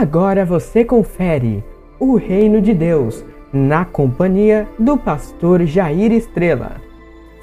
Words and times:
Agora 0.00 0.46
você 0.46 0.86
confere 0.86 1.62
o 2.00 2.16
Reino 2.16 2.62
de 2.62 2.72
Deus 2.72 3.22
na 3.52 3.84
companhia 3.84 4.66
do 4.78 4.96
pastor 4.96 5.66
Jair 5.66 6.10
Estrela. 6.12 6.80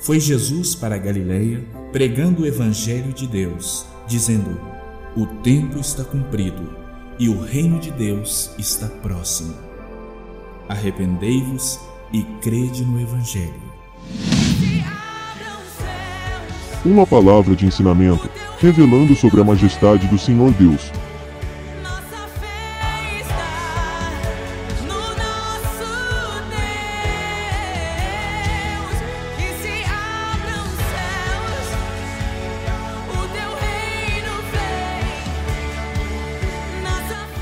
Foi 0.01 0.19
Jesus 0.19 0.74
para 0.74 0.96
a 0.96 0.98
Galileia 0.98 1.64
pregando 1.92 2.42
o 2.42 2.48
evangelho 2.48 3.14
de 3.14 3.27
Deus, 3.27 3.85
dizendo: 4.08 4.59
O 5.16 5.27
tempo 5.43 5.77
está 5.77 6.04
cumprido 6.04 6.74
e 7.20 7.30
o 7.30 7.40
reino 7.40 7.80
de 7.80 7.92
Deus 7.92 8.52
está 8.57 8.88
próximo. 8.88 9.54
Arrependei-vos 10.68 11.79
e 12.11 12.23
crede 12.41 12.84
no 12.84 13.00
evangelho. 13.00 13.70
Uma 16.84 17.05
palavra 17.05 17.55
de 17.55 17.68
ensinamento, 17.68 18.27
revelando 18.59 19.16
sobre 19.16 19.39
a 19.39 19.43
majestade 19.43 20.07
do 20.07 20.18
Senhor 20.18 20.52
Deus 20.54 20.91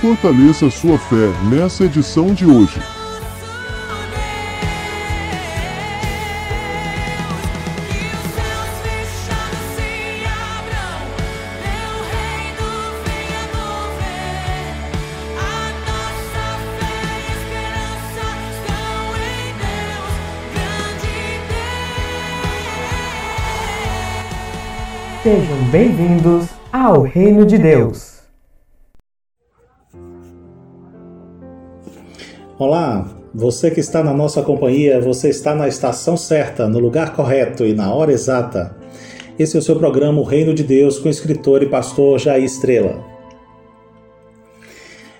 Fortaleça 0.07 0.69
sua 0.69 0.97
fé 0.97 1.27
nessa 1.49 1.83
edição 1.83 2.33
de 2.33 2.45
hoje. 2.45 2.79
Sejam 25.21 25.57
bem-vindos 25.69 26.47
ao 26.71 27.01
Reino 27.01 27.45
de 27.45 27.57
Deus. 27.57 28.06
Olá, 32.59 33.07
você 33.35 33.69
que 33.69 33.79
está 33.79 34.03
na 34.03 34.15
nossa 34.15 34.41
companhia, 34.41 34.99
você 34.99 35.29
está 35.29 35.53
na 35.53 35.67
estação 35.67 36.17
certa, 36.17 36.67
no 36.67 36.79
lugar 36.79 37.15
correto 37.15 37.63
e 37.63 37.71
na 37.71 37.93
hora 37.93 38.11
exata. 38.11 38.75
Esse 39.37 39.55
é 39.55 39.59
o 39.59 39.61
seu 39.61 39.75
programa 39.75 40.19
O 40.19 40.23
Reino 40.23 40.55
de 40.55 40.63
Deus 40.63 40.97
com 40.97 41.07
o 41.07 41.11
escritor 41.11 41.61
e 41.61 41.67
pastor 41.67 42.17
Jair 42.17 42.43
Estrela. 42.43 43.05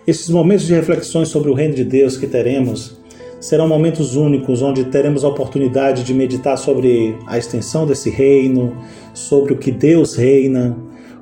Esses 0.08 0.32
momentos 0.32 0.66
de 0.66 0.74
reflexões 0.74 1.28
sobre 1.28 1.52
o 1.52 1.54
Reino 1.54 1.76
de 1.76 1.84
Deus 1.84 2.18
que 2.18 2.26
teremos 2.26 2.98
serão 3.40 3.68
momentos 3.68 4.16
únicos 4.16 4.64
onde 4.64 4.86
teremos 4.86 5.24
a 5.24 5.28
oportunidade 5.28 6.04
de 6.04 6.16
meditar 6.16 6.58
sobre 6.58 7.16
a 7.28 7.38
extensão 7.38 7.86
desse 7.86 8.10
reino, 8.10 8.76
sobre 9.14 9.54
o 9.54 9.58
que 9.60 9.70
Deus 9.70 10.16
reina, 10.16 10.76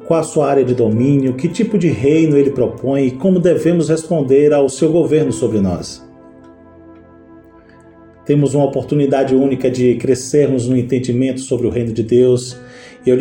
qual 0.08 0.22
a 0.22 0.24
sua 0.24 0.50
área 0.50 0.64
de 0.64 0.74
domínio, 0.74 1.34
que 1.34 1.50
tipo 1.50 1.78
de 1.78 1.90
reino 1.90 2.38
ele 2.38 2.52
propõe 2.52 3.08
e 3.08 3.12
como 3.12 3.38
devemos 3.38 3.90
responder 3.90 4.54
ao 4.54 4.70
seu 4.70 4.94
governo 4.94 5.34
sobre 5.34 5.60
nós. 5.60 6.05
Temos 8.26 8.56
uma 8.56 8.66
oportunidade 8.66 9.36
única 9.36 9.70
de 9.70 9.96
crescermos 9.96 10.68
no 10.68 10.76
entendimento 10.76 11.42
sobre 11.42 11.68
o 11.68 11.70
reino 11.70 11.94
de 11.94 12.04
Deus 12.04 12.58
eu, 13.06 13.18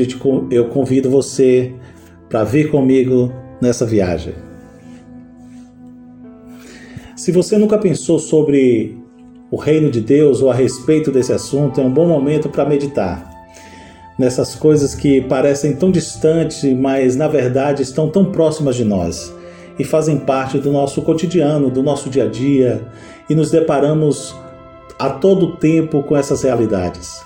eu 0.51 0.65
convido 0.67 1.11
você 1.11 1.73
para 2.29 2.45
vir 2.45 2.71
comigo 2.71 3.33
nessa 3.61 3.85
viagem. 3.85 4.33
Se 7.17 7.31
você 7.31 7.57
nunca 7.57 7.79
pensou 7.79 8.19
sobre 8.19 8.97
o 9.51 9.57
reino 9.57 9.91
de 9.91 10.01
Deus 10.01 10.43
ou 10.43 10.51
a 10.51 10.55
respeito 10.55 11.11
desse 11.11 11.33
assunto, 11.33 11.81
é 11.81 11.85
um 11.85 11.93
bom 11.93 12.07
momento 12.07 12.49
para 12.49 12.65
meditar 12.65 13.33
nessas 14.19 14.55
coisas 14.55 14.95
que 14.95 15.21
parecem 15.23 15.75
tão 15.75 15.91
distantes, 15.91 16.65
mas 16.65 17.17
na 17.17 17.29
verdade 17.29 17.83
estão 17.83 18.09
tão 18.09 18.27
próximas 18.27 18.77
de 18.77 18.85
nós 18.85 19.35
e 19.79 19.85
fazem 19.85 20.19
parte 20.19 20.59
do 20.59 20.71
nosso 20.71 21.03
cotidiano, 21.03 21.69
do 21.69 21.83
nosso 21.83 22.09
dia 22.09 22.25
a 22.25 22.29
dia, 22.29 22.87
e 23.29 23.35
nos 23.35 23.51
deparamos 23.51 24.35
a 24.99 25.11
todo 25.11 25.57
tempo 25.57 26.03
com 26.03 26.17
essas 26.17 26.43
realidades. 26.43 27.23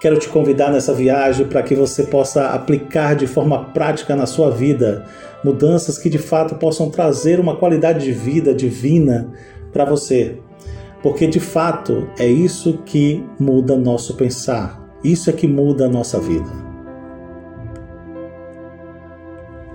Quero 0.00 0.18
te 0.18 0.28
convidar 0.28 0.72
nessa 0.72 0.92
viagem 0.92 1.46
para 1.46 1.62
que 1.62 1.76
você 1.76 2.02
possa 2.02 2.48
aplicar 2.48 3.14
de 3.14 3.26
forma 3.26 3.66
prática 3.66 4.16
na 4.16 4.26
sua 4.26 4.50
vida 4.50 5.04
mudanças 5.44 5.96
que 5.96 6.08
de 6.08 6.18
fato 6.18 6.56
possam 6.56 6.90
trazer 6.90 7.38
uma 7.38 7.56
qualidade 7.56 8.04
de 8.04 8.12
vida 8.12 8.52
divina 8.52 9.28
para 9.72 9.84
você. 9.84 10.38
Porque 11.02 11.26
de 11.26 11.40
fato 11.40 12.08
é 12.18 12.26
isso 12.26 12.78
que 12.84 13.24
muda 13.38 13.76
nosso 13.76 14.14
pensar, 14.14 14.80
isso 15.04 15.30
é 15.30 15.32
que 15.32 15.46
muda 15.46 15.86
a 15.86 15.88
nossa 15.88 16.18
vida. 16.18 16.50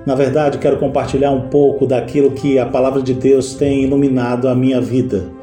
Na 0.05 0.15
verdade, 0.15 0.57
quero 0.57 0.77
compartilhar 0.77 1.31
um 1.31 1.49
pouco 1.49 1.85
daquilo 1.85 2.31
que 2.31 2.57
a 2.59 2.65
palavra 2.65 3.01
de 3.01 3.13
Deus 3.13 3.55
tem 3.55 3.83
iluminado 3.83 4.47
a 4.47 4.55
minha 4.55 4.79
vida 4.79 5.36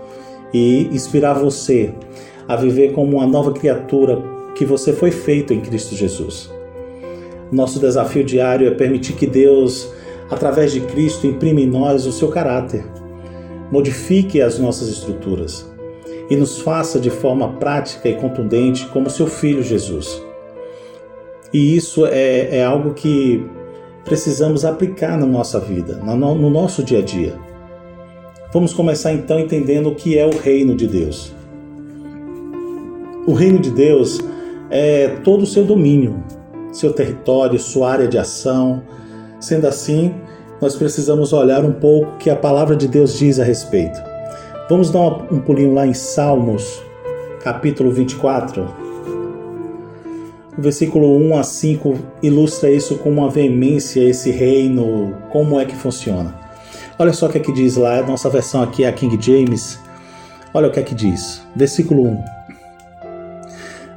e 0.55 0.89
inspirar 0.93 1.35
você 1.35 1.93
a 2.47 2.55
viver 2.55 2.93
como 2.93 3.17
uma 3.17 3.27
nova 3.27 3.53
criatura 3.53 4.23
que 4.55 4.65
você 4.65 4.93
foi 4.93 5.11
feito 5.11 5.53
em 5.53 5.61
Cristo 5.61 5.97
Jesus. 5.97 6.49
Nosso 7.51 7.81
desafio 7.81 8.23
diário 8.23 8.69
é 8.69 8.71
permitir 8.71 9.15
que 9.15 9.27
Deus, 9.27 9.93
através 10.31 10.73
de 10.73 10.81
Cristo, 10.81 11.27
imprime 11.27 11.65
em 11.65 11.67
nós 11.67 12.07
o 12.07 12.13
seu 12.13 12.29
caráter, 12.29 12.85
modifique 13.71 14.41
as 14.41 14.59
nossas 14.59 14.89
estruturas 14.89 15.69
e 16.31 16.37
nos 16.37 16.61
faça 16.61 17.01
de 17.01 17.11
forma 17.11 17.55
prática 17.55 18.09
e 18.09 18.15
contundente 18.15 18.87
como 18.87 19.11
seu 19.11 19.27
Filho 19.27 19.63
Jesus. 19.63 20.23
E 21.53 21.77
isso 21.77 22.07
é, 22.07 22.59
é 22.59 22.65
algo 22.65 22.95
que 22.95 23.45
precisamos 24.05 24.65
aplicar 24.65 25.19
na 25.19 25.27
nossa 25.27 25.59
vida, 25.59 25.97
no, 25.97 26.35
no 26.35 26.51
nosso 26.51 26.83
dia 26.83 26.99
a 26.99 27.03
dia. 27.03 27.35
Vamos 28.55 28.73
começar 28.73 29.13
então 29.13 29.41
entendendo 29.41 29.89
o 29.89 29.97
que 29.97 30.17
é 30.17 30.25
o 30.25 30.31
reino 30.31 30.77
de 30.77 30.87
Deus. 30.87 31.35
O 33.27 33.33
reino 33.33 33.59
de 33.59 33.69
Deus 33.69 34.21
é 34.71 35.09
todo 35.25 35.43
o 35.43 35.47
seu 35.47 35.65
domínio, 35.65 36.23
seu 36.71 36.93
território, 36.93 37.59
sua 37.59 37.91
área 37.91 38.07
de 38.07 38.17
ação. 38.17 38.81
Sendo 39.41 39.67
assim, 39.67 40.15
nós 40.63 40.77
precisamos 40.77 41.33
olhar 41.33 41.65
um 41.65 41.73
pouco 41.73 42.13
o 42.13 42.17
que 42.17 42.31
a 42.31 42.37
palavra 42.37 42.77
de 42.77 42.87
Deus 42.87 43.19
diz 43.19 43.41
a 43.41 43.45
respeito. 43.45 44.01
Vamos 44.71 44.89
dar 44.89 45.01
um 45.33 45.41
pulinho 45.41 45.75
lá 45.75 45.85
em 45.85 45.93
Salmos, 45.93 46.81
capítulo 47.43 47.91
24. 47.91 48.69
O 50.57 50.63
versículo 50.63 51.17
1 51.17 51.39
a 51.39 51.43
5 51.43 51.99
ilustra 52.23 52.71
isso 52.71 52.99
com 52.99 53.11
uma 53.11 53.29
veemência, 53.29 54.01
esse 54.01 54.31
reino, 54.31 55.13
como 55.33 55.59
é 55.59 55.65
que 55.65 55.75
funciona. 55.75 56.44
Olha 56.97 57.13
só 57.13 57.27
o 57.27 57.29
que 57.29 57.39
é 57.39 57.41
que 57.41 57.53
diz 57.53 57.77
lá, 57.77 57.99
a 57.99 58.07
nossa 58.07 58.31
versão 58.31 58.63
aqui 58.63 58.85
é 58.85 58.89
a 58.89 58.93
King 58.93 59.19
James. 59.21 59.81
Olha 60.53 60.69
o 60.69 60.71
que 60.71 60.79
é 60.79 60.83
que 60.83 60.95
diz. 60.95 61.43
Versículo 61.57 62.07
1. 62.07 62.25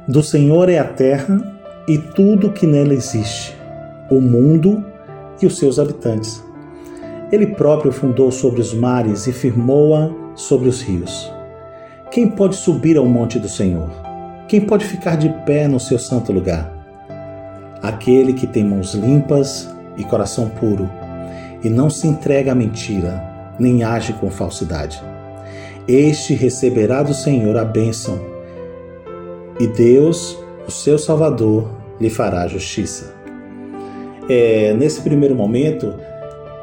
Do 0.08 0.20
Senhor 0.20 0.68
é 0.68 0.78
a 0.78 0.84
terra 0.84 1.40
e 1.86 1.96
tudo 1.96 2.50
que 2.50 2.66
nela 2.66 2.92
existe, 2.92 3.56
o 4.10 4.20
mundo 4.20 4.84
e 5.40 5.46
os 5.46 5.56
seus 5.58 5.78
habitantes. 5.78 6.42
Ele 7.30 7.46
próprio 7.46 7.92
fundou 7.92 8.32
sobre 8.32 8.60
os 8.60 8.74
mares 8.74 9.28
e 9.28 9.32
firmou-a 9.32 10.10
sobre 10.34 10.68
os 10.68 10.82
rios. 10.82 11.32
Quem 12.10 12.28
pode 12.28 12.56
subir 12.56 12.96
ao 12.96 13.06
monte 13.06 13.38
do 13.38 13.48
Senhor? 13.48 13.90
Quem 14.48 14.62
pode 14.62 14.84
ficar 14.84 15.16
de 15.16 15.28
pé 15.46 15.68
no 15.68 15.78
seu 15.78 16.00
santo 16.00 16.32
lugar? 16.32 16.72
Aquele 17.80 18.32
que 18.32 18.46
tem 18.46 18.64
mãos 18.64 18.94
limpas 18.94 19.68
e 19.96 20.02
coração 20.02 20.48
puro 20.48 20.90
e 21.62 21.68
não 21.68 21.90
se 21.90 22.06
entrega 22.06 22.52
à 22.52 22.54
mentira, 22.54 23.54
nem 23.58 23.82
age 23.82 24.12
com 24.14 24.30
falsidade. 24.30 25.02
Este 25.86 26.34
receberá 26.34 27.02
do 27.02 27.14
Senhor 27.14 27.56
a 27.56 27.64
bênção, 27.64 28.20
e 29.58 29.66
Deus, 29.66 30.38
o 30.66 30.70
seu 30.70 30.98
Salvador, 30.98 31.68
lhe 32.00 32.10
fará 32.10 32.46
justiça. 32.46 33.14
É, 34.28 34.74
nesse 34.74 35.00
primeiro 35.00 35.34
momento, 35.34 35.94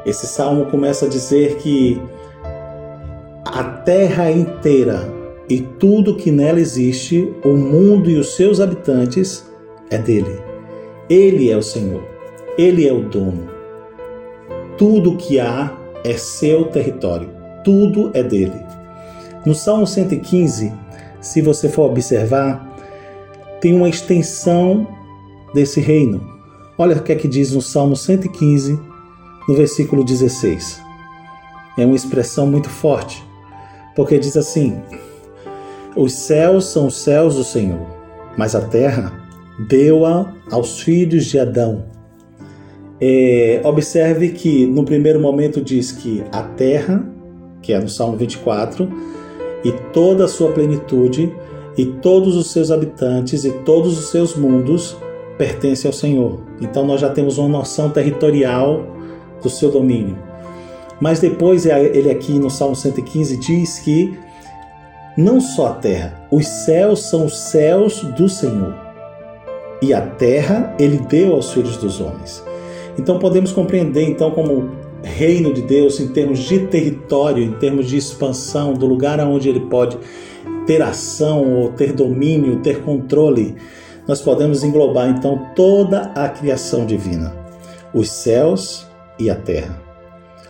esse 0.06 0.26
salmo 0.26 0.66
começa 0.66 1.06
a 1.06 1.08
dizer 1.08 1.56
que 1.56 2.00
a 3.44 3.64
terra 3.64 4.30
inteira 4.30 5.12
e 5.48 5.60
tudo 5.60 6.16
que 6.16 6.30
nela 6.30 6.58
existe, 6.58 7.32
o 7.44 7.50
mundo 7.50 8.10
e 8.10 8.16
os 8.16 8.34
seus 8.34 8.60
habitantes, 8.60 9.44
é 9.90 9.98
dele. 9.98 10.40
Ele 11.08 11.50
é 11.50 11.56
o 11.56 11.62
Senhor, 11.62 12.02
ele 12.58 12.86
é 12.86 12.92
o 12.92 13.00
dono. 13.00 13.55
Tudo 14.78 15.16
que 15.16 15.40
há 15.40 15.74
é 16.04 16.16
seu 16.18 16.66
território, 16.66 17.30
tudo 17.64 18.10
é 18.12 18.22
dele. 18.22 18.60
No 19.46 19.54
Salmo 19.54 19.86
115, 19.86 20.72
se 21.20 21.40
você 21.40 21.68
for 21.68 21.90
observar, 21.90 22.76
tem 23.60 23.74
uma 23.74 23.88
extensão 23.88 24.86
desse 25.54 25.80
reino. 25.80 26.20
Olha 26.76 26.96
o 26.96 27.02
que 27.02 27.12
é 27.12 27.16
que 27.16 27.26
diz 27.26 27.52
no 27.52 27.62
Salmo 27.62 27.96
115, 27.96 28.78
no 29.48 29.54
versículo 29.54 30.04
16. 30.04 30.82
é 31.78 31.86
uma 31.86 31.96
expressão 31.96 32.46
muito 32.46 32.68
forte, 32.68 33.24
porque 33.94 34.18
diz 34.18 34.36
assim: 34.36 34.78
Os 35.96 36.12
céus 36.12 36.66
são 36.66 36.88
os 36.88 36.98
céus 36.98 37.36
do 37.36 37.44
Senhor, 37.44 37.86
mas 38.36 38.54
a 38.54 38.60
terra 38.60 39.26
deu-a 39.68 40.34
aos 40.50 40.80
filhos 40.80 41.24
de 41.24 41.38
Adão. 41.38 41.95
É, 43.00 43.60
observe 43.64 44.30
que 44.30 44.66
no 44.66 44.84
primeiro 44.84 45.20
momento 45.20 45.60
diz 45.60 45.92
que 45.92 46.24
a 46.32 46.42
terra, 46.42 47.06
que 47.60 47.72
é 47.72 47.78
no 47.78 47.88
Salmo 47.88 48.16
24, 48.16 48.88
e 49.64 49.72
toda 49.92 50.24
a 50.24 50.28
sua 50.28 50.52
plenitude, 50.52 51.34
e 51.76 51.84
todos 51.84 52.36
os 52.36 52.50
seus 52.50 52.70
habitantes 52.70 53.44
e 53.44 53.50
todos 53.50 53.98
os 53.98 54.10
seus 54.10 54.34
mundos 54.34 54.96
pertencem 55.36 55.88
ao 55.88 55.92
Senhor. 55.92 56.40
Então 56.60 56.86
nós 56.86 57.00
já 57.00 57.10
temos 57.10 57.36
uma 57.38 57.48
noção 57.48 57.90
territorial 57.90 58.86
do 59.42 59.50
seu 59.50 59.70
domínio. 59.70 60.16
Mas 61.00 61.20
depois 61.20 61.66
é, 61.66 61.78
ele 61.84 62.10
aqui 62.10 62.38
no 62.38 62.48
Salmo 62.48 62.74
115 62.74 63.36
diz 63.36 63.78
que 63.80 64.18
não 65.16 65.40
só 65.40 65.68
a 65.68 65.74
terra, 65.74 66.26
os 66.30 66.46
céus 66.46 67.02
são 67.02 67.26
os 67.26 67.36
céus 67.36 68.02
do 68.02 68.28
Senhor. 68.28 68.74
E 69.82 69.92
a 69.92 70.00
terra 70.00 70.74
ele 70.78 70.98
deu 70.98 71.34
aos 71.34 71.52
filhos 71.52 71.76
dos 71.76 72.00
homens. 72.00 72.42
Então 72.98 73.18
podemos 73.18 73.52
compreender 73.52 74.02
então 74.02 74.30
como 74.30 74.70
reino 75.02 75.52
de 75.52 75.62
Deus 75.62 76.00
em 76.00 76.08
termos 76.08 76.40
de 76.40 76.66
território, 76.66 77.42
em 77.42 77.52
termos 77.52 77.88
de 77.88 77.96
expansão, 77.96 78.72
do 78.74 78.86
lugar 78.86 79.20
aonde 79.20 79.48
ele 79.48 79.60
pode 79.60 79.98
ter 80.66 80.82
ação 80.82 81.62
ou 81.62 81.68
ter 81.70 81.92
domínio, 81.92 82.60
ter 82.60 82.82
controle. 82.82 83.54
Nós 84.06 84.20
podemos 84.20 84.64
englobar 84.64 85.08
então 85.08 85.48
toda 85.54 86.12
a 86.14 86.28
criação 86.28 86.86
divina, 86.86 87.34
os 87.94 88.10
céus 88.10 88.86
e 89.18 89.30
a 89.30 89.34
terra. 89.34 89.80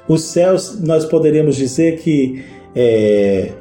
Os 0.08 0.22
céus, 0.22 0.80
nós 0.80 1.04
poderíamos 1.04 1.56
dizer 1.56 1.98
que 1.98 2.44
é 2.74 3.52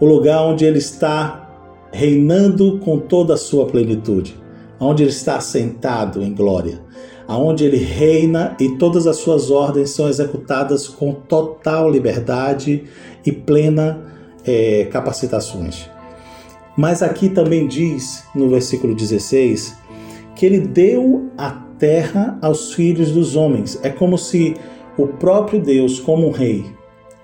o 0.00 0.04
lugar 0.04 0.42
onde 0.42 0.64
ele 0.64 0.78
está 0.78 1.48
reinando 1.92 2.78
com 2.80 2.98
toda 2.98 3.34
a 3.34 3.36
sua 3.36 3.66
plenitude, 3.66 4.36
onde 4.78 5.02
ele 5.02 5.10
está 5.10 5.40
sentado 5.40 6.22
em 6.22 6.34
glória 6.34 6.82
aonde 7.26 7.64
ele 7.64 7.78
reina 7.78 8.56
e 8.60 8.76
todas 8.76 9.06
as 9.06 9.16
suas 9.16 9.50
ordens 9.50 9.90
são 9.90 10.08
executadas 10.08 10.88
com 10.88 11.12
total 11.12 11.90
liberdade 11.90 12.84
e 13.24 13.32
plena 13.32 14.02
é, 14.44 14.86
capacitações. 14.90 15.88
Mas 16.76 17.02
aqui 17.02 17.28
também 17.28 17.66
diz, 17.66 18.24
no 18.34 18.48
versículo 18.48 18.94
16, 18.94 19.76
que 20.34 20.44
ele 20.44 20.60
deu 20.60 21.30
a 21.38 21.50
terra 21.78 22.38
aos 22.42 22.74
filhos 22.74 23.12
dos 23.12 23.36
homens. 23.36 23.78
É 23.82 23.88
como 23.88 24.18
se 24.18 24.56
o 24.96 25.06
próprio 25.06 25.60
Deus, 25.60 26.00
como 26.00 26.26
um 26.26 26.30
rei, 26.30 26.64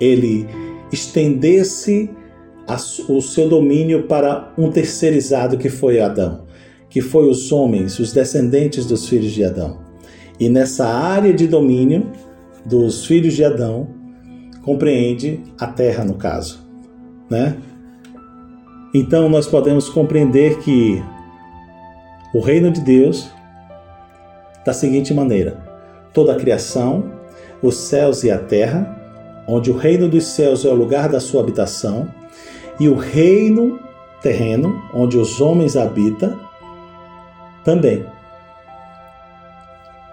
ele 0.01 0.47
estendesse 0.93 2.11
o 3.09 3.21
seu 3.21 3.49
domínio 3.49 4.05
para 4.05 4.53
um 4.57 4.71
terceirizado 4.71 5.59
que 5.59 5.69
foi 5.69 6.01
Adão, 6.01 6.45
que 6.91 7.01
foi 7.01 7.31
os 7.31 7.53
homens, 7.53 7.99
os 8.01 8.13
descendentes 8.13 8.85
dos 8.85 9.09
filhos 9.09 9.31
de 9.31 9.45
Adão. 9.45 9.79
E 10.39 10.49
nessa 10.49 10.87
área 10.87 11.33
de 11.33 11.47
domínio 11.47 12.11
dos 12.67 13.07
filhos 13.07 13.35
de 13.35 13.45
Adão, 13.45 13.89
compreende 14.63 15.41
a 15.59 15.67
terra, 15.67 16.05
no 16.05 16.15
caso. 16.15 16.61
Né? 17.31 17.57
Então 18.93 19.29
nós 19.29 19.47
podemos 19.47 19.89
compreender 19.89 20.59
que 20.59 21.03
o 22.35 22.41
reino 22.41 22.71
de 22.71 22.81
Deus, 22.81 23.31
da 24.67 24.73
seguinte 24.73 25.15
maneira: 25.15 25.63
toda 26.13 26.33
a 26.33 26.37
criação, 26.37 27.13
os 27.63 27.77
céus 27.77 28.25
e 28.25 28.31
a 28.31 28.39
terra, 28.39 28.97
onde 29.47 29.71
o 29.71 29.77
reino 29.77 30.09
dos 30.09 30.25
céus 30.25 30.65
é 30.65 30.69
o 30.69 30.75
lugar 30.75 31.09
da 31.09 31.21
sua 31.21 31.41
habitação, 31.41 32.09
e 32.81 32.89
o 32.89 32.95
reino 32.95 33.79
terreno, 34.23 34.83
onde 34.93 35.17
os 35.17 35.41
homens 35.41 35.77
habitam, 35.77 36.50
também 37.65 38.05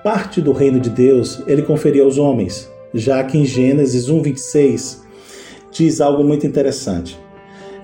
parte 0.08 0.42
do 0.42 0.54
reino 0.54 0.80
de 0.80 0.90
Deus 0.90 1.44
ele 1.46 1.62
conferia 1.62 2.02
aos 2.02 2.18
homens, 2.18 2.72
já 2.94 3.22
que 3.26 3.38
em 3.38 3.44
Gênesis 3.44 4.10
1:26 4.10 5.02
diz 5.70 6.00
algo 6.00 6.24
muito 6.24 6.48
interessante. 6.48 7.20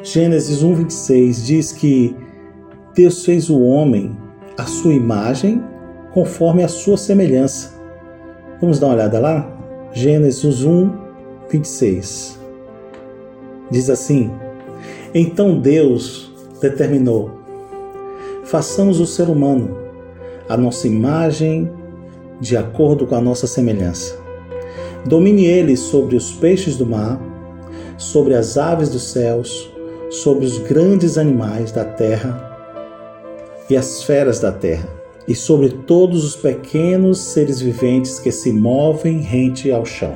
Gênesis 0.01 0.63
1:26 0.63 1.45
diz 1.45 1.73
que 1.73 2.15
Deus 2.95 3.25
fez 3.25 3.49
o 3.49 3.59
homem 3.59 4.17
à 4.57 4.63
sua 4.63 4.93
imagem, 4.93 5.61
conforme 6.13 6.63
a 6.63 6.69
sua 6.69 6.95
semelhança. 6.95 7.73
Vamos 8.61 8.79
dar 8.79 8.87
uma 8.87 8.95
olhada 8.95 9.19
lá? 9.19 9.89
Gênesis 9.91 10.63
1:26. 10.63 12.39
Diz 13.69 13.89
assim: 13.89 14.31
Então 15.13 15.59
Deus 15.59 16.31
determinou: 16.61 17.42
façamos 18.53 18.99
o 18.99 19.07
ser 19.07 19.29
humano 19.29 19.75
a 20.47 20.55
nossa 20.55 20.85
imagem 20.85 21.71
de 22.39 22.55
acordo 22.55 23.07
com 23.07 23.15
a 23.15 23.19
nossa 23.19 23.47
semelhança. 23.47 24.15
Domine 25.07 25.43
ele 25.43 25.75
sobre 25.75 26.15
os 26.15 26.33
peixes 26.33 26.77
do 26.77 26.85
mar, 26.85 27.19
sobre 27.97 28.35
as 28.35 28.55
aves 28.55 28.89
dos 28.89 29.05
céus, 29.05 29.71
sobre 30.11 30.45
os 30.45 30.59
grandes 30.59 31.17
animais 31.17 31.71
da 31.71 31.83
terra 31.83 32.55
e 33.67 33.75
as 33.75 34.03
feras 34.03 34.39
da 34.39 34.51
terra, 34.51 34.87
e 35.27 35.33
sobre 35.33 35.69
todos 35.69 36.23
os 36.23 36.35
pequenos 36.35 37.17
seres 37.17 37.59
viventes 37.59 38.19
que 38.19 38.31
se 38.31 38.53
movem 38.53 39.17
rente 39.17 39.71
ao 39.71 39.83
chão. 39.83 40.15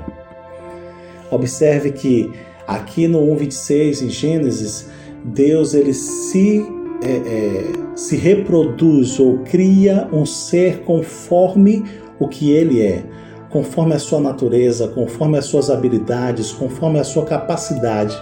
Observe 1.31 1.91
que 1.91 2.31
aqui 2.67 3.07
no 3.07 3.19
1:26 3.19 4.03
em 4.03 4.09
Gênesis, 4.11 4.85
Deus 5.25 5.73
ele 5.73 5.95
se 5.95 6.76
é, 7.01 7.11
é, 7.11 7.63
se 7.95 8.15
reproduz 8.15 9.19
ou 9.19 9.39
cria 9.39 10.07
um 10.11 10.25
ser 10.25 10.81
conforme 10.81 11.83
o 12.19 12.27
que 12.27 12.51
ele 12.51 12.81
é, 12.81 13.03
conforme 13.49 13.94
a 13.94 13.99
sua 13.99 14.19
natureza, 14.19 14.88
conforme 14.88 15.38
as 15.38 15.45
suas 15.45 15.69
habilidades, 15.69 16.51
conforme 16.51 16.99
a 16.99 17.03
sua 17.03 17.25
capacidade. 17.25 18.17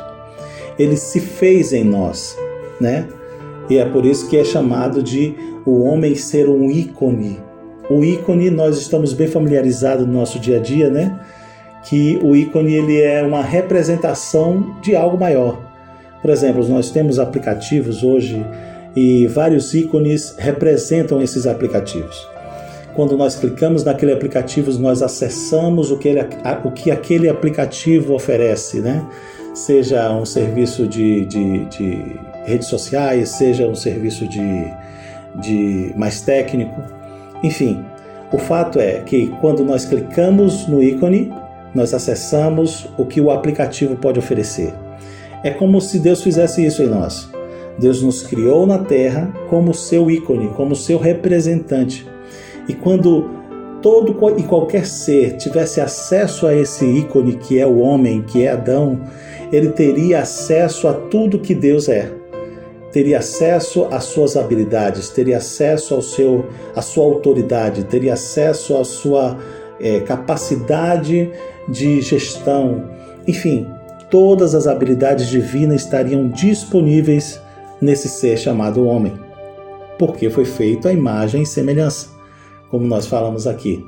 Ele 0.77 0.97
se 0.97 1.19
fez 1.19 1.71
em 1.71 1.83
nós, 1.83 2.37
né? 2.79 3.07
E 3.69 3.77
é 3.77 3.85
por 3.85 4.05
isso 4.05 4.29
que 4.29 4.37
é 4.37 4.43
chamado 4.43 5.01
de 5.01 5.33
o 5.65 5.83
homem 5.83 6.15
ser 6.15 6.47
um 6.47 6.69
ícone. 6.69 7.39
O 7.89 8.03
ícone 8.03 8.49
nós 8.49 8.77
estamos 8.77 9.13
bem 9.13 9.27
familiarizados 9.27 10.05
no 10.05 10.13
nosso 10.13 10.39
dia 10.39 10.57
a 10.57 10.59
dia, 10.59 10.89
né? 10.89 11.19
Que 11.83 12.19
o 12.21 12.35
ícone 12.35 12.73
ele 12.73 13.01
é 13.01 13.23
uma 13.23 13.41
representação 13.41 14.75
de 14.81 14.95
algo 14.95 15.17
maior. 15.17 15.64
Por 16.25 16.31
exemplo, 16.31 16.67
nós 16.67 16.89
temos 16.89 17.19
aplicativos 17.19 18.01
hoje 18.01 18.43
e 18.95 19.27
vários 19.27 19.75
ícones 19.75 20.33
representam 20.39 21.21
esses 21.21 21.45
aplicativos 21.45 22.27
quando 22.95 23.15
nós 23.15 23.35
clicamos 23.35 23.83
naquele 23.83 24.11
aplicativo, 24.11 24.71
nós 24.79 25.03
acessamos 25.03 25.91
o 25.91 25.97
que, 25.97 26.07
ele, 26.07 26.21
o 26.63 26.71
que 26.71 26.89
aquele 26.89 27.29
aplicativo 27.29 28.15
oferece, 28.15 28.79
né? 28.79 29.05
Seja 29.53 30.11
um 30.13 30.25
serviço 30.25 30.87
de, 30.87 31.25
de, 31.25 31.65
de 31.65 32.19
redes 32.45 32.67
sociais, 32.69 33.29
seja 33.29 33.67
um 33.67 33.75
serviço 33.75 34.27
de, 34.27 34.73
de 35.35 35.93
mais 35.95 36.21
técnico, 36.21 36.81
enfim. 37.43 37.85
O 38.31 38.39
fato 38.39 38.79
é 38.79 39.01
que 39.01 39.27
quando 39.41 39.63
nós 39.63 39.85
clicamos 39.85 40.65
no 40.67 40.81
ícone, 40.81 41.31
nós 41.73 41.93
acessamos 41.93 42.87
o 42.97 43.05
que 43.05 43.21
o 43.21 43.29
aplicativo 43.29 43.95
pode 43.97 44.17
oferecer. 44.17 44.73
É 45.45 45.51
como 45.51 45.79
se 45.79 45.99
Deus 45.99 46.21
fizesse 46.21 46.65
isso 46.65 46.83
em 46.83 46.87
nós. 46.87 47.29
Deus 47.79 48.01
nos 48.01 48.21
criou 48.21 48.67
na 48.67 48.79
Terra 48.79 49.33
como 49.49 49.73
seu 49.73 50.11
ícone, 50.11 50.49
como 50.49 50.75
seu 50.75 50.97
representante 50.97 52.05
e 52.67 52.73
quando 52.73 53.29
todo 53.81 54.17
e 54.37 54.43
qualquer 54.43 54.85
ser 54.85 55.37
tivesse 55.37 55.79
acesso 55.79 56.47
a 56.47 56.55
esse 56.55 56.85
ícone 56.85 57.35
que 57.35 57.59
é 57.59 57.65
o 57.65 57.77
homem, 57.77 58.23
que 58.23 58.43
é 58.43 58.51
Adão, 58.51 58.99
ele 59.51 59.69
teria 59.69 60.21
acesso 60.21 60.87
a 60.87 60.93
tudo 60.93 61.39
que 61.39 61.53
Deus 61.53 61.87
é. 61.87 62.11
Teria 62.91 63.19
acesso 63.19 63.87
às 63.91 64.05
suas 64.05 64.37
habilidades, 64.37 65.09
teria 65.09 65.37
acesso 65.37 65.93
ao 65.93 66.01
seu, 66.01 66.45
à 66.75 66.81
sua 66.81 67.03
autoridade, 67.03 67.83
teria 67.83 68.13
acesso 68.13 68.77
à 68.77 68.83
sua 68.83 69.37
é, 69.79 69.99
capacidade 69.99 71.29
de 71.67 72.01
gestão. 72.01 72.89
Enfim, 73.27 73.67
todas 74.15 74.55
as 74.55 74.65
habilidades 74.65 75.27
divinas 75.27 75.81
estariam 75.81 76.29
disponíveis 76.29 77.37
nesse 77.81 78.07
ser 78.07 78.37
chamado 78.37 78.87
homem, 78.87 79.11
porque 79.99 80.29
foi 80.29 80.45
feito 80.45 80.87
a 80.87 80.93
imagem 80.93 81.41
e 81.41 81.45
semelhança 81.45 82.07
como 82.69 82.87
nós 82.87 83.07
falamos 83.07 83.45
aqui. 83.45 83.85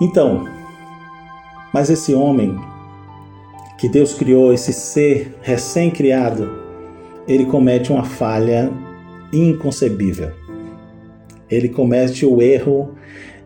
Então, 0.00 0.44
mas 1.72 1.88
esse 1.88 2.14
homem 2.14 2.58
que 3.78 3.88
Deus 3.88 4.12
criou, 4.12 4.52
esse 4.52 4.72
ser 4.72 5.32
recém-criado, 5.40 6.50
ele 7.28 7.46
comete 7.46 7.92
uma 7.92 8.02
falha 8.02 8.72
inconcebível. 9.32 10.32
Ele 11.48 11.68
comete 11.68 12.26
o 12.26 12.42
erro 12.42 12.90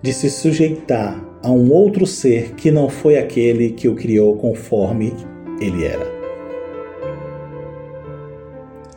de 0.01 0.11
se 0.15 0.31
sujeitar 0.31 1.23
a 1.43 1.51
um 1.51 1.73
outro 1.73 2.07
ser 2.07 2.53
que 2.55 2.71
não 2.71 2.89
foi 2.89 3.19
aquele 3.19 3.71
que 3.71 3.89
o 3.89 3.95
criou 3.95 4.37
conforme 4.37 5.15
ele 5.61 5.85
era. 5.85 6.07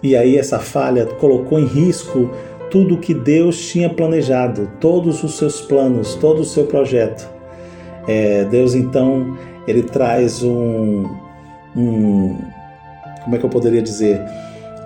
E 0.01 0.15
aí 0.15 0.38
essa 0.38 0.59
falha 0.59 1.05
colocou 1.05 1.57
em 1.57 1.65
risco 1.65 2.29
tudo 2.69 2.97
que 2.97 3.13
Deus 3.13 3.69
tinha 3.69 3.89
planejado, 3.89 4.69
todos 4.79 5.23
os 5.23 5.38
seus 5.38 5.62
planos, 5.62 6.15
todo 6.15 6.41
o 6.41 6.45
seu 6.45 6.65
projeto. 6.65 7.29
É, 8.07 8.43
Deus 8.45 8.75
então 8.75 9.38
ele 9.65 9.83
traz 9.83 10.43
um, 10.43 11.05
um, 11.75 12.38
como 13.23 13.35
é 13.35 13.39
que 13.39 13.45
eu 13.45 13.50
poderia 13.50 13.81
dizer? 13.81 14.21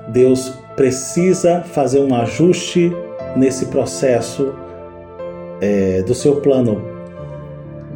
Deus 0.09 0.53
precisa 0.75 1.61
fazer 1.61 1.99
um 1.99 2.13
ajuste 2.13 2.91
nesse 3.35 3.65
processo 3.67 4.53
é, 5.59 6.03
do 6.03 6.13
seu 6.13 6.35
plano, 6.41 6.96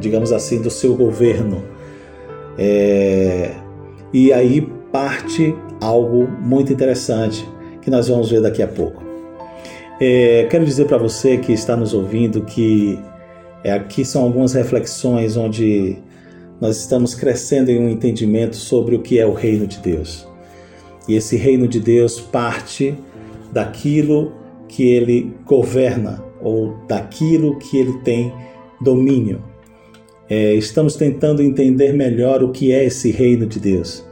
digamos 0.02 0.32
assim, 0.32 0.60
do 0.60 0.70
seu 0.70 0.94
governo. 0.94 1.62
É, 2.58 3.52
e 4.12 4.32
aí 4.32 4.60
parte 4.92 5.54
algo 5.80 6.28
muito 6.40 6.72
interessante 6.72 7.48
que 7.80 7.90
nós 7.90 8.08
vamos 8.08 8.30
ver 8.30 8.42
daqui 8.42 8.62
a 8.62 8.68
pouco. 8.68 9.02
É, 10.00 10.46
quero 10.50 10.64
dizer 10.64 10.86
para 10.86 10.98
você 10.98 11.38
que 11.38 11.52
está 11.52 11.76
nos 11.76 11.94
ouvindo 11.94 12.42
que 12.42 12.98
é, 13.64 13.72
aqui 13.72 14.04
são 14.04 14.24
algumas 14.24 14.52
reflexões 14.52 15.36
onde 15.36 15.96
nós 16.60 16.76
estamos 16.76 17.14
crescendo 17.14 17.70
em 17.70 17.78
um 17.78 17.88
entendimento 17.88 18.56
sobre 18.56 18.96
o 18.96 19.02
que 19.02 19.18
é 19.18 19.26
o 19.26 19.32
reino 19.32 19.66
de 19.66 19.78
Deus. 19.78 20.26
E 21.08 21.14
esse 21.14 21.36
reino 21.36 21.66
de 21.66 21.80
Deus 21.80 22.20
parte 22.20 22.96
daquilo 23.52 24.32
que 24.68 24.84
ele 24.84 25.34
governa 25.44 26.24
ou 26.40 26.74
daquilo 26.88 27.58
que 27.58 27.76
ele 27.76 27.98
tem 27.98 28.32
domínio. 28.80 29.51
É, 30.28 30.54
estamos 30.54 30.96
tentando 30.96 31.42
entender 31.42 31.92
melhor 31.92 32.42
o 32.42 32.50
que 32.50 32.72
é 32.72 32.84
esse 32.84 33.10
reino 33.10 33.46
de 33.46 33.60
Deus. 33.60 34.04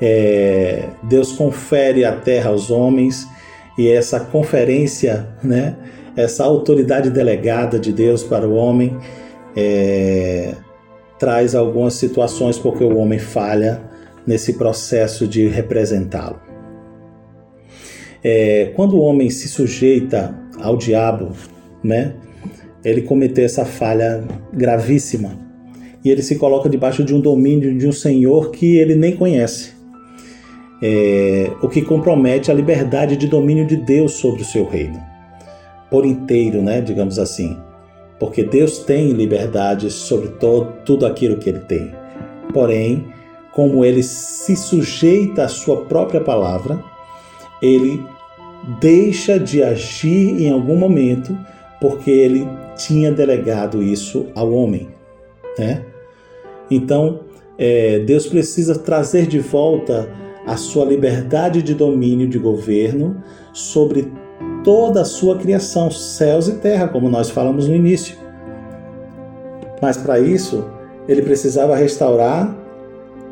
É, 0.00 0.88
Deus 1.04 1.32
confere 1.32 2.04
a 2.04 2.12
terra 2.12 2.50
aos 2.50 2.70
homens 2.70 3.26
e 3.78 3.88
essa 3.88 4.18
conferência, 4.18 5.28
né, 5.42 5.76
essa 6.16 6.44
autoridade 6.44 7.08
delegada 7.10 7.78
de 7.78 7.92
Deus 7.92 8.22
para 8.22 8.46
o 8.46 8.54
homem, 8.54 8.96
é, 9.56 10.54
traz 11.18 11.54
algumas 11.54 11.94
situações 11.94 12.58
porque 12.58 12.82
o 12.82 12.96
homem 12.96 13.18
falha 13.18 13.80
nesse 14.26 14.54
processo 14.54 15.26
de 15.26 15.46
representá-lo. 15.46 16.40
É, 18.24 18.72
quando 18.74 18.96
o 18.96 19.00
homem 19.00 19.30
se 19.30 19.48
sujeita 19.48 20.34
ao 20.60 20.76
diabo, 20.76 21.32
né, 21.82 22.14
ele 22.84 23.02
cometeu 23.02 23.44
essa 23.44 23.64
falha 23.64 24.24
gravíssima. 24.52 25.30
E 26.04 26.10
ele 26.10 26.22
se 26.22 26.36
coloca 26.36 26.68
debaixo 26.68 27.04
de 27.04 27.14
um 27.14 27.20
domínio 27.20 27.76
de 27.78 27.86
um 27.86 27.92
senhor 27.92 28.50
que 28.50 28.76
ele 28.76 28.94
nem 28.94 29.14
conhece, 29.14 29.72
é, 30.82 31.48
o 31.62 31.68
que 31.68 31.80
compromete 31.80 32.50
a 32.50 32.54
liberdade 32.54 33.16
de 33.16 33.28
domínio 33.28 33.64
de 33.64 33.76
Deus 33.76 34.14
sobre 34.14 34.42
o 34.42 34.44
seu 34.44 34.68
reino, 34.68 35.00
por 35.88 36.04
inteiro, 36.04 36.60
né, 36.60 36.80
digamos 36.80 37.20
assim, 37.20 37.56
porque 38.18 38.42
Deus 38.42 38.80
tem 38.80 39.12
liberdade 39.12 39.90
sobre 39.90 40.28
todo, 40.28 40.72
tudo 40.84 41.06
aquilo 41.06 41.36
que 41.36 41.50
ele 41.50 41.60
tem. 41.60 41.92
Porém, 42.52 43.06
como 43.52 43.84
ele 43.84 44.02
se 44.02 44.56
sujeita 44.56 45.44
à 45.44 45.48
sua 45.48 45.84
própria 45.84 46.20
palavra, 46.20 46.82
ele 47.60 48.02
deixa 48.80 49.38
de 49.38 49.62
agir 49.62 50.42
em 50.42 50.50
algum 50.50 50.76
momento 50.76 51.36
porque 51.82 52.12
ele 52.12 52.48
tinha 52.76 53.10
delegado 53.10 53.82
isso 53.82 54.26
ao 54.36 54.52
homem, 54.52 54.88
né? 55.58 55.84
Então, 56.70 57.22
é, 57.58 57.98
Deus 57.98 58.24
precisa 58.28 58.78
trazer 58.78 59.26
de 59.26 59.40
volta 59.40 60.08
a 60.46 60.56
sua 60.56 60.84
liberdade 60.84 61.60
de 61.60 61.74
domínio 61.74 62.28
de 62.28 62.38
governo 62.38 63.20
sobre 63.52 64.12
toda 64.62 65.00
a 65.00 65.04
sua 65.04 65.36
criação, 65.36 65.90
céus 65.90 66.46
e 66.46 66.54
terra, 66.54 66.86
como 66.86 67.10
nós 67.10 67.30
falamos 67.30 67.66
no 67.66 67.74
início. 67.74 68.16
Mas 69.82 69.96
para 69.96 70.20
isso, 70.20 70.64
ele 71.08 71.20
precisava 71.20 71.74
restaurar 71.74 72.56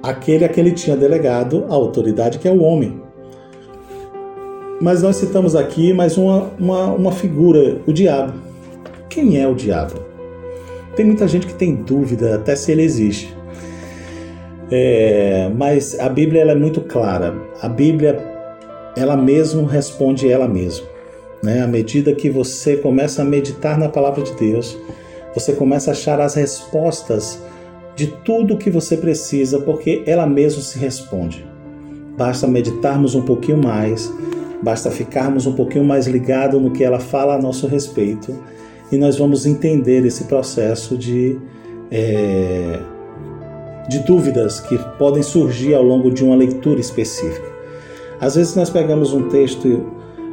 aquele 0.02 0.44
a 0.44 0.48
que 0.48 0.58
ele 0.58 0.72
tinha 0.72 0.96
delegado 0.96 1.66
a 1.68 1.74
autoridade, 1.74 2.40
que 2.40 2.48
é 2.48 2.52
o 2.52 2.62
homem. 2.62 3.00
Mas 4.80 5.02
nós 5.02 5.16
citamos 5.16 5.54
aqui 5.54 5.92
mais 5.92 6.16
uma, 6.16 6.50
uma, 6.58 6.86
uma 6.86 7.12
figura, 7.12 7.80
o 7.86 7.92
diabo. 7.92 8.32
Quem 9.10 9.38
é 9.38 9.46
o 9.46 9.54
diabo? 9.54 10.00
Tem 10.96 11.04
muita 11.04 11.28
gente 11.28 11.46
que 11.46 11.52
tem 11.52 11.74
dúvida 11.74 12.36
até 12.36 12.56
se 12.56 12.72
ele 12.72 12.82
existe. 12.82 13.36
É, 14.70 15.50
mas 15.54 15.98
a 16.00 16.08
Bíblia 16.08 16.40
ela 16.40 16.52
é 16.52 16.54
muito 16.54 16.80
clara. 16.80 17.34
A 17.60 17.68
Bíblia, 17.68 18.18
ela 18.96 19.16
mesmo 19.16 19.66
responde 19.66 20.30
ela 20.30 20.48
mesma. 20.48 20.86
Né? 21.42 21.62
À 21.62 21.66
medida 21.66 22.14
que 22.14 22.30
você 22.30 22.76
começa 22.76 23.20
a 23.20 23.24
meditar 23.24 23.78
na 23.78 23.88
palavra 23.88 24.22
de 24.22 24.32
Deus, 24.34 24.78
você 25.34 25.52
começa 25.52 25.90
a 25.90 25.92
achar 25.92 26.20
as 26.20 26.34
respostas 26.34 27.38
de 27.94 28.06
tudo 28.24 28.56
que 28.56 28.70
você 28.70 28.96
precisa, 28.96 29.58
porque 29.58 30.02
ela 30.06 30.26
mesma 30.26 30.62
se 30.62 30.78
responde. 30.78 31.44
Basta 32.16 32.46
meditarmos 32.46 33.14
um 33.14 33.22
pouquinho 33.22 33.58
mais, 33.58 34.12
basta 34.62 34.90
ficarmos 34.90 35.46
um 35.46 35.54
pouquinho 35.54 35.84
mais 35.84 36.06
ligados 36.06 36.60
no 36.60 36.70
que 36.70 36.84
ela 36.84 37.00
fala 37.00 37.34
a 37.34 37.38
nosso 37.40 37.66
respeito 37.66 38.38
e 38.90 38.96
nós 38.96 39.16
vamos 39.16 39.46
entender 39.46 40.04
esse 40.04 40.24
processo 40.24 40.96
de, 40.96 41.38
é, 41.90 42.78
de 43.88 44.00
dúvidas 44.00 44.60
que 44.60 44.78
podem 44.98 45.22
surgir 45.22 45.74
ao 45.74 45.82
longo 45.82 46.10
de 46.10 46.24
uma 46.24 46.36
leitura 46.36 46.80
específica. 46.80 47.48
Às 48.20 48.34
vezes 48.34 48.54
nós 48.54 48.68
pegamos 48.68 49.12
um 49.12 49.28
texto 49.28 49.90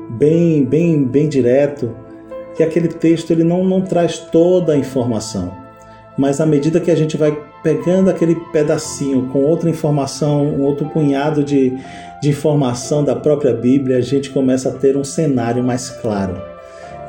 bem, 0.10 0.66
bem, 0.66 1.04
bem 1.04 1.30
direto 1.30 1.96
e 2.60 2.64
aquele 2.64 2.88
texto 2.88 3.32
ele 3.32 3.44
não, 3.44 3.64
não 3.64 3.82
traz 3.82 4.18
toda 4.18 4.74
a 4.74 4.78
informação 4.78 5.68
mas 6.18 6.42
à 6.42 6.46
medida 6.46 6.80
que 6.80 6.90
a 6.90 6.96
gente 6.96 7.16
vai 7.16 7.38
pegando 7.68 8.10
aquele 8.10 8.36
pedacinho 8.54 9.28
com 9.28 9.44
outra 9.44 9.70
informação, 9.70 10.46
um 10.46 10.62
outro 10.62 10.88
punhado 10.88 11.44
de, 11.44 11.78
de 12.22 12.30
informação 12.30 13.04
da 13.04 13.14
própria 13.14 13.54
Bíblia, 13.54 13.98
a 13.98 14.02
gente 14.02 14.30
começa 14.30 14.70
a 14.70 14.72
ter 14.72 14.96
um 14.96 15.04
cenário 15.04 15.62
mais 15.62 15.90
claro. 15.90 16.42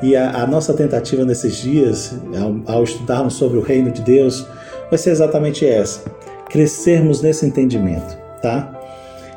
E 0.01 0.17
a, 0.17 0.43
a 0.43 0.45
nossa 0.45 0.73
tentativa 0.73 1.23
nesses 1.23 1.55
dias, 1.55 2.13
ao, 2.37 2.75
ao 2.75 2.83
estudarmos 2.83 3.35
sobre 3.35 3.57
o 3.57 3.61
reino 3.61 3.89
de 3.89 4.01
Deus, 4.01 4.45
vai 4.89 4.97
ser 4.97 5.11
exatamente 5.11 5.65
essa: 5.65 6.01
crescermos 6.49 7.21
nesse 7.21 7.45
entendimento, 7.45 8.17
tá? 8.41 8.69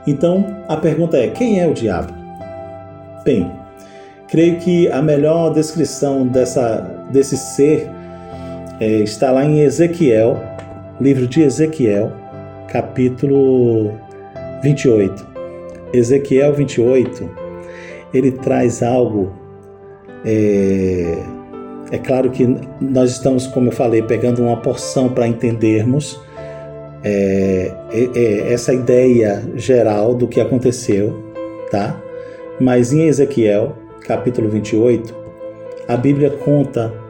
Então 0.05 0.45
a 0.69 0.77
pergunta 0.77 1.17
é: 1.17 1.29
quem 1.29 1.61
é 1.61 1.69
o 1.69 1.73
diabo? 1.73 2.13
Bem, 3.25 3.49
creio 4.27 4.59
que 4.59 4.89
a 4.89 5.01
melhor 5.01 5.53
descrição 5.53 6.27
dessa, 6.27 6.81
desse 7.13 7.37
ser 7.37 7.89
é, 8.81 8.87
está 9.03 9.31
lá 9.31 9.45
em 9.45 9.61
Ezequiel, 9.61 10.52
livro 11.01 11.27
de 11.27 11.43
Ezequiel, 11.43 12.13
capítulo 12.69 13.93
28. 14.63 15.27
Ezequiel 15.93 16.55
28, 16.55 17.31
ele 18.15 18.33
traz 18.33 18.83
algo. 18.83 19.33
É, 20.25 21.19
é 21.91 21.99
claro 21.99 22.31
que 22.31 22.47
nós 22.81 23.11
estamos, 23.11 23.47
como 23.47 23.69
eu 23.69 23.73
falei, 23.73 24.03
pegando 24.03 24.43
uma 24.43 24.57
porção 24.57 25.09
para 25.09 25.27
entendermos 25.27 26.21
é, 27.05 27.73
é, 27.91 28.11
é, 28.15 28.53
essa 28.53 28.73
ideia 28.73 29.43
geral 29.57 30.15
do 30.15 30.29
que 30.29 30.41
aconteceu, 30.41 31.23
tá? 31.71 32.01
Mas 32.61 32.93
em 32.93 33.07
Ezequiel, 33.09 33.77
capítulo 34.07 34.49
28, 34.49 35.15
a 35.89 35.97
Bíblia 35.97 36.31
conta 36.31 37.02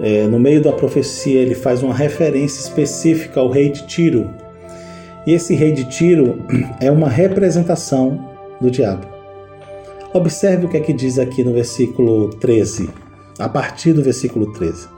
é, 0.00 0.26
no 0.26 0.38
meio 0.38 0.62
da 0.62 0.72
profecia, 0.72 1.40
ele 1.40 1.54
faz 1.54 1.82
uma 1.82 1.94
referência 1.94 2.60
específica 2.60 3.38
ao 3.38 3.50
rei 3.50 3.70
de 3.70 3.86
Tiro. 3.86 4.30
E 5.26 5.32
esse 5.34 5.54
rei 5.54 5.72
de 5.72 5.84
Tiro 5.84 6.38
é 6.80 6.90
uma 6.90 7.08
representação 7.08 8.18
do 8.60 8.70
diabo. 8.70 9.06
Observe 10.12 10.66
o 10.66 10.68
que 10.68 10.76
é 10.76 10.80
que 10.80 10.92
diz 10.92 11.18
aqui 11.18 11.44
no 11.44 11.52
versículo 11.52 12.30
13, 12.30 12.90
a 13.38 13.48
partir 13.48 13.92
do 13.92 14.02
versículo 14.02 14.52
13. 14.52 14.88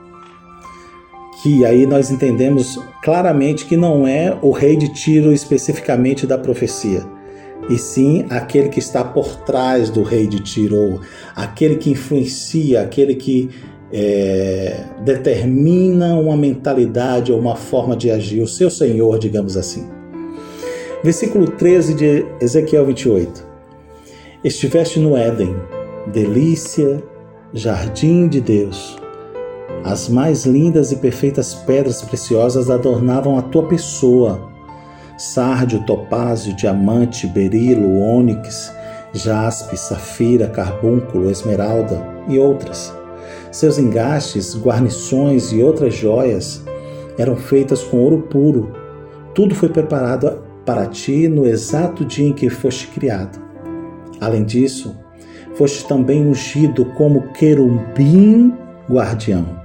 Que 1.43 1.65
aí 1.65 1.85
nós 1.85 2.11
entendemos 2.11 2.79
claramente 3.03 3.67
que 3.67 3.77
não 3.77 4.07
é 4.07 4.39
o 4.41 4.53
rei 4.53 4.77
de 4.77 4.89
Tiro 4.95 5.33
especificamente 5.33 6.27
da 6.27 6.39
profecia, 6.39 7.03
e 7.69 7.77
sim 7.77 8.27
aquele 8.31 8.69
que 8.69 8.79
está 8.79 9.05
por 9.05 9.37
trás 9.45 9.91
do 9.91 10.03
rei 10.03 10.27
de 10.27 10.41
Tiro, 10.41 11.01
aquele 11.35 11.77
que 11.77 11.91
influencia, 11.91 12.83
aquele 12.83 13.15
que 13.15 13.51
é, 13.93 14.85
determina 15.05 16.15
uma 16.15 16.37
mentalidade 16.37 17.31
ou 17.31 17.39
uma 17.39 17.57
forma 17.57 17.95
de 17.95 18.11
agir, 18.11 18.41
o 18.41 18.49
seu 18.49 18.71
Senhor, 18.71 19.19
digamos 19.19 19.57
assim. 19.57 19.87
Versículo 21.05 21.51
13 21.51 21.95
de 21.95 22.27
Ezequiel 22.41 22.87
28. 22.87 23.45
Estiveste 24.43 24.99
no 24.99 25.17
Éden, 25.17 25.55
delícia, 26.07 27.03
jardim 27.53 28.29
de 28.29 28.41
Deus. 28.41 28.97
As 29.85 30.09
mais 30.09 30.47
lindas 30.47 30.93
e 30.93 30.97
perfeitas 30.97 31.55
pedras 31.55 32.03
preciosas 32.03 32.71
adornavam 32.71 33.37
a 33.37 33.43
tua 33.43 33.67
pessoa. 33.67 34.51
Sárdio, 35.19 35.85
topázio, 35.85 36.55
diamante, 36.57 37.27
berilo, 37.27 37.99
ônix, 37.99 38.73
jaspe, 39.13 39.77
safira, 39.77 40.49
carbúnculo, 40.49 41.31
esmeralda 41.31 42.01
e 42.29 42.39
outras. 42.39 43.02
Seus 43.53 43.79
engastes, 43.79 44.57
guarnições 44.57 45.53
e 45.53 45.63
outras 45.63 45.95
joias 45.95 46.65
eram 47.19 47.37
feitas 47.37 47.83
com 47.85 47.99
ouro 47.99 48.23
puro. 48.23 48.73
Tudo 49.35 49.55
foi 49.55 49.69
preparado 49.69 50.43
para 50.65 50.87
ti 50.87 51.29
no 51.29 51.47
exato 51.47 52.03
dia 52.03 52.29
em 52.29 52.33
que 52.33 52.49
foste 52.49 52.89
criado. 52.89 53.39
Além 54.19 54.43
disso, 54.43 54.97
foste 55.55 55.87
também 55.87 56.27
ungido 56.27 56.87
como 56.97 57.31
querubim 57.35 58.55
guardião. 58.89 59.61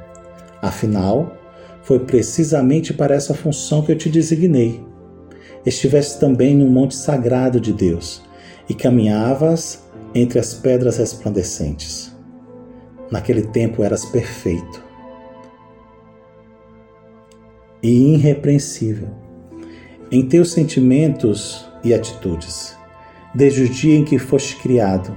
Afinal, 0.61 1.37
foi 1.81 1.99
precisamente 1.99 2.93
para 2.93 3.15
essa 3.15 3.33
função 3.33 3.81
que 3.81 3.93
eu 3.93 3.97
te 3.97 4.09
designei. 4.09 4.85
Estiveste 5.65 6.19
também 6.19 6.53
no 6.53 6.65
monte 6.65 6.93
sagrado 6.93 7.57
de 7.57 7.71
Deus 7.71 8.21
e 8.67 8.73
caminhavas 8.73 9.81
entre 10.13 10.39
as 10.39 10.53
pedras 10.53 10.97
resplandecentes. 10.97 12.16
Naquele 13.11 13.43
tempo 13.43 13.83
eras 13.83 14.05
perfeito 14.05 14.83
e 17.81 18.13
irrepreensível 18.15 19.09
em 20.11 20.27
teus 20.27 20.51
sentimentos 20.51 21.65
e 21.83 21.93
atitudes, 21.93 22.75
desde 23.35 23.63
o 23.63 23.69
dia 23.69 23.97
em 23.97 24.03
que 24.03 24.17
foste 24.17 24.55
criado, 24.57 25.13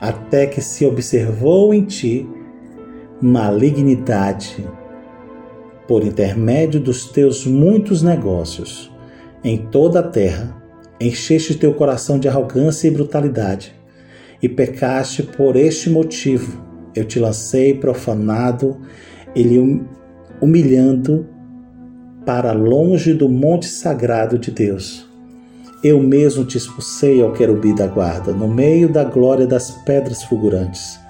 até 0.00 0.46
que 0.46 0.60
se 0.60 0.86
observou 0.86 1.74
em 1.74 1.84
ti 1.84 2.28
malignidade 3.20 4.66
por 5.86 6.04
intermédio 6.04 6.80
dos 6.80 7.06
teus 7.06 7.44
muitos 7.44 8.02
negócios 8.02 8.90
em 9.42 9.56
toda 9.56 10.00
a 10.00 10.02
terra, 10.02 10.56
encheste 11.00 11.54
teu 11.54 11.74
coração 11.74 12.18
de 12.18 12.28
arrogância 12.28 12.86
e 12.88 12.90
brutalidade, 12.90 13.74
e 14.42 14.48
pecaste 14.48 15.22
por 15.22 15.56
este 15.56 15.90
motivo. 15.90 16.69
Eu 16.94 17.04
te 17.04 17.18
lancei 17.18 17.74
profanado 17.74 18.76
e 19.34 19.42
lhe 19.42 19.82
humilhando 20.40 21.26
para 22.24 22.52
longe 22.52 23.12
do 23.14 23.28
monte 23.28 23.66
sagrado 23.66 24.38
de 24.38 24.50
Deus. 24.50 25.08
Eu 25.82 26.00
mesmo 26.02 26.44
te 26.44 26.58
expulsei 26.58 27.22
ao 27.22 27.32
querubim 27.32 27.74
da 27.74 27.86
guarda, 27.86 28.32
no 28.32 28.46
meio 28.46 28.88
da 28.88 29.02
glória 29.02 29.46
das 29.46 29.70
pedras 29.84 30.22
fulgurantes. 30.22 31.00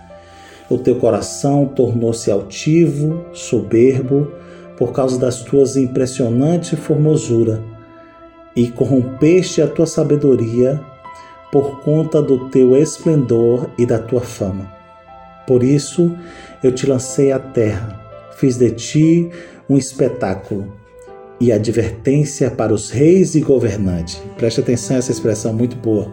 O 0.69 0.79
teu 0.79 0.97
coração 0.97 1.67
tornou-se 1.67 2.31
altivo, 2.31 3.25
soberbo, 3.33 4.31
por 4.77 4.93
causa 4.93 5.19
das 5.19 5.43
tuas 5.43 5.77
impressionante 5.77 6.77
formosura, 6.77 7.63
e 8.55 8.69
corrompeste 8.69 9.61
a 9.61 9.67
tua 9.67 9.87
sabedoria 9.87 10.81
por 11.51 11.81
conta 11.81 12.23
do 12.23 12.49
teu 12.49 12.77
esplendor 12.77 13.69
e 13.77 13.85
da 13.85 13.99
tua 13.99 14.21
fama. 14.21 14.80
Por 15.47 15.63
isso 15.63 16.17
eu 16.63 16.73
te 16.73 16.87
lancei 16.87 17.33
à 17.33 17.39
terra, 17.39 18.01
fiz 18.37 18.57
de 18.57 18.71
ti 18.71 19.31
um 19.69 19.77
espetáculo 19.77 20.73
e 21.41 21.51
advertência 21.51 22.51
para 22.51 22.73
os 22.73 22.91
reis 22.91 23.35
e 23.35 23.41
governantes. 23.41 24.23
Preste 24.37 24.61
atenção 24.61 24.97
a 24.97 24.99
essa 24.99 25.13
expressão 25.13 25.53
muito 25.53 25.77
boa. 25.77 26.11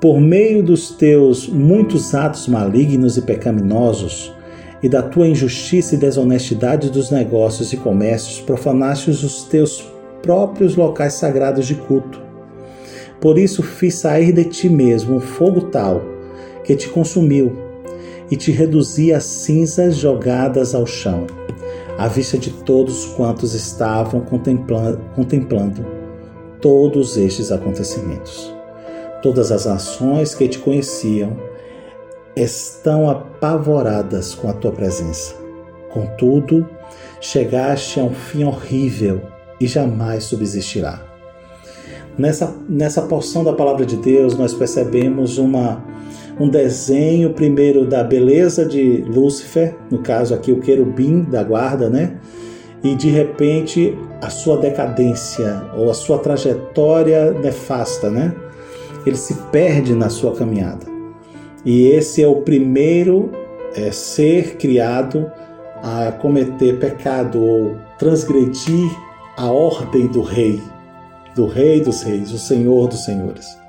Por 0.00 0.20
meio 0.20 0.62
dos 0.62 0.90
teus 0.90 1.48
muitos 1.48 2.14
atos 2.14 2.46
malignos 2.46 3.16
e 3.16 3.22
pecaminosos, 3.22 4.32
e 4.84 4.88
da 4.88 5.00
tua 5.00 5.26
injustiça 5.26 5.94
e 5.94 5.98
desonestidade 5.98 6.90
dos 6.90 7.10
negócios 7.10 7.72
e 7.72 7.76
comércios, 7.78 8.40
profanaste 8.40 9.08
os 9.08 9.44
teus 9.44 9.82
próprios 10.20 10.76
locais 10.76 11.14
sagrados 11.14 11.66
de 11.66 11.74
culto. 11.74 12.20
Por 13.18 13.38
isso 13.38 13.62
fiz 13.62 13.94
sair 13.94 14.30
de 14.30 14.44
ti 14.44 14.68
mesmo 14.68 15.16
um 15.16 15.20
fogo 15.20 15.62
tal 15.62 16.02
que 16.64 16.76
te 16.76 16.90
consumiu 16.90 17.63
e 18.30 18.36
te 18.36 18.50
reduzi 18.50 19.12
a 19.12 19.20
cinzas 19.20 19.96
jogadas 19.96 20.74
ao 20.74 20.86
chão 20.86 21.26
à 21.96 22.08
vista 22.08 22.36
de 22.36 22.50
todos 22.50 23.06
quantos 23.06 23.54
estavam 23.54 24.20
contemplando, 24.20 24.98
contemplando 25.14 25.86
todos 26.60 27.16
estes 27.16 27.52
acontecimentos. 27.52 28.52
Todas 29.22 29.52
as 29.52 29.64
nações 29.64 30.34
que 30.34 30.48
te 30.48 30.58
conheciam 30.58 31.36
estão 32.36 33.08
apavoradas 33.08 34.34
com 34.34 34.48
a 34.50 34.52
tua 34.52 34.72
presença. 34.72 35.34
Contudo, 35.92 36.68
chegaste 37.20 38.00
a 38.00 38.04
um 38.04 38.12
fim 38.12 38.44
horrível 38.44 39.20
e 39.60 39.66
jamais 39.66 40.24
subsistirá. 40.24 41.00
Nessa, 42.18 42.54
nessa 42.68 43.02
porção 43.02 43.44
da 43.44 43.52
palavra 43.52 43.86
de 43.86 43.96
Deus, 43.96 44.36
nós 44.36 44.52
percebemos 44.52 45.38
uma 45.38 45.84
um 46.38 46.48
desenho 46.48 47.32
primeiro 47.32 47.86
da 47.86 48.02
beleza 48.02 48.64
de 48.64 49.04
Lúcifer, 49.06 49.74
no 49.90 49.98
caso 49.98 50.34
aqui 50.34 50.50
o 50.52 50.60
querubim 50.60 51.22
da 51.22 51.42
guarda, 51.42 51.88
né? 51.88 52.18
E 52.82 52.94
de 52.94 53.08
repente 53.08 53.96
a 54.20 54.28
sua 54.28 54.58
decadência 54.58 55.62
ou 55.76 55.90
a 55.90 55.94
sua 55.94 56.18
trajetória 56.18 57.30
nefasta, 57.32 58.10
né? 58.10 58.34
Ele 59.06 59.16
se 59.16 59.34
perde 59.52 59.94
na 59.94 60.08
sua 60.08 60.34
caminhada. 60.34 60.86
E 61.64 61.86
esse 61.88 62.22
é 62.22 62.26
o 62.26 62.42
primeiro 62.42 63.30
é, 63.74 63.90
ser 63.90 64.56
criado 64.56 65.30
a 65.82 66.12
cometer 66.12 66.78
pecado 66.78 67.42
ou 67.42 67.76
transgredir 67.98 68.90
a 69.36 69.50
ordem 69.50 70.06
do 70.06 70.22
rei, 70.22 70.62
do 71.34 71.46
rei 71.46 71.80
dos 71.80 72.02
reis, 72.02 72.32
o 72.32 72.38
senhor 72.38 72.88
dos 72.88 73.04
senhores. 73.04 73.63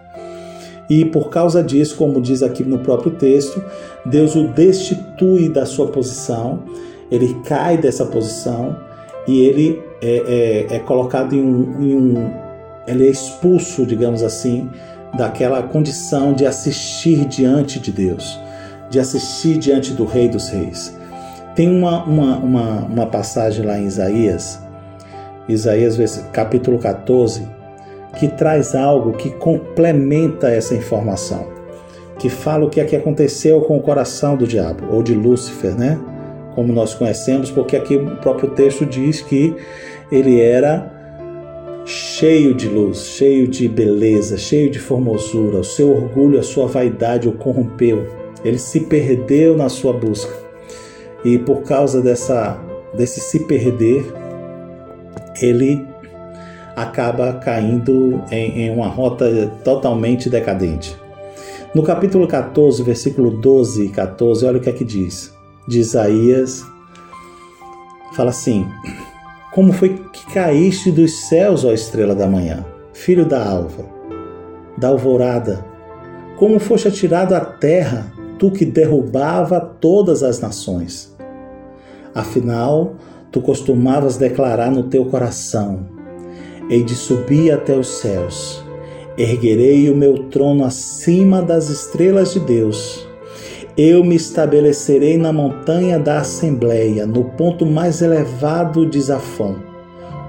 E 0.90 1.06
por 1.06 1.30
causa 1.30 1.64
disso, 1.64 1.96
como 1.96 2.22
diz 2.22 2.44
aqui 2.44 2.64
no 2.64 2.80
próprio 2.80 3.12
texto, 3.12 3.64
Deus 4.06 4.36
o 4.36 4.48
destitui 4.50 5.50
da 5.50 5.66
sua 5.66 5.88
posição, 5.88 6.64
ele 7.10 7.36
cai 7.46 7.78
dessa 7.78 8.06
posição 8.06 8.76
e 9.28 9.42
ele 9.42 9.82
é, 10.02 10.68
é, 10.72 10.76
é 10.76 10.80
colocado 10.80 11.34
em 11.34 11.42
um, 11.42 11.82
em 11.82 11.96
um. 11.96 12.32
Ele 12.88 13.08
é 13.08 13.10
expulso, 13.10 13.86
digamos 13.86 14.22
assim, 14.22 14.70
daquela 15.18 15.64
condição 15.64 16.34
de 16.34 16.46
assistir 16.46 17.26
diante 17.26 17.80
de 17.80 17.92
Deus, 17.92 18.40
de 18.90 19.00
assistir 19.00 19.58
diante 19.58 19.94
do 19.94 20.06
Rei 20.06 20.30
dos 20.30 20.50
Reis. 20.50 20.96
Tem 21.56 21.70
uma, 21.70 22.04
uma, 22.04 22.38
uma, 22.38 22.80
uma 22.86 23.06
passagem 23.08 23.66
lá 23.66 23.80
em 23.80 23.86
Isaías, 23.86 24.60
Isaías 25.48 25.98
capítulo 26.32 26.78
14, 26.78 27.48
que 28.16 28.28
traz 28.28 28.74
algo 28.74 29.14
que 29.14 29.30
complementa 29.32 30.50
essa 30.50 30.74
informação, 30.74 31.48
que 32.18 32.30
fala 32.30 32.66
o 32.66 32.70
que 32.70 32.80
é 32.80 32.86
que 32.86 32.96
aconteceu 32.96 33.62
com 33.62 33.78
o 33.78 33.82
coração 33.82 34.36
do 34.36 34.48
diabo, 34.48 34.86
ou 34.92 35.04
de 35.04 35.14
Lúcifer, 35.14 35.76
né? 35.76 36.00
Como 36.54 36.72
nós 36.72 36.94
conhecemos, 36.94 37.52
porque 37.52 37.76
aqui 37.76 37.98
o 37.98 38.16
próprio 38.18 38.52
texto 38.52 38.86
diz 38.86 39.22
que 39.22 39.56
ele 40.12 40.40
era 40.40 40.96
cheio 41.86 42.54
de 42.54 42.68
luz, 42.68 43.06
cheio 43.06 43.48
de 43.48 43.68
beleza, 43.68 44.38
cheio 44.38 44.72
de 44.72 44.80
formosura. 44.80 45.60
O 45.60 45.64
seu 45.64 45.92
orgulho, 45.92 46.40
a 46.40 46.44
sua 46.44 46.68
vaidade 46.68 47.28
o 47.28 47.34
corrompeu. 47.34 48.08
Ele 48.44 48.58
se 48.58 48.82
perdeu 48.82 49.56
na 49.56 49.70
sua 49.70 49.94
busca. 49.94 50.34
E 51.24 51.38
por 51.38 51.64
causa 51.64 52.02
dessa 52.02 52.60
desse 52.94 53.20
se 53.20 53.40
perder, 53.40 54.06
ele 55.42 55.86
acaba 56.76 57.34
caindo 57.34 58.22
em, 58.30 58.64
em 58.64 58.70
uma 58.72 58.88
rota 58.88 59.52
totalmente 59.64 60.30
decadente. 60.30 60.96
No 61.74 61.84
capítulo 61.84 62.28
14, 62.28 62.84
versículo 62.84 63.32
12 63.32 63.86
e 63.86 63.90
14, 63.90 64.46
olha 64.46 64.58
o 64.58 64.62
que 64.62 64.70
é 64.70 64.74
que 64.74 64.84
diz. 64.84 65.34
De 65.68 65.80
Isaías, 65.80 66.64
fala 68.14 68.30
assim: 68.30 68.66
Como 69.54 69.74
foi 69.74 70.02
que 70.14 70.26
caíste 70.34 70.92
dos 70.92 71.28
céus, 71.28 71.66
ó 71.66 71.72
estrela 71.72 72.16
da 72.16 72.28
manhã, 72.28 72.66
filho 72.94 73.26
da 73.26 73.46
alva, 73.46 73.86
da 74.78 74.90
alvorada? 74.90 75.66
Como 76.38 76.60
foste 76.60 76.88
atirado 76.88 77.34
à 77.34 77.40
terra, 77.40 78.12
tu 78.38 78.52
que 78.52 78.66
derrubava 78.66 79.60
todas 79.60 80.24
as 80.24 80.40
nações? 80.40 81.16
Afinal, 82.14 82.96
tu 83.32 83.42
costumavas 83.42 84.18
declarar 84.18 84.72
no 84.72 84.84
teu 84.84 85.06
coração: 85.06 85.95
hei 86.70 86.84
de 86.84 86.96
subir 86.96 87.52
até 87.52 87.78
os 87.78 87.88
céus. 87.88 88.64
Erguerei 89.18 89.90
o 89.90 89.96
meu 89.96 90.30
trono 90.30 90.66
acima 90.66 91.42
das 91.42 91.70
estrelas 91.70 92.34
de 92.34 92.40
Deus. 92.40 93.08
Eu 93.78 94.04
me 94.04 94.16
estabelecerei 94.16 95.18
na 95.18 95.32
montanha 95.32 96.00
da 96.00 96.20
Assembleia, 96.20 97.06
no 97.06 97.26
ponto 97.26 97.66
mais 97.66 98.02
elevado 98.02 98.86
de 98.86 99.00
Zafão, 99.00 99.58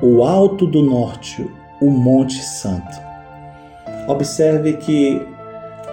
o 0.03 0.25
alto 0.25 0.67
do 0.67 0.83
norte, 0.83 1.49
o 1.81 1.91
Monte 1.91 2.43
Santo. 2.43 3.01
Observe 4.09 4.75
que 4.75 5.21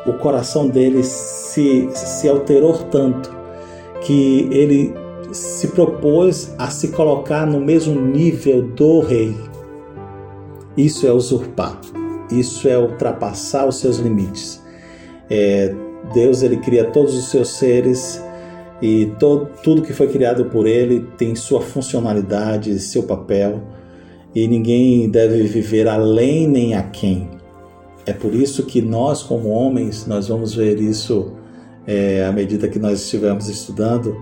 o 0.06 0.14
coração 0.14 0.68
dele 0.68 1.04
se, 1.04 1.90
se 1.94 2.28
alterou 2.28 2.74
tanto 2.92 3.34
que 4.02 4.48
ele 4.52 4.94
se 5.32 5.68
propôs 5.70 6.54
a 6.58 6.68
se 6.70 6.90
colocar 6.90 7.46
no 7.46 7.60
mesmo 7.60 8.00
nível 8.00 8.62
do 8.62 9.00
rei. 9.00 9.36
Isso 10.76 11.06
é 11.06 11.12
usurpar, 11.12 11.80
isso 12.32 12.68
é 12.68 12.78
ultrapassar 12.78 13.68
os 13.68 13.78
seus 13.78 13.98
limites. 13.98 14.62
É, 15.30 15.74
Deus 16.14 16.42
ele 16.42 16.58
cria 16.58 16.86
todos 16.86 17.16
os 17.16 17.30
seus 17.30 17.50
seres 17.50 18.22
e 18.82 19.12
tudo 19.64 19.82
que 19.82 19.94
foi 19.94 20.08
criado 20.08 20.46
por 20.46 20.68
ele 20.68 21.08
tem 21.18 21.36
sua 21.36 21.62
funcionalidade, 21.62 22.78
seu 22.80 23.04
papel 23.04 23.62
e 24.36 24.48
ninguém 24.48 25.10
deve 25.10 25.44
viver 25.44 25.88
além 25.88 26.48
nem 26.48 26.74
aquém. 26.74 27.30
É 28.06 28.12
por 28.12 28.34
isso 28.34 28.66
que 28.66 28.82
nós, 28.82 29.24
como 29.24 29.50
homens, 29.50 30.06
nós 30.06 30.28
vamos 30.28 30.56
ver 30.56 30.80
isso 30.80 31.32
é, 31.88 32.26
à 32.26 32.32
medida 32.32 32.68
que 32.68 32.80
nós 32.80 33.02
estivermos 33.02 33.48
estudando. 33.48 34.16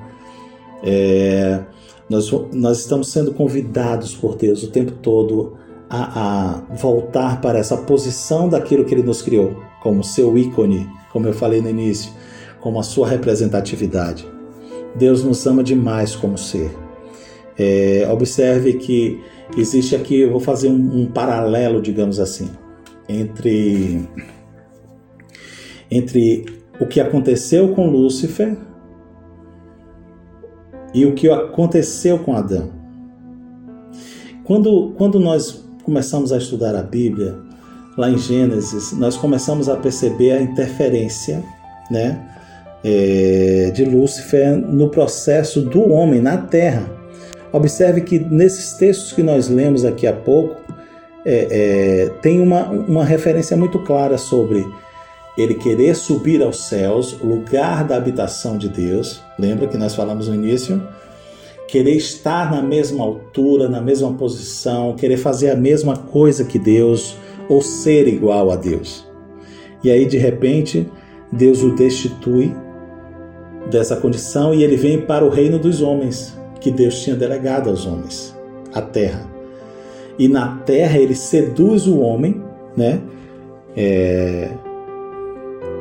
É, 0.83 1.61
nós, 2.09 2.29
nós 2.53 2.79
estamos 2.79 3.11
sendo 3.11 3.33
convidados 3.33 4.15
por 4.15 4.35
Deus 4.35 4.63
o 4.63 4.69
tempo 4.69 4.91
todo 5.01 5.57
a, 5.91 6.62
a 6.69 6.73
voltar 6.73 7.41
para 7.41 7.60
essa 7.60 7.75
posição 7.75 8.47
daquilo 8.47 8.86
que 8.86 8.93
Ele 8.93 9.04
nos 9.04 9.21
criou, 9.21 9.62
como 9.82 10.06
seu 10.06 10.38
ícone, 10.38 10.89
como 11.12 11.27
eu 11.27 11.34
falei 11.34 11.60
no 11.60 11.69
início, 11.69 12.13
como 12.62 12.80
a 12.80 12.84
sua 12.84 13.10
representatividade. 13.10 14.25
Deus 14.95 15.21
nos 15.21 15.45
ama 15.45 15.62
demais 15.62 16.15
como 16.15 16.38
ser. 16.38 16.71
É, 17.60 18.08
observe 18.10 18.73
que 18.73 19.21
existe 19.58 19.93
aqui, 19.93 20.21
eu 20.21 20.32
vou 20.32 20.39
fazer 20.39 20.69
um, 20.69 21.01
um 21.01 21.06
paralelo, 21.08 21.82
digamos 21.82 22.21
assim, 22.21 22.49
entre, 23.10 24.08
entre 25.91 26.45
o 26.80 26.86
que 26.86 27.01
aconteceu 27.01 27.73
com 27.75 27.89
Lúcifer 27.89 28.58
e 30.93 31.06
o 31.06 31.13
que 31.13 31.30
aconteceu 31.30 32.19
com 32.19 32.34
Adão. 32.34 32.71
Quando, 34.45 34.93
quando 34.97 35.19
nós 35.19 35.61
começamos 35.83 36.31
a 36.31 36.37
estudar 36.37 36.75
a 36.75 36.83
Bíblia, 36.83 37.35
lá 37.97 38.09
em 38.09 38.17
Gênesis, 38.17 38.93
nós 38.93 39.17
começamos 39.17 39.67
a 39.67 39.75
perceber 39.75 40.31
a 40.31 40.41
interferência 40.41 41.43
né, 41.89 42.19
é, 42.83 43.71
de 43.73 43.83
Lúcifer 43.85 44.55
no 44.55 44.89
processo 44.89 45.61
do 45.61 45.91
homem 45.91 46.21
na 46.21 46.37
terra. 46.37 46.89
Observe 47.51 48.01
que 48.01 48.17
nesses 48.19 48.73
textos 48.73 49.11
que 49.11 49.21
nós 49.21 49.49
lemos 49.49 49.83
aqui 49.83 50.07
há 50.07 50.13
pouco, 50.13 50.55
é, 51.25 51.47
é, 51.51 52.09
tem 52.21 52.41
uma, 52.41 52.65
uma 52.69 53.05
referência 53.05 53.55
muito 53.55 53.79
clara 53.79 54.17
sobre 54.17 54.65
ele 55.37 55.55
querer 55.55 55.95
subir 55.95 56.41
aos 56.41 56.67
céus, 56.67 57.17
lugar 57.21 57.85
da 57.85 57.95
habitação 57.95 58.57
de 58.57 58.69
Deus. 58.69 59.21
Lembra 59.37 59.67
que 59.67 59.77
nós 59.77 59.95
falamos 59.95 60.27
no 60.27 60.35
início? 60.35 60.81
Querer 61.71 61.95
estar 61.95 62.51
na 62.51 62.62
mesma 62.62 63.01
altura, 63.01 63.69
na 63.69 63.79
mesma 63.79 64.12
posição, 64.12 64.93
querer 64.93 65.15
fazer 65.15 65.51
a 65.51 65.55
mesma 65.55 65.95
coisa 65.95 66.43
que 66.43 66.60
Deus, 66.60 67.15
ou 67.47 67.62
ser 67.62 68.10
igual 68.10 68.51
a 68.51 68.57
Deus. 68.57 69.07
E 69.81 69.89
aí, 69.89 70.05
de 70.05 70.17
repente, 70.17 70.86
Deus 71.31 71.63
o 71.63 71.73
destitui 71.73 72.53
dessa 73.69 73.95
condição 73.95 74.53
e 74.53 74.65
ele 74.65 74.75
vem 74.75 74.99
para 74.99 75.23
o 75.23 75.29
reino 75.29 75.57
dos 75.57 75.81
homens, 75.81 76.38
que 76.60 76.69
Deus 76.69 76.99
tinha 76.99 77.15
delegado 77.15 77.69
aos 77.69 77.86
homens, 77.86 78.36
a 78.73 78.81
terra. 78.81 79.25
E 80.19 80.27
na 80.27 80.57
terra 80.65 80.97
ele 80.97 81.15
seduz 81.15 81.88
o 81.88 82.01
homem, 82.01 82.43
né? 82.75 82.99
É, 83.77 84.49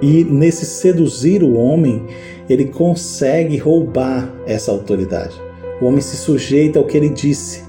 e 0.00 0.22
nesse 0.22 0.64
seduzir 0.64 1.42
o 1.42 1.54
homem, 1.54 2.06
ele 2.48 2.66
consegue 2.66 3.56
roubar 3.56 4.32
essa 4.46 4.70
autoridade. 4.70 5.49
O 5.80 5.86
homem 5.86 6.00
se 6.00 6.16
sujeita 6.16 6.78
ao 6.78 6.84
que 6.84 6.96
ele 6.96 7.08
disse. 7.08 7.64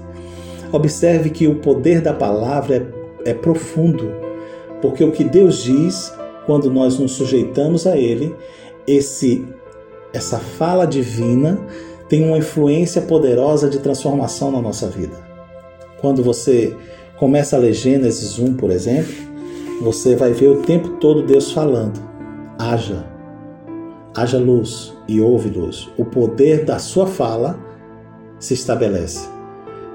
Observe 0.72 1.30
que 1.30 1.48
o 1.48 1.56
poder 1.56 2.02
da 2.02 2.14
palavra 2.14 2.88
é, 3.26 3.32
é 3.32 3.34
profundo, 3.34 4.12
porque 4.82 5.04
o 5.04 5.12
que 5.12 5.24
Deus 5.24 5.64
diz, 5.64 6.14
quando 6.46 6.72
nós 6.72 6.98
nos 6.98 7.14
sujeitamos 7.14 7.86
a 7.86 7.98
Ele, 7.98 8.36
esse, 8.88 9.46
essa 10.14 10.40
fala 10.40 10.86
divina 10.86 11.60
tem 12.08 12.26
uma 12.26 12.38
influência 12.38 13.02
poderosa 13.02 13.70
de 13.70 13.80
transformação 13.80 14.52
na 14.52 14.62
nossa 14.62 14.88
vida. 14.88 15.16
Quando 16.00 16.24
você 16.24 16.76
começa 17.18 17.56
a 17.56 17.60
ler 17.60 17.74
Gênesis 17.74 18.40
1, 18.40 18.56
por 18.56 18.72
exemplo, 18.72 19.14
você 19.82 20.16
vai 20.16 20.32
ver 20.32 20.48
o 20.48 20.62
tempo 20.62 20.90
todo 20.98 21.24
Deus 21.24 21.52
falando 21.52 22.12
haja, 22.58 23.06
haja 24.16 24.38
luz 24.38 24.94
e 25.08 25.20
houve 25.20 25.50
luz. 25.50 25.90
O 25.98 26.06
poder 26.06 26.66
da 26.66 26.80
sua 26.80 27.08
fala 27.08 27.60
se 28.42 28.54
estabelece. 28.54 29.30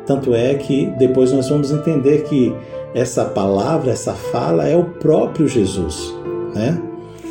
Tanto 0.06 0.34
é 0.34 0.54
que 0.54 0.86
depois 0.98 1.32
nós 1.32 1.50
vamos 1.50 1.70
entender 1.70 2.22
que 2.22 2.54
essa 2.94 3.24
palavra, 3.26 3.90
essa 3.90 4.14
fala 4.14 4.66
é 4.66 4.76
o 4.76 4.84
próprio 4.84 5.46
Jesus, 5.46 6.14
né? 6.54 6.80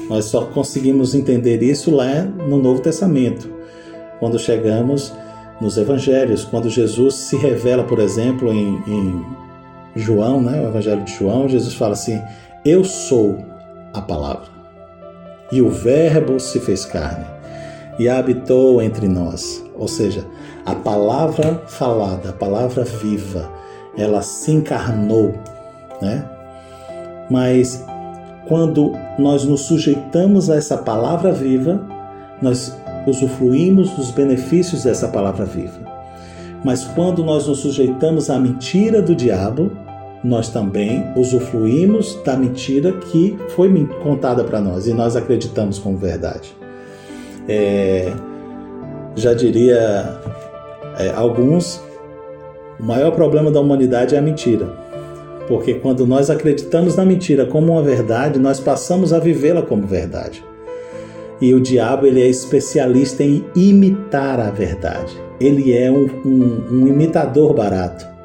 Nós 0.09 0.25
só 0.25 0.45
conseguimos 0.45 1.15
entender 1.15 1.63
isso 1.63 1.89
lá 1.89 2.21
no 2.21 2.61
Novo 2.61 2.81
Testamento, 2.81 3.49
quando 4.19 4.37
chegamos 4.37 5.11
nos 5.59 5.77
Evangelhos, 5.77 6.43
quando 6.43 6.69
Jesus 6.69 7.15
se 7.15 7.37
revela, 7.37 7.83
por 7.83 7.99
exemplo, 7.99 8.51
em, 8.53 8.83
em 8.85 9.25
João, 9.95 10.41
né, 10.41 10.61
o 10.61 10.67
Evangelho 10.67 11.03
de 11.03 11.13
João, 11.13 11.47
Jesus 11.47 11.73
fala 11.73 11.93
assim: 11.93 12.21
Eu 12.63 12.83
sou 12.83 13.37
a 13.93 14.01
palavra. 14.01 14.53
E 15.51 15.61
o 15.61 15.69
Verbo 15.69 16.39
se 16.39 16.59
fez 16.59 16.85
carne 16.85 17.25
e 17.97 18.09
habitou 18.09 18.81
entre 18.81 19.07
nós. 19.07 19.63
Ou 19.75 19.87
seja, 19.87 20.25
a 20.65 20.73
palavra 20.73 21.61
falada, 21.67 22.29
a 22.29 22.33
palavra 22.33 22.83
viva, 22.83 23.49
ela 23.97 24.21
se 24.21 24.51
encarnou, 24.51 25.33
né? 26.01 26.25
Mas 27.29 27.83
quando 28.47 28.93
nós 29.17 29.45
nos 29.45 29.61
sujeitamos 29.61 30.49
a 30.49 30.55
essa 30.55 30.77
palavra 30.77 31.31
viva, 31.31 31.81
nós 32.41 32.75
usufruímos 33.07 33.91
dos 33.91 34.11
benefícios 34.11 34.83
dessa 34.83 35.07
palavra 35.07 35.45
viva. 35.45 35.85
Mas 36.63 36.83
quando 36.83 37.23
nós 37.23 37.47
nos 37.47 37.59
sujeitamos 37.59 38.29
à 38.29 38.39
mentira 38.39 39.01
do 39.01 39.15
diabo, 39.15 39.71
nós 40.23 40.49
também 40.49 41.05
usufruímos 41.15 42.19
da 42.25 42.35
mentira 42.35 42.91
que 42.91 43.37
foi 43.49 43.71
contada 44.01 44.43
para 44.43 44.59
nós 44.59 44.87
e 44.87 44.93
nós 44.93 45.15
acreditamos 45.15 45.77
como 45.77 45.97
verdade. 45.97 46.55
É, 47.47 48.11
já 49.15 49.35
diria 49.35 50.19
é, 50.97 51.11
alguns, 51.11 51.81
o 52.79 52.83
maior 52.83 53.11
problema 53.11 53.51
da 53.51 53.59
humanidade 53.59 54.15
é 54.15 54.17
a 54.17 54.21
mentira. 54.21 54.67
Porque 55.47 55.75
quando 55.75 56.07
nós 56.07 56.29
acreditamos 56.29 56.95
na 56.95 57.05
mentira 57.05 57.45
como 57.45 57.73
uma 57.73 57.81
verdade, 57.81 58.39
nós 58.39 58.59
passamos 58.59 59.13
a 59.13 59.19
vivê-la 59.19 59.61
como 59.61 59.85
verdade. 59.85 60.43
E 61.39 61.53
o 61.53 61.59
diabo 61.59 62.07
ele 62.07 62.21
é 62.21 62.27
especialista 62.27 63.23
em 63.23 63.43
imitar 63.55 64.39
a 64.39 64.49
verdade. 64.49 65.13
Ele 65.39 65.77
é 65.77 65.91
um, 65.91 66.07
um, 66.25 66.63
um 66.71 66.87
imitador 66.87 67.53
barato 67.53 68.15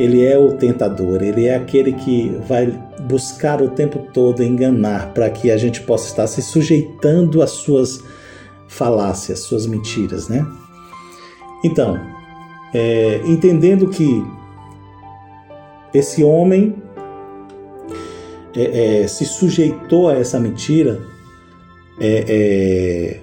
ele 0.00 0.24
é 0.24 0.38
o 0.38 0.52
tentador, 0.52 1.22
ele 1.22 1.46
é 1.46 1.54
aquele 1.54 1.92
que 1.92 2.34
vai 2.48 2.72
buscar 3.02 3.60
o 3.60 3.68
tempo 3.68 3.98
todo 4.14 4.42
enganar 4.42 5.12
para 5.12 5.28
que 5.28 5.50
a 5.50 5.58
gente 5.58 5.82
possa 5.82 6.06
estar 6.08 6.26
se 6.26 6.40
sujeitando 6.40 7.42
às 7.42 7.50
suas 7.50 8.02
falácias, 8.66 9.40
suas 9.40 9.66
mentiras, 9.66 10.26
né? 10.26 10.46
Então, 11.64 12.00
é, 12.72 13.20
entendendo 13.26 13.88
que 13.88 14.24
esse 15.92 16.22
homem 16.22 16.76
é, 18.56 19.02
é, 19.02 19.06
se 19.06 19.24
sujeitou 19.24 20.08
a 20.08 20.14
essa 20.14 20.38
mentira, 20.38 21.00
é, 22.00 22.24
é, 22.28 23.20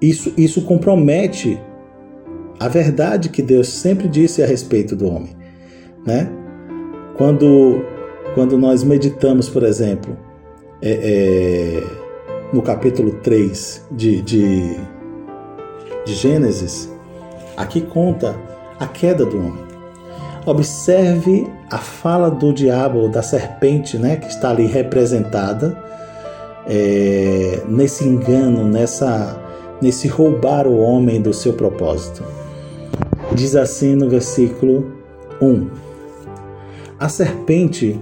isso, 0.00 0.32
isso 0.36 0.62
compromete 0.62 1.58
a 2.60 2.68
verdade 2.68 3.28
que 3.28 3.40
Deus 3.40 3.68
sempre 3.68 4.08
disse 4.08 4.42
a 4.42 4.46
respeito 4.46 4.94
do 4.94 5.08
homem 5.08 5.38
né? 6.08 6.30
Quando, 7.16 7.84
quando 8.34 8.56
nós 8.56 8.82
meditamos, 8.82 9.48
por 9.48 9.62
exemplo, 9.62 10.16
é, 10.80 11.82
no 12.52 12.62
capítulo 12.62 13.12
3 13.22 13.86
de, 13.90 14.22
de, 14.22 14.76
de 16.06 16.14
Gênesis, 16.14 16.90
aqui 17.58 17.80
conta 17.80 18.34
a 18.78 18.86
queda 18.86 19.26
do 19.26 19.36
homem. 19.36 19.68
Observe 20.46 21.46
a 21.70 21.78
fala 21.78 22.30
do 22.30 22.52
diabo, 22.52 23.08
da 23.08 23.22
serpente, 23.22 23.98
né, 23.98 24.16
que 24.16 24.28
está 24.28 24.50
ali 24.50 24.66
representada 24.66 25.76
é, 26.66 27.62
nesse 27.68 28.04
engano, 28.04 28.64
nessa, 28.64 29.36
nesse 29.82 30.08
roubar 30.08 30.66
o 30.66 30.78
homem 30.78 31.20
do 31.20 31.34
seu 31.34 31.52
propósito. 31.52 32.24
Diz 33.34 33.54
assim 33.54 33.94
no 33.94 34.08
versículo 34.08 34.92
1: 35.42 35.68
a 36.98 37.08
serpente 37.08 38.00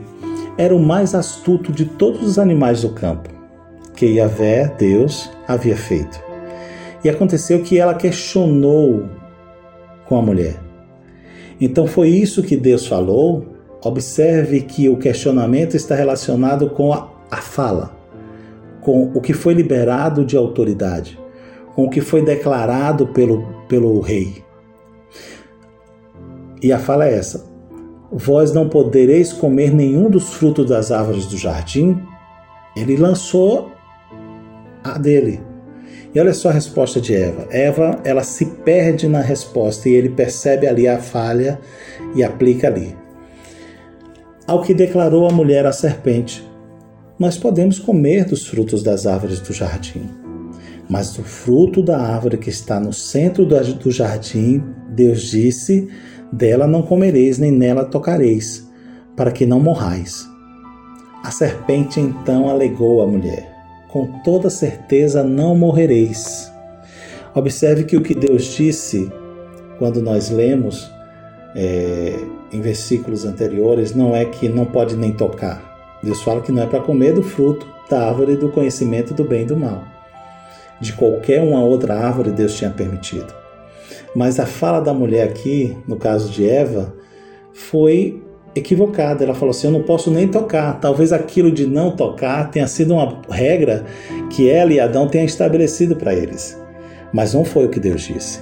era 0.57 0.75
o 0.75 0.79
mais 0.79 1.15
astuto 1.15 1.73
de 1.73 1.85
todos 1.85 2.23
os 2.23 2.39
animais 2.39 2.83
do 2.83 2.91
campo 2.91 3.29
que 3.97 4.07
Yahvé, 4.07 4.73
Deus, 4.79 5.31
havia 5.49 5.77
feito. 5.77 6.21
E 7.03 7.09
aconteceu 7.09 7.63
que 7.63 7.79
ela 7.79 7.95
questionou 7.95 9.09
com 10.09 10.17
a 10.17 10.23
mulher. 10.23 10.61
Então 11.61 11.87
foi 11.87 12.09
isso 12.09 12.43
que 12.43 12.57
Deus 12.57 12.87
falou. 12.87 13.47
Observe 13.83 14.63
que 14.63 14.89
o 14.89 14.97
questionamento 14.97 15.77
está 15.77 15.95
relacionado 15.95 16.71
com 16.71 16.93
a, 16.93 17.09
a 17.31 17.39
fala, 17.39 17.97
com 18.81 19.13
o 19.15 19.21
que 19.21 19.33
foi 19.33 19.55
liberado 19.55 20.25
de 20.25 20.37
autoridade, 20.37 21.19
com 21.75 21.85
o 21.85 21.91
que 21.91 22.01
foi 22.01 22.23
declarado 22.23 23.07
pelo, 23.09 23.47
pelo 23.69 24.01
rei. 24.01 24.45
E 26.63 26.73
a 26.73 26.79
fala 26.79 27.07
é 27.07 27.15
essa: 27.15 27.47
Vós 28.11 28.53
não 28.53 28.69
podereis 28.69 29.33
comer 29.33 29.73
nenhum 29.73 30.09
dos 30.09 30.35
frutos 30.35 30.67
das 30.67 30.91
árvores 30.91 31.27
do 31.27 31.37
jardim. 31.37 32.01
Ele 32.77 32.97
lançou 32.97 33.73
a 34.83 34.99
dele. 34.99 35.41
E 36.17 36.19
olha 36.19 36.33
só 36.33 36.49
a 36.49 36.53
resposta 36.53 36.99
de 36.99 37.15
Eva. 37.15 37.47
Eva, 37.51 38.01
ela 38.03 38.23
se 38.23 38.47
perde 38.47 39.07
na 39.07 39.21
resposta 39.21 39.87
e 39.87 39.93
ele 39.93 40.09
percebe 40.09 40.67
ali 40.67 40.89
a 40.89 40.99
falha 40.99 41.61
e 42.15 42.25
aplica 42.25 42.69
ali. 42.69 42.97
Ao 44.47 44.63
que 44.63 44.73
declarou 44.73 45.29
a 45.29 45.31
mulher 45.31 45.67
à 45.67 45.73
serpente: 45.73 46.43
Nós 47.19 47.37
podemos 47.37 47.79
comer 47.79 48.25
dos 48.25 48.47
frutos 48.47 48.83
das 48.83 49.07
árvores 49.07 49.41
do 49.41 49.53
jardim. 49.53 50.09
Mas 50.89 51.13
do 51.13 51.23
fruto 51.23 51.83
da 51.83 52.01
árvore 52.01 52.39
que 52.39 52.49
está 52.49 52.81
no 52.81 52.95
centro 52.95 53.45
do 53.45 53.91
jardim, 53.91 54.65
Deus 54.89 55.21
disse: 55.21 55.87
Dela 56.33 56.67
não 56.67 56.81
comereis, 56.81 57.37
nem 57.37 57.53
nela 57.53 57.85
tocareis, 57.85 58.67
para 59.15 59.31
que 59.31 59.45
não 59.45 59.61
morrais. 59.61 60.27
A 61.23 61.31
serpente 61.31 62.01
então 62.01 62.49
alegou 62.49 63.03
à 63.03 63.07
mulher: 63.07 63.56
Com 63.89 64.21
toda 64.23 64.51
certeza 64.51 65.23
não 65.23 65.55
morrereis. 65.55 66.53
Observe 67.35 67.85
que 67.85 67.97
o 67.97 68.03
que 68.03 68.15
Deus 68.15 68.45
disse 68.45 69.13
quando 69.79 70.01
nós 70.01 70.31
lemos 70.31 70.91
é, 71.55 72.19
em 72.53 72.61
versículos 72.61 73.25
anteriores 73.25 73.95
não 73.95 74.15
é 74.15 74.25
que 74.25 74.49
não 74.49 74.65
pode 74.65 74.97
nem 74.97 75.13
tocar. 75.13 75.99
Deus 76.03 76.23
fala 76.23 76.41
que 76.41 76.53
não 76.53 76.63
é 76.63 76.67
para 76.67 76.81
comer 76.81 77.15
do 77.15 77.23
fruto 77.23 77.67
da 77.89 78.09
árvore 78.09 78.37
do 78.37 78.51
conhecimento 78.51 79.15
do 79.15 79.25
bem 79.25 79.43
e 79.43 79.47
do 79.47 79.57
mal. 79.57 79.85
De 80.81 80.93
qualquer 80.93 81.43
uma 81.43 81.61
outra 81.61 81.95
árvore 81.95 82.31
Deus 82.31 82.55
tinha 82.55 82.71
permitido. 82.71 83.33
Mas 84.15 84.39
a 84.39 84.47
fala 84.47 84.81
da 84.81 84.93
mulher 84.93 85.29
aqui, 85.29 85.77
no 85.87 85.97
caso 85.97 86.31
de 86.31 86.49
Eva, 86.49 86.95
foi 87.53 88.23
equivocada. 88.57 89.25
Ela 89.25 89.35
falou 89.35 89.51
assim: 89.51 89.67
Eu 89.67 89.73
não 89.73 89.83
posso 89.83 90.11
nem 90.11 90.27
tocar. 90.29 90.81
Talvez 90.81 91.13
aquilo 91.13 91.51
de 91.51 91.67
não 91.67 91.91
tocar 91.91 92.51
tenha 92.51 92.67
sido 92.67 92.95
uma 92.95 93.21
regra 93.29 93.85
que 94.31 94.49
ela 94.49 94.73
e 94.73 94.81
Adão 94.81 95.09
tenham 95.09 95.27
estabelecido 95.27 95.97
para 95.97 96.15
eles. 96.15 96.61
Mas 97.13 97.35
não 97.35 97.45
foi 97.45 97.67
o 97.67 97.69
que 97.69 97.81
Deus 97.81 98.03
disse. 98.03 98.41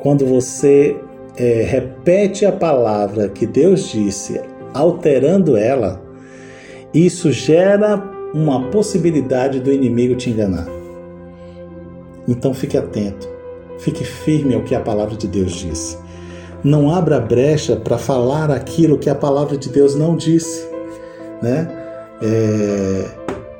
Quando 0.00 0.26
você 0.26 0.96
é, 1.36 1.62
repete 1.62 2.44
a 2.44 2.52
palavra 2.52 3.28
que 3.28 3.46
Deus 3.46 3.88
disse, 3.90 4.40
alterando 4.72 5.56
ela, 5.56 6.02
isso 6.92 7.32
gera 7.32 8.02
uma 8.32 8.68
possibilidade 8.70 9.60
do 9.60 9.72
inimigo 9.72 10.14
te 10.14 10.30
enganar. 10.30 10.66
Então 12.28 12.52
fique 12.52 12.76
atento. 12.76 13.28
Fique 13.78 14.04
firme 14.04 14.54
ao 14.54 14.62
que 14.62 14.74
a 14.74 14.80
palavra 14.80 15.16
de 15.16 15.26
Deus 15.26 15.52
diz. 15.52 15.98
Não 16.66 16.90
abra 16.90 17.20
brecha 17.20 17.76
para 17.76 17.96
falar 17.96 18.50
aquilo 18.50 18.98
que 18.98 19.08
a 19.08 19.14
palavra 19.14 19.56
de 19.56 19.68
Deus 19.68 19.94
não 19.94 20.16
disse, 20.16 20.68
né? 21.40 21.68
É, 22.20 23.04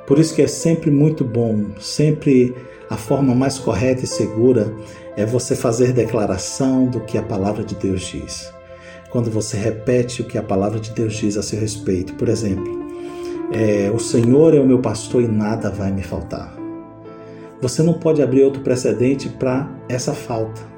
por 0.09 0.19
isso 0.19 0.35
que 0.35 0.43
é 0.43 0.49
sempre 0.49 0.91
muito 0.91 1.23
bom, 1.23 1.67
sempre 1.79 2.53
a 2.91 2.97
forma 2.97 3.33
mais 3.33 3.61
correta 3.61 4.03
e 4.03 4.09
segura 4.09 4.75
é 5.17 5.25
você 5.25 5.55
fazer 5.55 5.93
declaração 5.93 6.87
do 6.87 6.99
que 6.99 7.17
a 7.17 7.23
palavra 7.23 7.63
de 7.63 7.77
Deus 7.77 8.01
diz. 8.01 8.53
Quando 9.09 9.31
você 9.31 9.57
repete 9.57 10.23
o 10.23 10.25
que 10.25 10.37
a 10.37 10.43
palavra 10.43 10.81
de 10.81 10.91
Deus 10.91 11.15
diz 11.15 11.37
a 11.37 11.45
seu 11.45 11.61
respeito, 11.61 12.13
por 12.15 12.29
exemplo, 12.29 12.89
é, 13.53 13.89
o 13.95 14.01
Senhor 14.01 14.53
é 14.53 14.59
o 14.59 14.67
meu 14.67 14.81
pastor 14.81 15.23
e 15.23 15.29
nada 15.29 15.71
vai 15.71 15.93
me 15.93 16.03
faltar. 16.03 16.53
Você 17.63 17.85
não 17.85 17.95
pode 17.95 18.21
abrir 18.21 18.43
outro 18.43 18.63
precedente 18.63 19.29
para 19.29 19.71
essa 19.89 20.13
falta. 20.13 20.75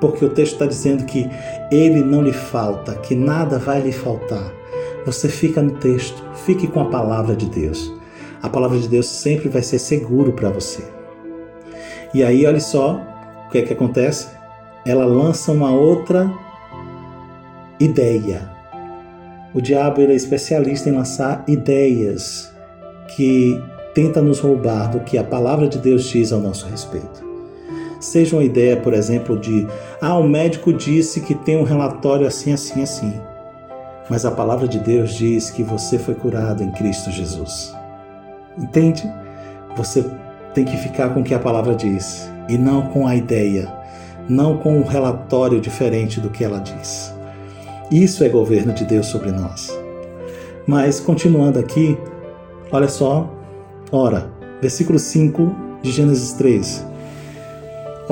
Porque 0.00 0.24
o 0.24 0.30
texto 0.30 0.54
está 0.54 0.66
dizendo 0.66 1.04
que 1.04 1.28
ele 1.70 2.02
não 2.02 2.22
lhe 2.22 2.32
falta, 2.32 2.94
que 2.94 3.14
nada 3.14 3.58
vai 3.58 3.80
lhe 3.80 3.92
faltar. 3.92 4.52
Você 5.04 5.28
fica 5.28 5.62
no 5.62 5.72
texto, 5.72 6.22
fique 6.44 6.66
com 6.66 6.80
a 6.80 6.86
palavra 6.86 7.36
de 7.36 7.46
Deus. 7.46 7.92
A 8.42 8.48
palavra 8.48 8.78
de 8.78 8.88
Deus 8.88 9.06
sempre 9.06 9.48
vai 9.48 9.62
ser 9.62 9.78
seguro 9.78 10.32
para 10.32 10.50
você. 10.50 10.82
E 12.14 12.24
aí, 12.24 12.46
olha 12.46 12.60
só 12.60 13.00
o 13.46 13.50
que 13.50 13.58
é 13.58 13.62
que 13.62 13.72
acontece. 13.72 14.28
Ela 14.84 15.04
lança 15.04 15.52
uma 15.52 15.70
outra 15.70 16.32
ideia. 17.78 18.50
O 19.54 19.60
diabo 19.60 20.00
é 20.00 20.14
especialista 20.14 20.88
em 20.88 20.92
lançar 20.92 21.44
ideias 21.46 22.52
que 23.16 23.60
tenta 23.94 24.22
nos 24.22 24.38
roubar 24.38 24.90
do 24.90 25.00
que 25.00 25.18
a 25.18 25.24
palavra 25.24 25.68
de 25.68 25.78
Deus 25.78 26.04
diz 26.04 26.32
ao 26.32 26.40
nosso 26.40 26.66
respeito. 26.66 27.29
Seja 28.00 28.34
uma 28.34 28.42
ideia, 28.42 28.76
por 28.76 28.94
exemplo, 28.94 29.38
de 29.38 29.66
ah, 30.00 30.18
o 30.18 30.26
médico 30.26 30.72
disse 30.72 31.20
que 31.20 31.34
tem 31.34 31.56
um 31.56 31.62
relatório 31.62 32.26
assim, 32.26 32.52
assim, 32.52 32.82
assim. 32.82 33.20
Mas 34.08 34.24
a 34.24 34.30
palavra 34.30 34.66
de 34.66 34.78
Deus 34.78 35.14
diz 35.14 35.50
que 35.50 35.62
você 35.62 35.98
foi 35.98 36.14
curado 36.14 36.62
em 36.62 36.72
Cristo 36.72 37.10
Jesus. 37.10 37.74
Entende? 38.58 39.08
Você 39.76 40.04
tem 40.54 40.64
que 40.64 40.76
ficar 40.76 41.10
com 41.10 41.20
o 41.20 41.24
que 41.24 41.34
a 41.34 41.38
palavra 41.38 41.74
diz 41.74 42.28
e 42.48 42.58
não 42.58 42.88
com 42.88 43.06
a 43.06 43.14
ideia, 43.14 43.72
não 44.28 44.56
com 44.56 44.78
um 44.78 44.84
relatório 44.84 45.60
diferente 45.60 46.20
do 46.20 46.30
que 46.30 46.42
ela 46.42 46.58
diz. 46.58 47.14
Isso 47.90 48.24
é 48.24 48.28
governo 48.28 48.72
de 48.72 48.84
Deus 48.84 49.06
sobre 49.06 49.30
nós. 49.30 49.70
Mas 50.66 50.98
continuando 50.98 51.58
aqui, 51.58 51.96
olha 52.72 52.88
só 52.88 53.30
Ora, 53.92 54.30
versículo 54.60 55.00
5 55.00 55.52
de 55.82 55.90
Gênesis 55.90 56.32
3. 56.34 56.86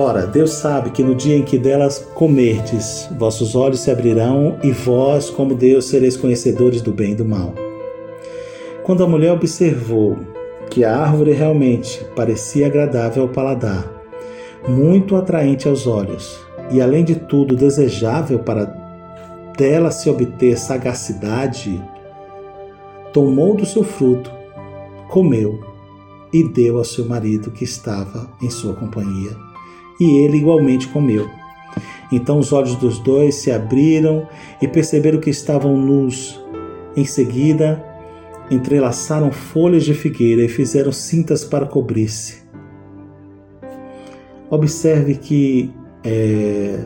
Ora, 0.00 0.28
Deus 0.28 0.52
sabe 0.52 0.90
que 0.90 1.02
no 1.02 1.12
dia 1.12 1.34
em 1.34 1.42
que 1.42 1.58
delas 1.58 1.98
comerdes, 2.14 3.08
vossos 3.18 3.56
olhos 3.56 3.80
se 3.80 3.90
abrirão 3.90 4.56
e 4.62 4.70
vós, 4.70 5.28
como 5.28 5.56
Deus, 5.56 5.86
sereis 5.86 6.16
conhecedores 6.16 6.80
do 6.80 6.92
bem 6.92 7.10
e 7.10 7.14
do 7.16 7.24
mal. 7.24 7.52
Quando 8.84 9.02
a 9.02 9.08
mulher 9.08 9.32
observou 9.32 10.16
que 10.70 10.84
a 10.84 10.96
árvore 10.96 11.32
realmente 11.32 12.00
parecia 12.14 12.68
agradável 12.68 13.24
ao 13.24 13.28
paladar, 13.28 13.92
muito 14.68 15.16
atraente 15.16 15.66
aos 15.66 15.84
olhos 15.84 16.38
e, 16.70 16.80
além 16.80 17.02
de 17.02 17.16
tudo, 17.16 17.56
desejável 17.56 18.38
para 18.38 18.66
dela 19.58 19.90
se 19.90 20.08
obter 20.08 20.56
sagacidade, 20.56 21.82
tomou 23.12 23.56
do 23.56 23.66
seu 23.66 23.82
fruto, 23.82 24.30
comeu 25.08 25.58
e 26.32 26.44
deu 26.44 26.78
ao 26.78 26.84
seu 26.84 27.04
marido 27.04 27.50
que 27.50 27.64
estava 27.64 28.30
em 28.40 28.48
sua 28.48 28.74
companhia. 28.74 29.47
E 30.00 30.18
ele 30.18 30.38
igualmente 30.38 30.88
comeu. 30.88 31.28
Então 32.10 32.38
os 32.38 32.52
olhos 32.52 32.74
dos 32.76 32.98
dois 32.98 33.34
se 33.34 33.50
abriram 33.50 34.26
e 34.60 34.66
perceberam 34.66 35.20
que 35.20 35.30
estavam 35.30 35.76
nus. 35.76 36.42
Em 36.96 37.04
seguida, 37.04 37.84
entrelaçaram 38.50 39.30
folhas 39.30 39.84
de 39.84 39.94
figueira 39.94 40.42
e 40.42 40.48
fizeram 40.48 40.90
cintas 40.90 41.44
para 41.44 41.66
cobrir-se. 41.66 42.42
Observe 44.50 45.16
que 45.16 45.70
é, 46.02 46.84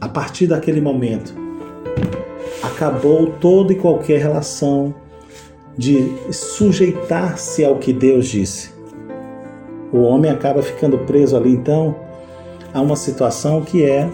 a 0.00 0.08
partir 0.08 0.46
daquele 0.46 0.80
momento 0.80 1.34
acabou 2.62 3.26
toda 3.26 3.72
e 3.72 3.76
qualquer 3.76 4.20
relação 4.20 4.94
de 5.76 6.10
sujeitar-se 6.32 7.64
ao 7.64 7.76
que 7.76 7.92
Deus 7.92 8.26
disse. 8.26 8.70
O 9.92 9.98
homem 9.98 10.30
acaba 10.30 10.62
ficando 10.62 10.98
preso 11.00 11.36
ali 11.36 11.50
então 11.50 11.96
a 12.72 12.80
uma 12.80 12.96
situação 12.96 13.62
que 13.62 13.84
é 13.84 14.08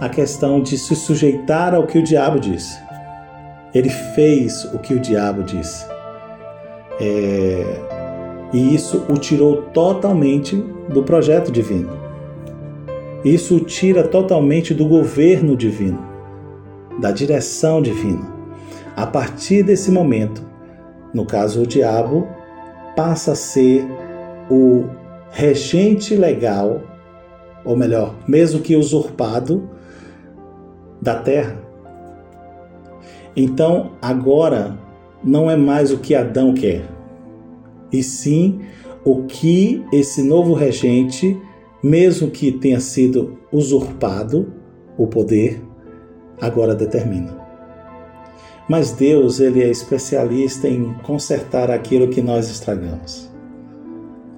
a 0.00 0.08
questão 0.08 0.60
de 0.60 0.78
se 0.78 0.94
sujeitar 0.94 1.74
ao 1.74 1.86
que 1.86 1.98
o 1.98 2.02
diabo 2.02 2.38
disse. 2.38 2.78
Ele 3.74 3.90
fez 3.90 4.64
o 4.72 4.78
que 4.78 4.94
o 4.94 5.00
diabo 5.00 5.42
disse. 5.42 5.86
É... 7.00 7.64
E 8.52 8.74
isso 8.74 9.04
o 9.08 9.14
tirou 9.18 9.62
totalmente 9.74 10.56
do 10.88 11.02
projeto 11.02 11.52
divino. 11.52 11.90
Isso 13.24 13.56
o 13.56 13.60
tira 13.60 14.06
totalmente 14.06 14.72
do 14.72 14.86
governo 14.86 15.56
divino, 15.56 15.98
da 17.00 17.10
direção 17.10 17.82
divina. 17.82 18.26
A 18.96 19.06
partir 19.06 19.62
desse 19.62 19.90
momento, 19.90 20.42
no 21.12 21.26
caso 21.26 21.62
o 21.62 21.66
diabo, 21.66 22.26
passa 22.96 23.32
a 23.32 23.36
ser 23.36 23.86
o 24.50 24.84
regente 25.30 26.14
legal, 26.16 26.80
ou 27.68 27.76
melhor, 27.76 28.14
mesmo 28.26 28.62
que 28.62 28.74
usurpado, 28.74 29.68
da 31.02 31.16
terra. 31.16 31.60
Então 33.36 33.92
agora 34.00 34.78
não 35.22 35.50
é 35.50 35.56
mais 35.56 35.92
o 35.92 35.98
que 35.98 36.14
Adão 36.14 36.54
quer, 36.54 36.88
e 37.92 38.02
sim 38.02 38.60
o 39.04 39.24
que 39.24 39.84
esse 39.92 40.22
novo 40.22 40.54
regente 40.54 41.38
mesmo 41.82 42.30
que 42.30 42.50
tenha 42.50 42.80
sido 42.80 43.38
usurpado 43.52 44.50
o 44.96 45.06
poder, 45.06 45.62
agora 46.40 46.74
determina. 46.74 47.36
Mas 48.66 48.92
Deus, 48.92 49.40
ele 49.40 49.62
é 49.62 49.68
especialista 49.68 50.66
em 50.66 50.94
consertar 51.02 51.70
aquilo 51.70 52.08
que 52.08 52.22
nós 52.22 52.50
estragamos. 52.50 53.30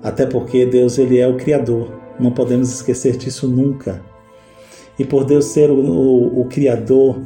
Até 0.02 0.26
porque 0.26 0.66
Deus, 0.66 0.98
ele 0.98 1.18
é 1.18 1.26
o 1.26 1.36
criador. 1.36 1.99
Não 2.20 2.30
podemos 2.30 2.72
esquecer 2.72 3.16
disso 3.16 3.48
nunca. 3.48 4.02
E 4.98 5.04
por 5.04 5.24
Deus 5.24 5.46
ser 5.46 5.70
o, 5.70 5.76
o, 5.76 6.40
o 6.42 6.44
criador, 6.44 7.20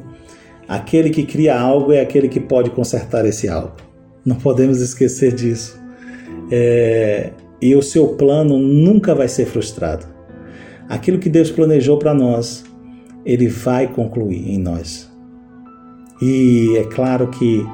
aquele 0.68 1.10
que 1.10 1.24
cria 1.24 1.58
algo 1.58 1.92
é 1.92 2.00
aquele 2.00 2.28
que 2.28 2.40
pode 2.40 2.70
consertar 2.70 3.26
esse 3.26 3.48
algo. 3.48 3.72
Não 4.24 4.36
podemos 4.36 4.80
esquecer 4.80 5.34
disso. 5.34 5.78
É, 6.50 7.32
e 7.60 7.74
o 7.74 7.82
seu 7.82 8.08
plano 8.08 8.58
nunca 8.58 9.14
vai 9.14 9.28
ser 9.28 9.46
frustrado. 9.46 10.06
Aquilo 10.88 11.18
que 11.18 11.28
Deus 11.28 11.50
planejou 11.50 11.98
para 11.98 12.14
nós, 12.14 12.64
Ele 13.24 13.48
vai 13.48 13.88
concluir 13.88 14.50
em 14.50 14.58
nós. 14.58 15.10
E 16.22 16.76
é 16.76 16.84
claro 16.84 17.28
que 17.28 17.66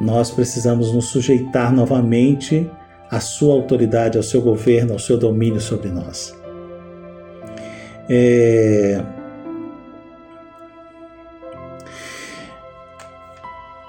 nós 0.00 0.30
precisamos 0.30 0.92
nos 0.92 1.06
sujeitar 1.06 1.72
novamente 1.72 2.68
à 3.14 3.20
sua 3.20 3.54
autoridade, 3.54 4.16
ao 4.16 4.24
seu 4.24 4.42
governo, 4.42 4.94
ao 4.94 4.98
seu 4.98 5.16
domínio 5.16 5.60
sobre 5.60 5.88
nós. 5.88 6.36
É... 8.10 9.00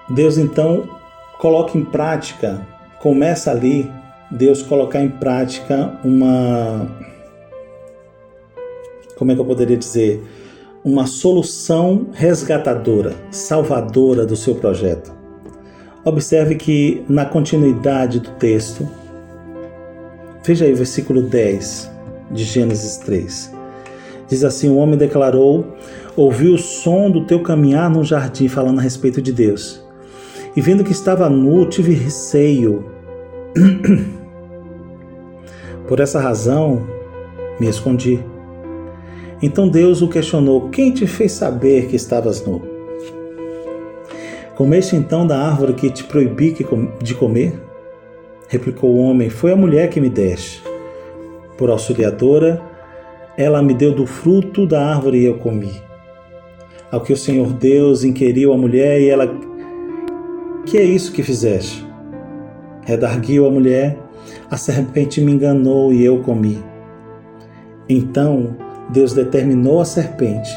Deus 0.09 0.37
então 0.37 0.87
coloca 1.39 1.75
em 1.75 1.83
prática, 1.83 2.65
começa 2.99 3.49
ali 3.49 3.91
Deus 4.29 4.61
colocar 4.61 5.01
em 5.01 5.09
prática 5.09 5.97
uma. 6.03 6.87
Como 9.17 9.31
é 9.31 9.35
que 9.35 9.41
eu 9.41 9.45
poderia 9.45 9.77
dizer? 9.77 10.23
Uma 10.83 11.07
solução 11.07 12.09
resgatadora, 12.13 13.15
salvadora 13.31 14.23
do 14.23 14.35
seu 14.35 14.53
projeto. 14.53 15.11
Observe 16.03 16.53
que 16.53 17.03
na 17.09 17.25
continuidade 17.25 18.19
do 18.19 18.29
texto, 18.31 18.87
veja 20.45 20.65
aí 20.65 20.73
o 20.73 20.77
versículo 20.77 21.23
10 21.23 21.91
de 22.31 22.43
Gênesis 22.43 22.97
3. 22.97 23.51
Diz 24.27 24.43
assim: 24.43 24.69
O 24.69 24.77
homem 24.77 24.97
declarou: 24.97 25.65
Ouvi 26.15 26.49
o 26.49 26.57
som 26.57 27.09
do 27.09 27.25
teu 27.25 27.41
caminhar 27.41 27.89
no 27.89 28.03
jardim, 28.03 28.47
falando 28.47 28.79
a 28.79 28.81
respeito 28.81 29.21
de 29.21 29.31
Deus. 29.31 29.83
E 30.55 30.61
vendo 30.61 30.83
que 30.83 30.91
estava 30.91 31.29
nu, 31.29 31.65
tive 31.65 31.93
receio 31.93 32.85
Por 35.87 35.99
essa 35.99 36.19
razão, 36.19 36.85
me 37.59 37.67
escondi. 37.67 38.19
Então 39.41 39.67
Deus 39.69 40.01
o 40.01 40.07
questionou: 40.07 40.69
Quem 40.69 40.91
te 40.91 41.07
fez 41.07 41.31
saber 41.31 41.87
que 41.87 41.95
estavas 41.95 42.45
nu? 42.45 42.61
Comeste 44.55 44.95
então 44.95 45.27
da 45.27 45.37
árvore 45.37 45.73
que 45.73 45.89
te 45.89 46.03
proibi 46.03 46.55
de 47.01 47.13
comer? 47.13 47.64
Replicou 48.47 48.91
o 48.91 48.99
homem: 48.99 49.29
Foi 49.29 49.51
a 49.51 49.55
mulher 49.55 49.89
que 49.89 49.99
me 49.99 50.09
deste. 50.09 50.63
Por 51.57 51.69
auxiliadora, 51.69 52.61
ela 53.37 53.61
me 53.61 53.73
deu 53.73 53.93
do 53.93 54.05
fruto 54.05 54.65
da 54.65 54.85
árvore 54.85 55.19
e 55.19 55.25
eu 55.25 55.37
comi. 55.37 55.73
Ao 56.91 57.01
que 57.01 57.11
o 57.11 57.17
Senhor 57.17 57.51
Deus 57.53 58.03
inquiriu 58.03 58.53
a 58.53 58.57
mulher 58.57 59.01
e 59.01 59.09
ela: 59.09 59.27
Que 60.65 60.77
é 60.77 60.83
isso 60.83 61.11
que 61.11 61.23
fizeste? 61.23 61.85
Redarguiu 62.83 63.47
a 63.47 63.51
mulher: 63.51 63.97
A 64.49 64.57
serpente 64.57 65.19
me 65.19 65.31
enganou 65.31 65.91
e 65.91 66.05
eu 66.05 66.19
comi. 66.19 66.63
Então 67.89 68.55
Deus 68.89 69.13
determinou 69.13 69.81
à 69.81 69.85
serpente: 69.85 70.51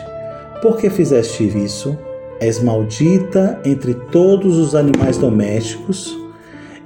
Por 0.60 0.76
que 0.76 0.90
fizeste 0.90 1.44
isso? 1.44 1.98
És 2.40 2.62
maldita 2.62 3.60
entre 3.64 3.94
todos 3.94 4.58
os 4.58 4.74
animais 4.76 5.18
domésticos 5.18 6.27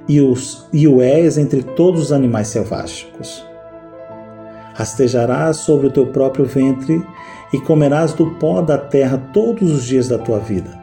e, 0.07 0.19
os, 0.19 0.67
e 0.73 0.87
o 0.87 1.01
és 1.01 1.37
entre 1.37 1.63
todos 1.63 2.01
os 2.01 2.11
animais 2.11 2.47
selváticos. 2.47 3.45
Rastejarás 4.73 5.57
sobre 5.57 5.87
o 5.87 5.91
teu 5.91 6.07
próprio 6.07 6.45
ventre 6.45 7.05
e 7.53 7.59
comerás 7.59 8.13
do 8.13 8.31
pó 8.31 8.61
da 8.61 8.77
terra 8.77 9.17
todos 9.31 9.71
os 9.71 9.85
dias 9.85 10.07
da 10.07 10.17
tua 10.17 10.39
vida. 10.39 10.81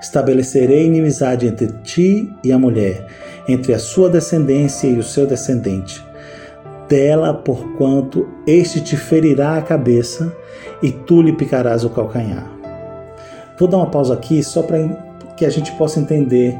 Estabelecerei 0.00 0.86
inimizade 0.86 1.46
entre 1.46 1.66
ti 1.82 2.32
e 2.44 2.52
a 2.52 2.58
mulher, 2.58 3.06
entre 3.48 3.74
a 3.74 3.78
sua 3.78 4.08
descendência 4.08 4.86
e 4.86 4.98
o 4.98 5.02
seu 5.02 5.26
descendente. 5.26 6.04
Dela, 6.88 7.34
porquanto 7.34 8.28
este 8.46 8.80
te 8.80 8.96
ferirá 8.96 9.56
a 9.56 9.62
cabeça 9.62 10.32
e 10.82 10.92
tu 10.92 11.20
lhe 11.20 11.32
picarás 11.32 11.84
o 11.84 11.90
calcanhar. 11.90 12.48
Vou 13.58 13.68
dar 13.68 13.78
uma 13.78 13.90
pausa 13.90 14.14
aqui 14.14 14.42
só 14.42 14.62
para 14.62 14.78
que 15.36 15.44
a 15.44 15.50
gente 15.50 15.72
possa 15.72 15.98
entender 15.98 16.56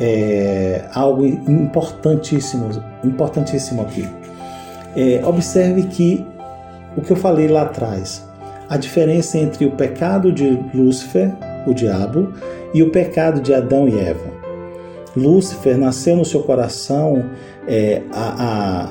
é, 0.00 0.84
algo 0.94 1.26
importantíssimo, 1.26 2.70
importantíssimo 3.04 3.82
aqui. 3.82 4.08
É, 4.96 5.24
observe 5.24 5.84
que 5.84 6.26
o 6.96 7.00
que 7.00 7.12
eu 7.12 7.16
falei 7.16 7.48
lá 7.48 7.62
atrás, 7.62 8.26
a 8.68 8.76
diferença 8.76 9.38
entre 9.38 9.66
o 9.66 9.72
pecado 9.72 10.32
de 10.32 10.58
Lúcifer, 10.74 11.32
o 11.66 11.74
diabo, 11.74 12.32
e 12.74 12.82
o 12.82 12.90
pecado 12.90 13.40
de 13.40 13.54
Adão 13.54 13.88
e 13.88 13.98
Eva. 13.98 14.38
Lúcifer 15.16 15.76
nasceu 15.76 16.16
no 16.16 16.24
seu 16.24 16.42
coração 16.42 17.24
é, 17.66 18.02
a, 18.12 18.88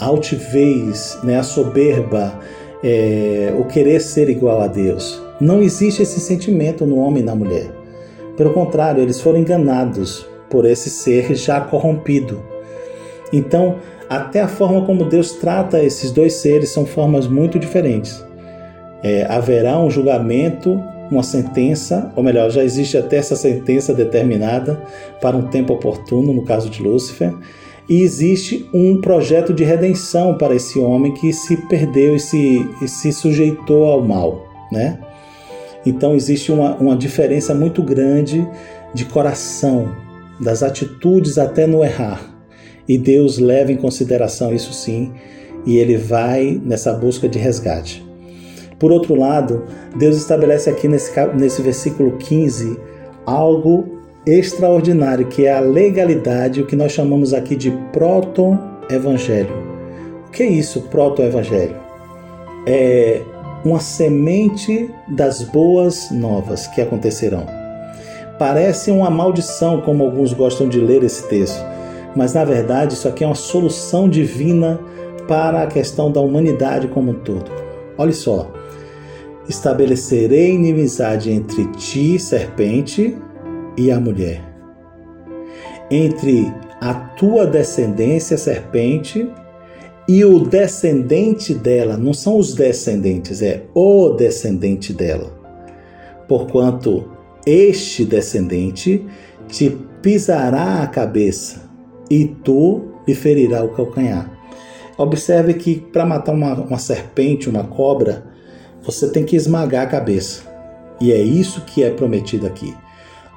a, 0.00 0.04
altivez, 0.04 1.18
né, 1.22 1.38
a 1.38 1.42
soberba, 1.42 2.38
é, 2.82 3.54
o 3.58 3.64
querer 3.64 4.00
ser 4.00 4.28
igual 4.28 4.60
a 4.60 4.66
Deus. 4.66 5.22
Não 5.40 5.60
existe 5.60 6.02
esse 6.02 6.20
sentimento 6.20 6.86
no 6.86 6.96
homem 6.96 7.22
e 7.22 7.26
na 7.26 7.34
mulher. 7.34 7.81
Pelo 8.36 8.52
contrário, 8.52 9.02
eles 9.02 9.20
foram 9.20 9.38
enganados 9.38 10.26
por 10.50 10.64
esse 10.64 10.90
ser 10.90 11.34
já 11.34 11.60
corrompido. 11.60 12.42
Então, 13.32 13.76
até 14.08 14.40
a 14.40 14.48
forma 14.48 14.84
como 14.84 15.04
Deus 15.04 15.32
trata 15.32 15.82
esses 15.82 16.10
dois 16.10 16.34
seres 16.34 16.70
são 16.70 16.84
formas 16.84 17.26
muito 17.26 17.58
diferentes. 17.58 18.24
É, 19.02 19.26
haverá 19.28 19.78
um 19.78 19.90
julgamento 19.90 20.80
uma 21.12 21.22
sentença, 21.22 22.10
ou 22.16 22.22
melhor, 22.22 22.50
já 22.50 22.64
existe 22.64 22.96
até 22.96 23.16
essa 23.16 23.36
sentença 23.36 23.92
determinada 23.92 24.80
para 25.20 25.36
um 25.36 25.42
tempo 25.42 25.74
oportuno, 25.74 26.32
no 26.32 26.42
caso 26.42 26.70
de 26.70 26.82
Lúcifer, 26.82 27.34
e 27.88 28.00
existe 28.00 28.68
um 28.72 29.00
projeto 29.00 29.52
de 29.52 29.64
redenção 29.64 30.38
para 30.38 30.54
esse 30.54 30.78
homem 30.78 31.12
que 31.12 31.32
se 31.32 31.56
perdeu 31.68 32.16
e 32.16 32.20
se, 32.20 32.66
e 32.80 32.88
se 32.88 33.12
sujeitou 33.12 33.84
ao 33.84 34.02
mal, 34.02 34.46
né? 34.70 34.98
Então 35.84 36.14
existe 36.14 36.52
uma, 36.52 36.76
uma 36.76 36.96
diferença 36.96 37.54
muito 37.54 37.82
grande 37.82 38.46
de 38.94 39.04
coração, 39.04 39.94
das 40.40 40.62
atitudes 40.62 41.38
até 41.38 41.66
no 41.66 41.84
errar. 41.84 42.20
E 42.88 42.98
Deus 42.98 43.38
leva 43.38 43.72
em 43.72 43.76
consideração 43.76 44.52
isso 44.52 44.72
sim, 44.72 45.12
e 45.64 45.76
ele 45.76 45.96
vai 45.96 46.60
nessa 46.64 46.92
busca 46.92 47.28
de 47.28 47.38
resgate. 47.38 48.04
Por 48.78 48.90
outro 48.90 49.14
lado, 49.14 49.64
Deus 49.96 50.16
estabelece 50.16 50.68
aqui 50.68 50.88
nesse, 50.88 51.12
nesse 51.36 51.62
versículo 51.62 52.16
15 52.16 52.76
algo 53.24 54.00
extraordinário, 54.26 55.26
que 55.26 55.46
é 55.46 55.52
a 55.52 55.60
legalidade, 55.60 56.60
o 56.60 56.66
que 56.66 56.74
nós 56.74 56.92
chamamos 56.92 57.32
aqui 57.32 57.54
de 57.54 57.70
proto-evangelho. 57.92 59.54
O 60.26 60.30
que 60.30 60.42
é 60.42 60.46
isso, 60.46 60.82
proto-evangelho? 60.82 61.76
É 62.66 63.22
uma 63.64 63.80
semente 63.80 64.90
das 65.08 65.42
boas 65.42 66.10
novas 66.10 66.66
que 66.66 66.80
acontecerão. 66.80 67.46
Parece 68.38 68.90
uma 68.90 69.10
maldição, 69.10 69.80
como 69.80 70.04
alguns 70.04 70.32
gostam 70.32 70.68
de 70.68 70.80
ler 70.80 71.04
esse 71.04 71.28
texto, 71.28 71.62
mas 72.16 72.34
na 72.34 72.44
verdade 72.44 72.94
isso 72.94 73.06
aqui 73.06 73.22
é 73.22 73.26
uma 73.26 73.34
solução 73.34 74.08
divina 74.08 74.80
para 75.28 75.62
a 75.62 75.66
questão 75.66 76.10
da 76.10 76.20
humanidade 76.20 76.88
como 76.88 77.12
um 77.12 77.14
todo. 77.14 77.50
Olha 77.96 78.12
só, 78.12 78.50
estabelecerei 79.48 80.54
inimizade 80.54 81.30
entre 81.30 81.66
ti, 81.72 82.18
serpente, 82.18 83.16
e 83.76 83.90
a 83.90 83.98
mulher, 83.98 84.42
entre 85.90 86.52
a 86.80 86.92
tua 86.92 87.46
descendência, 87.46 88.36
serpente, 88.36 89.30
e 90.08 90.24
o 90.24 90.40
descendente 90.40 91.54
dela, 91.54 91.96
não 91.96 92.12
são 92.12 92.36
os 92.36 92.54
descendentes, 92.54 93.40
é 93.40 93.64
o 93.74 94.10
descendente 94.10 94.92
dela. 94.92 95.32
Porquanto 96.26 97.08
este 97.46 98.04
descendente 98.04 99.04
te 99.48 99.70
pisará 100.00 100.82
a 100.82 100.86
cabeça 100.86 101.70
e 102.10 102.26
tu 102.26 102.82
lhe 103.06 103.14
ferirá 103.14 103.62
o 103.62 103.70
calcanhar. 103.70 104.30
Observe 104.98 105.54
que 105.54 105.76
para 105.76 106.04
matar 106.04 106.32
uma, 106.32 106.54
uma 106.54 106.78
serpente, 106.78 107.48
uma 107.48 107.64
cobra, 107.64 108.24
você 108.82 109.08
tem 109.08 109.24
que 109.24 109.36
esmagar 109.36 109.84
a 109.84 109.90
cabeça. 109.90 110.42
E 111.00 111.12
é 111.12 111.20
isso 111.20 111.62
que 111.62 111.82
é 111.82 111.90
prometido 111.90 112.46
aqui. 112.46 112.74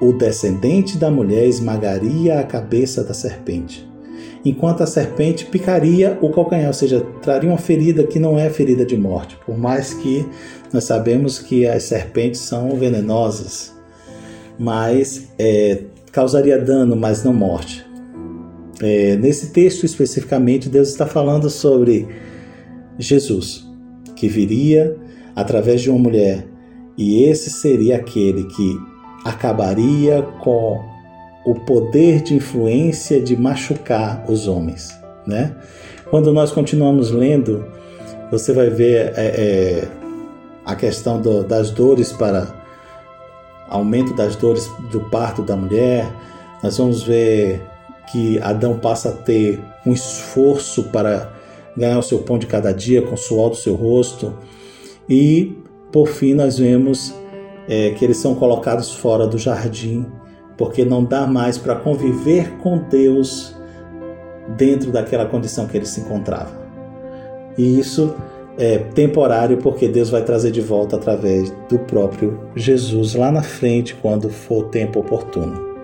O 0.00 0.12
descendente 0.12 0.98
da 0.98 1.10
mulher 1.10 1.46
esmagaria 1.46 2.38
a 2.38 2.44
cabeça 2.44 3.02
da 3.02 3.14
serpente. 3.14 3.88
Enquanto 4.44 4.82
a 4.82 4.86
serpente 4.86 5.44
picaria 5.46 6.18
o 6.20 6.30
calcanhar, 6.30 6.68
ou 6.68 6.72
seja, 6.72 7.00
traria 7.22 7.50
uma 7.50 7.58
ferida 7.58 8.04
que 8.04 8.18
não 8.18 8.38
é 8.38 8.48
ferida 8.48 8.84
de 8.84 8.96
morte, 8.96 9.36
por 9.44 9.56
mais 9.58 9.92
que 9.94 10.26
nós 10.72 10.84
sabemos 10.84 11.38
que 11.38 11.66
as 11.66 11.84
serpentes 11.84 12.40
são 12.40 12.76
venenosas, 12.76 13.74
mas 14.58 15.28
é, 15.38 15.82
causaria 16.12 16.58
dano, 16.58 16.96
mas 16.96 17.24
não 17.24 17.32
morte. 17.32 17.84
É, 18.82 19.16
nesse 19.16 19.50
texto 19.52 19.84
especificamente, 19.84 20.68
Deus 20.68 20.88
está 20.88 21.06
falando 21.06 21.48
sobre 21.48 22.06
Jesus, 22.98 23.66
que 24.14 24.28
viria 24.28 24.96
através 25.34 25.82
de 25.82 25.90
uma 25.90 25.98
mulher, 25.98 26.46
e 26.96 27.24
esse 27.24 27.50
seria 27.50 27.96
aquele 27.96 28.44
que 28.44 28.78
acabaria 29.24 30.22
com 30.40 30.95
o 31.46 31.54
poder 31.54 32.22
de 32.22 32.34
influência 32.34 33.20
de 33.22 33.36
machucar 33.36 34.24
os 34.28 34.48
homens, 34.48 35.00
né? 35.24 35.54
Quando 36.10 36.32
nós 36.32 36.50
continuamos 36.50 37.12
lendo, 37.12 37.64
você 38.32 38.52
vai 38.52 38.68
ver 38.68 39.12
é, 39.16 39.26
é, 39.26 39.88
a 40.64 40.74
questão 40.74 41.22
do, 41.22 41.44
das 41.44 41.70
dores 41.70 42.12
para 42.12 42.52
aumento 43.68 44.12
das 44.14 44.34
dores 44.34 44.68
do 44.90 45.00
parto 45.08 45.40
da 45.40 45.56
mulher. 45.56 46.12
Nós 46.64 46.78
vamos 46.78 47.04
ver 47.04 47.62
que 48.10 48.40
Adão 48.40 48.78
passa 48.78 49.10
a 49.10 49.12
ter 49.12 49.60
um 49.84 49.92
esforço 49.92 50.84
para 50.90 51.32
ganhar 51.76 51.98
o 51.98 52.02
seu 52.02 52.18
pão 52.18 52.38
de 52.38 52.46
cada 52.48 52.72
dia 52.72 53.02
com 53.02 53.14
o 53.14 53.18
suor 53.18 53.50
do 53.50 53.56
seu 53.56 53.76
rosto. 53.76 54.36
E, 55.08 55.56
por 55.92 56.08
fim, 56.08 56.34
nós 56.34 56.58
vemos 56.58 57.14
é, 57.68 57.90
que 57.90 58.04
eles 58.04 58.16
são 58.16 58.34
colocados 58.34 58.92
fora 58.92 59.28
do 59.28 59.38
jardim 59.38 60.06
porque 60.56 60.84
não 60.84 61.04
dá 61.04 61.26
mais 61.26 61.58
para 61.58 61.74
conviver 61.74 62.52
com 62.62 62.78
Deus 62.78 63.54
dentro 64.56 64.90
daquela 64.90 65.26
condição 65.26 65.66
que 65.66 65.76
ele 65.76 65.86
se 65.86 66.00
encontrava. 66.00 66.50
E 67.58 67.78
isso 67.78 68.14
é 68.58 68.78
temporário 68.78 69.58
porque 69.58 69.88
Deus 69.88 70.08
vai 70.08 70.22
trazer 70.22 70.50
de 70.50 70.60
volta 70.60 70.96
através 70.96 71.52
do 71.68 71.78
próprio 71.80 72.38
Jesus 72.54 73.14
lá 73.14 73.30
na 73.30 73.42
frente 73.42 73.94
quando 73.94 74.30
for 74.30 74.64
o 74.64 74.68
tempo 74.68 75.00
oportuno. 75.00 75.76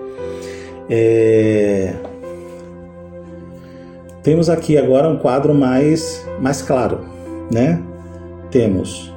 É... 0.89 1.95
Temos 4.23 4.49
aqui 4.49 4.79
agora 4.79 5.09
um 5.09 5.18
quadro 5.18 5.53
mais, 5.53 6.25
mais 6.41 6.62
claro, 6.62 7.01
né? 7.51 7.83
Temos 8.51 9.12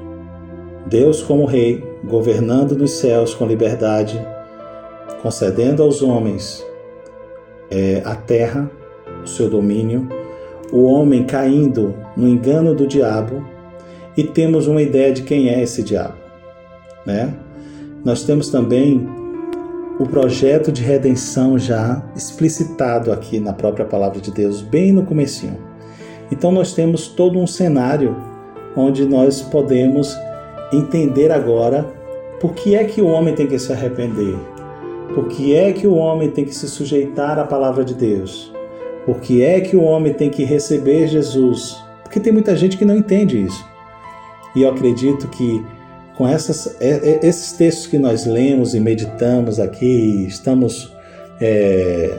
Deus 0.88 1.22
como 1.22 1.46
Rei, 1.46 1.84
governando 2.04 2.76
nos 2.76 2.92
céus 2.92 3.34
com 3.34 3.46
liberdade, 3.46 4.20
concedendo 5.22 5.84
aos 5.84 6.02
homens 6.02 6.66
é, 7.70 8.02
a 8.06 8.16
terra, 8.16 8.70
o 9.24 9.28
seu 9.28 9.50
domínio, 9.50 10.08
o 10.72 10.84
homem 10.84 11.24
caindo 11.24 11.96
no 12.16 12.28
engano 12.28 12.74
do 12.74 12.88
diabo, 12.88 13.46
e 14.18 14.24
temos 14.24 14.68
uma 14.68 14.82
ideia 14.82 15.12
de 15.12 15.24
quem 15.24 15.50
é 15.50 15.62
esse 15.62 15.84
diabo. 15.84 16.16
Né? 17.06 17.34
Nós 18.04 18.24
temos 18.24 18.50
também 18.50 19.08
o 20.00 20.06
projeto 20.06 20.72
de 20.72 20.82
redenção 20.82 21.58
já 21.58 22.04
explicitado 22.16 23.12
aqui 23.12 23.40
na 23.40 23.54
própria 23.54 23.86
palavra 23.86 24.20
de 24.20 24.32
Deus, 24.32 24.62
bem 24.62 24.92
no 24.92 25.04
comecinho. 25.04 25.58
Então 26.32 26.52
nós 26.52 26.74
temos 26.74 27.08
todo 27.08 27.40
um 27.40 27.48
cenário 27.48 28.16
onde 28.76 29.06
nós 29.06 29.42
podemos 29.42 30.16
entender 30.74 31.32
agora 31.32 31.84
por 32.40 32.54
que 32.54 32.76
é 32.76 32.84
que 32.84 33.02
o 33.02 33.08
homem 33.08 33.34
tem 33.34 33.48
que 33.48 33.58
se 33.58 33.72
arrepender, 33.72 34.36
por 35.14 35.28
que 35.28 35.56
é 35.56 35.72
que 35.72 35.86
o 35.88 35.96
homem 35.96 36.30
tem 36.30 36.46
que 36.46 36.54
se 36.54 36.68
sujeitar 36.68 37.38
à 37.38 37.44
palavra 37.44 37.84
de 37.84 37.94
Deus? 37.94 38.52
Por 39.06 39.20
que 39.20 39.44
é 39.44 39.62
que 39.62 39.76
o 39.76 39.84
homem 39.84 40.14
tem 40.14 40.30
que 40.30 40.44
receber 40.44 41.08
Jesus? 41.08 41.78
Porque 42.04 42.20
tem 42.20 42.34
muita 42.34 42.56
gente 42.56 42.78
que 42.78 42.86
não 42.86 42.96
entende 42.96 43.44
isso. 43.44 43.66
E 44.56 44.64
eu 44.64 44.70
acredito 44.70 45.28
que 45.28 45.64
com 46.16 46.28
essas, 46.28 46.80
é, 46.80 46.90
é, 46.90 47.20
esses 47.24 47.52
textos 47.52 47.88
que 47.88 48.00
nós 48.00 48.26
lemos 48.26 48.74
e 48.74 48.80
meditamos 48.80 49.60
aqui, 49.60 50.26
estamos. 50.28 50.94
É, 51.42 52.10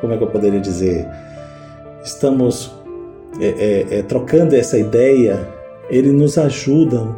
como 0.00 0.12
é 0.12 0.16
que 0.16 0.24
eu 0.24 0.28
poderia 0.28 0.60
dizer? 0.60 1.06
Estamos 2.02 2.74
é, 3.38 3.46
é, 3.46 3.98
é 3.98 4.02
trocando 4.02 4.56
essa 4.56 4.78
ideia, 4.78 5.46
eles 5.90 6.12
nos 6.12 6.38
ajudam 6.38 7.16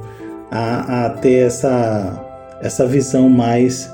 a, 0.50 1.06
a 1.06 1.10
ter 1.10 1.46
essa, 1.46 2.58
essa 2.60 2.86
visão 2.86 3.28
mais 3.28 3.90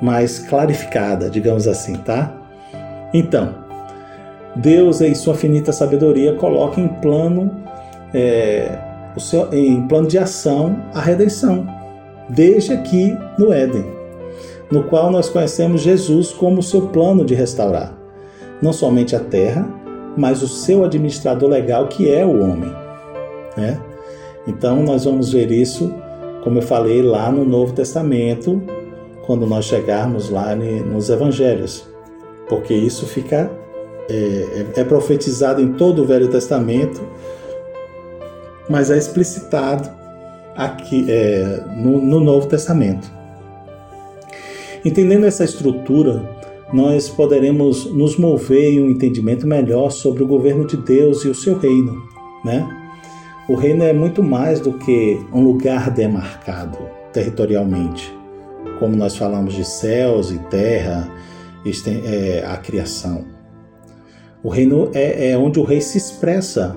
mais 0.00 0.38
clarificada, 0.38 1.28
digamos 1.28 1.68
assim, 1.68 1.94
tá? 1.94 2.34
Então, 3.12 3.54
Deus, 4.56 5.00
em 5.00 5.14
sua 5.14 5.34
finita 5.34 5.72
sabedoria, 5.72 6.34
coloca 6.34 6.80
em 6.80 6.88
plano, 6.88 7.50
é, 8.12 8.78
o 9.16 9.20
seu, 9.20 9.52
em 9.52 9.86
plano 9.86 10.08
de 10.08 10.18
ação 10.18 10.76
a 10.94 11.00
redenção, 11.00 11.66
desde 12.28 12.72
aqui 12.72 13.16
no 13.38 13.52
Éden, 13.52 13.84
no 14.70 14.84
qual 14.84 15.10
nós 15.10 15.28
conhecemos 15.28 15.82
Jesus 15.82 16.32
como 16.32 16.62
seu 16.62 16.88
plano 16.88 17.24
de 17.24 17.34
restaurar, 17.34 17.92
não 18.62 18.72
somente 18.72 19.14
a 19.14 19.20
terra, 19.20 19.68
mas 20.16 20.42
o 20.42 20.48
seu 20.48 20.84
administrador 20.84 21.48
legal, 21.48 21.86
que 21.86 22.12
é 22.12 22.24
o 22.24 22.42
homem. 22.42 22.72
Né? 23.56 23.78
Então, 24.46 24.82
nós 24.82 25.04
vamos 25.04 25.32
ver 25.32 25.50
isso, 25.50 25.92
como 26.42 26.58
eu 26.58 26.62
falei 26.62 27.02
lá 27.02 27.30
no 27.30 27.44
Novo 27.44 27.72
Testamento, 27.72 28.60
quando 29.30 29.46
nós 29.46 29.66
chegarmos 29.66 30.28
lá 30.28 30.56
nos 30.56 31.08
evangelhos, 31.08 31.88
porque 32.48 32.74
isso 32.74 33.06
fica 33.06 33.48
é, 34.08 34.12
é, 34.76 34.80
é 34.80 34.82
profetizado 34.82 35.62
em 35.62 35.74
todo 35.74 36.02
o 36.02 36.04
Velho 36.04 36.26
Testamento, 36.26 37.00
mas 38.68 38.90
é 38.90 38.98
explicitado 38.98 39.88
aqui 40.56 41.06
é, 41.08 41.62
no, 41.76 42.00
no 42.02 42.18
Novo 42.18 42.48
Testamento. 42.48 43.08
Entendendo 44.84 45.24
essa 45.26 45.44
estrutura, 45.44 46.28
nós 46.72 47.08
poderemos 47.08 47.84
nos 47.84 48.16
mover 48.16 48.72
em 48.72 48.82
um 48.82 48.90
entendimento 48.90 49.46
melhor 49.46 49.90
sobre 49.90 50.24
o 50.24 50.26
governo 50.26 50.66
de 50.66 50.76
Deus 50.76 51.24
e 51.24 51.28
o 51.28 51.36
seu 51.36 51.56
reino, 51.56 52.02
né? 52.44 52.68
O 53.48 53.54
reino 53.54 53.84
é 53.84 53.92
muito 53.92 54.24
mais 54.24 54.58
do 54.58 54.72
que 54.72 55.20
um 55.32 55.40
lugar 55.40 55.88
demarcado 55.88 56.78
territorialmente 57.12 58.18
como 58.80 58.96
nós 58.96 59.14
falamos 59.16 59.54
de 59.54 59.64
céus 59.64 60.30
e 60.30 60.38
terra, 60.38 61.08
é 61.86 62.44
a 62.46 62.56
criação. 62.56 63.24
O 64.42 64.48
reino 64.48 64.90
é, 64.94 65.30
é 65.30 65.38
onde 65.38 65.60
o 65.60 65.64
rei 65.64 65.82
se 65.82 65.98
expressa. 65.98 66.74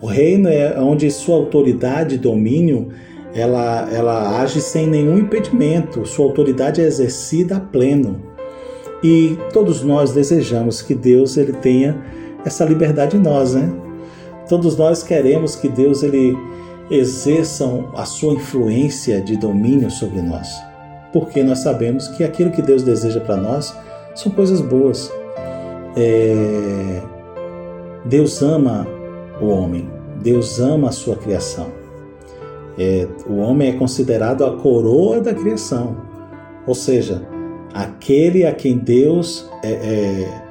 O 0.00 0.06
reino 0.06 0.48
é 0.48 0.80
onde 0.80 1.10
sua 1.10 1.36
autoridade 1.36 2.14
e 2.14 2.18
domínio 2.18 2.88
ela, 3.34 3.88
ela 3.92 4.40
age 4.40 4.60
sem 4.60 4.86
nenhum 4.86 5.18
impedimento, 5.18 6.06
sua 6.06 6.24
autoridade 6.24 6.80
é 6.80 6.84
exercida 6.84 7.56
a 7.56 7.60
pleno. 7.60 8.22
E 9.02 9.36
todos 9.52 9.82
nós 9.82 10.12
desejamos 10.12 10.80
que 10.80 10.94
Deus 10.94 11.36
ele 11.36 11.52
tenha 11.52 12.00
essa 12.44 12.64
liberdade 12.64 13.16
em 13.16 13.20
nós, 13.20 13.54
né? 13.54 13.70
Todos 14.48 14.76
nós 14.76 15.02
queremos 15.02 15.56
que 15.56 15.68
Deus 15.68 16.02
ele 16.02 16.36
exerça 16.90 17.66
a 17.94 18.04
sua 18.04 18.34
influência 18.34 19.20
de 19.20 19.36
domínio 19.36 19.90
sobre 19.90 20.22
nós 20.22 20.73
porque 21.14 21.44
nós 21.44 21.60
sabemos 21.60 22.08
que 22.08 22.24
aquilo 22.24 22.50
que 22.50 22.60
Deus 22.60 22.82
deseja 22.82 23.20
para 23.20 23.36
nós 23.36 23.72
são 24.16 24.32
coisas 24.32 24.60
boas. 24.60 25.08
É... 25.96 27.00
Deus 28.04 28.42
ama 28.42 28.84
o 29.40 29.46
homem, 29.46 29.88
Deus 30.20 30.58
ama 30.58 30.88
a 30.88 30.92
sua 30.92 31.14
criação. 31.14 31.68
É... 32.76 33.06
o 33.28 33.36
homem 33.36 33.68
é 33.68 33.72
considerado 33.74 34.44
a 34.44 34.56
coroa 34.56 35.20
da 35.20 35.32
criação, 35.32 35.96
ou 36.66 36.74
seja, 36.74 37.22
aquele 37.72 38.44
a 38.44 38.52
quem 38.52 38.76
Deus 38.76 39.48
é, 39.62 39.70
é, 39.70 40.42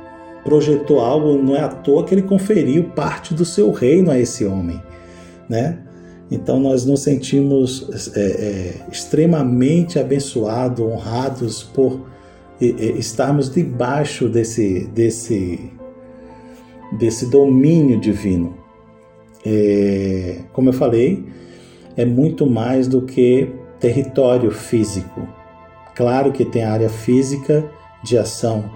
projetou 0.46 1.02
algo, 1.02 1.38
não 1.44 1.58
é 1.58 1.60
à 1.60 1.68
toa 1.68 2.06
que 2.06 2.16
ele 2.16 2.22
conferiu 2.22 2.86
parte 2.96 3.34
do 3.34 3.44
seu 3.44 3.70
reino 3.72 4.10
a 4.10 4.18
esse 4.18 4.46
homem, 4.46 4.82
né? 5.50 5.83
Então 6.34 6.60
nós 6.60 6.84
nos 6.84 7.02
sentimos 7.02 8.12
é, 8.16 8.20
é, 8.20 8.92
extremamente 8.92 10.00
abençoados, 10.00 10.84
honrados 10.84 11.62
por 11.62 12.08
é, 12.60 12.66
estarmos 12.66 13.52
debaixo 13.52 14.28
desse, 14.28 14.88
desse, 14.88 15.72
desse 16.98 17.30
domínio 17.30 18.00
divino. 18.00 18.58
É, 19.46 20.40
como 20.52 20.70
eu 20.70 20.74
falei, 20.74 21.24
é 21.96 22.04
muito 22.04 22.48
mais 22.50 22.88
do 22.88 23.04
que 23.04 23.52
território 23.80 24.50
físico. 24.50 25.28
Claro 25.94 26.32
que 26.32 26.44
tem 26.44 26.64
a 26.64 26.72
área 26.74 26.90
física 26.90 27.64
de 28.04 28.18
ação, 28.18 28.72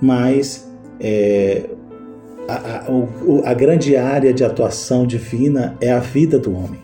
mas 0.00 0.66
é, 0.98 1.68
a, 2.48 2.54
a, 2.54 3.50
a 3.50 3.54
grande 3.54 3.94
área 3.94 4.32
de 4.32 4.42
atuação 4.42 5.06
divina 5.06 5.76
é 5.80 5.92
a 5.92 5.98
vida 5.98 6.38
do 6.38 6.54
homem. 6.54 6.80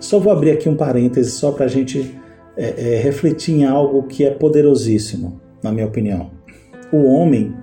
Só 0.00 0.18
vou 0.18 0.32
abrir 0.32 0.52
aqui 0.52 0.68
um 0.68 0.74
parêntese 0.74 1.30
só 1.32 1.52
para 1.52 1.66
a 1.66 1.68
gente 1.68 2.18
é, 2.56 2.94
é, 2.94 3.00
refletir 3.00 3.54
em 3.54 3.64
algo 3.64 4.04
que 4.04 4.24
é 4.24 4.30
poderosíssimo, 4.30 5.38
na 5.62 5.70
minha 5.70 5.86
opinião. 5.86 6.30
O 6.90 7.04
homem 7.04 7.54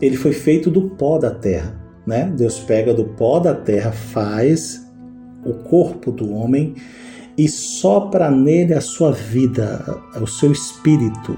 ele 0.00 0.16
foi 0.16 0.32
feito 0.32 0.70
do 0.70 0.90
pó 0.90 1.18
da 1.18 1.30
terra. 1.30 1.78
Né? 2.06 2.32
Deus 2.36 2.58
pega 2.60 2.94
do 2.94 3.04
pó 3.04 3.38
da 3.38 3.54
terra, 3.54 3.92
faz 3.92 4.86
o 5.44 5.52
corpo 5.52 6.10
do 6.10 6.32
homem 6.32 6.74
e 7.36 7.48
sopra 7.48 8.30
nele 8.30 8.72
a 8.72 8.80
sua 8.80 9.12
vida, 9.12 9.84
o 10.20 10.26
seu 10.26 10.52
espírito. 10.52 11.36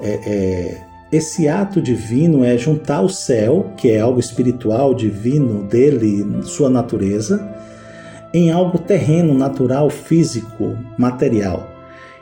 É, 0.00 0.20
é, 0.26 0.93
esse 1.12 1.46
ato 1.48 1.80
divino 1.80 2.44
é 2.44 2.56
juntar 2.58 3.00
o 3.02 3.08
céu, 3.08 3.72
que 3.76 3.90
é 3.90 4.00
algo 4.00 4.18
espiritual, 4.18 4.94
divino 4.94 5.62
dele, 5.62 6.42
sua 6.42 6.68
natureza, 6.68 7.48
em 8.32 8.50
algo 8.50 8.78
terreno, 8.78 9.32
natural, 9.34 9.88
físico, 9.90 10.76
material. 10.98 11.68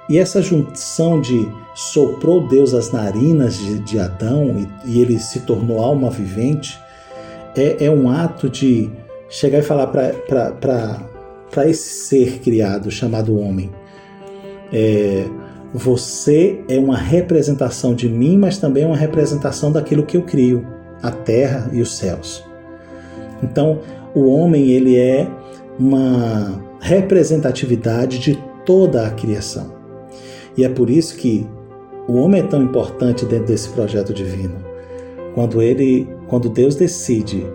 E 0.09 0.19
essa 0.19 0.43
junção 0.43 1.21
de 1.21 1.49
soprou 1.75 2.47
Deus 2.47 2.75
as 2.75 2.93
narinas 2.93 3.57
de, 3.57 3.79
de 3.79 3.99
Adão 3.99 4.59
e, 4.59 4.91
e, 4.91 5.01
ele 5.01 5.19
se 5.19 5.41
tornou 5.41 5.81
alma 5.81 6.11
vivente 6.11 6.79
é, 7.57 7.87
é 7.87 7.91
um 7.91 8.11
ato 8.11 8.49
de 8.49 8.91
chegar 9.29 9.61
e 9.61 9.63
falar 9.63 9.87
para 9.87 11.69
esse 11.69 12.07
ser 12.07 12.41
criado 12.41 12.91
chamado 12.91 13.39
homem: 13.39 13.71
é, 14.73 15.27
você 15.73 16.63
é 16.69 16.79
uma 16.79 16.97
representação 16.97 17.95
de 17.95 18.09
mim, 18.09 18.37
mas 18.37 18.59
também 18.59 18.85
uma 18.85 18.97
representação 18.97 19.73
daquilo 19.73 20.05
que 20.05 20.17
eu 20.17 20.23
crio, 20.23 20.67
a 21.03 21.11
terra 21.11 21.71
e 21.73 21.81
os 21.81 21.97
céus. 21.97 22.45
Então, 23.43 23.81
o 24.15 24.27
homem 24.27 24.71
ele 24.71 24.99
é 24.99 25.27
uma 25.79 26.63
representatividade 26.81 28.19
de 28.19 28.39
toda 28.67 29.07
a 29.07 29.11
criação. 29.11 29.73
E 30.57 30.65
é 30.65 30.69
por 30.69 30.91
isso 30.91 31.17
que 31.17 31.47
o 32.07 32.15
homem 32.15 32.43
é 32.43 32.47
tão 32.47 32.63
importante 32.63 33.25
dentro 33.25 33.47
desse 33.47 33.71
projeto 33.71 34.13
divino. 34.13 34.57
Quando 35.35 35.63
ele, 35.63 36.07
quando 36.29 36.51
Deus 36.51 36.75
decide 36.75 37.47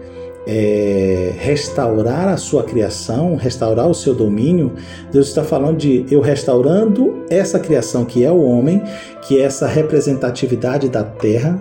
é, 0.50 1.34
restaurar 1.38 2.30
a 2.30 2.38
sua 2.38 2.64
criação, 2.64 3.36
restaurar 3.36 3.86
o 3.86 3.94
seu 3.94 4.16
domínio, 4.16 4.74
Deus 5.12 5.28
está 5.28 5.44
falando 5.44 5.78
de 5.78 6.06
eu 6.10 6.22
restaurando 6.22 7.26
essa 7.30 7.60
criação 7.60 8.06
que 8.06 8.24
é 8.24 8.32
o 8.32 8.42
homem, 8.42 8.82
que 9.24 9.38
é 9.38 9.44
essa 9.44 9.68
representatividade 9.68 10.88
da 10.88 11.04
terra. 11.04 11.60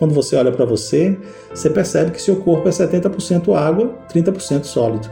Quando 0.00 0.12
você 0.12 0.34
olha 0.34 0.50
para 0.50 0.64
você, 0.64 1.16
você 1.54 1.70
percebe 1.70 2.10
que 2.10 2.20
seu 2.20 2.36
corpo 2.36 2.68
é 2.68 2.72
70% 2.72 3.54
água, 3.54 3.94
30% 4.12 4.64
sólido. 4.64 5.08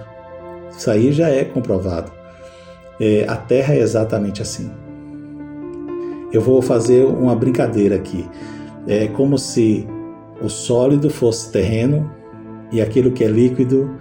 Isso 0.76 0.90
aí 0.90 1.12
já 1.12 1.28
é 1.28 1.44
comprovado. 1.44 2.10
É, 3.00 3.24
a 3.28 3.36
terra 3.36 3.74
é 3.74 3.78
exatamente 3.78 4.42
assim. 4.42 4.68
Eu 6.32 6.40
vou 6.40 6.60
fazer 6.60 7.04
uma 7.04 7.36
brincadeira 7.36 7.94
aqui. 7.94 8.28
É 8.88 9.06
como 9.06 9.38
se 9.38 9.86
o 10.42 10.48
sólido 10.48 11.08
fosse 11.08 11.52
terreno 11.52 12.10
e 12.72 12.80
aquilo 12.80 13.12
que 13.12 13.22
é 13.22 13.28
líquido 13.28 13.96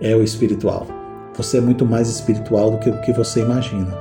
é 0.00 0.16
o 0.16 0.22
espiritual. 0.22 0.86
Você 1.36 1.58
é 1.58 1.60
muito 1.60 1.84
mais 1.84 2.08
espiritual 2.08 2.70
do 2.70 2.78
que 2.78 2.88
o 2.88 3.00
que 3.02 3.12
você 3.12 3.40
imagina. 3.40 3.96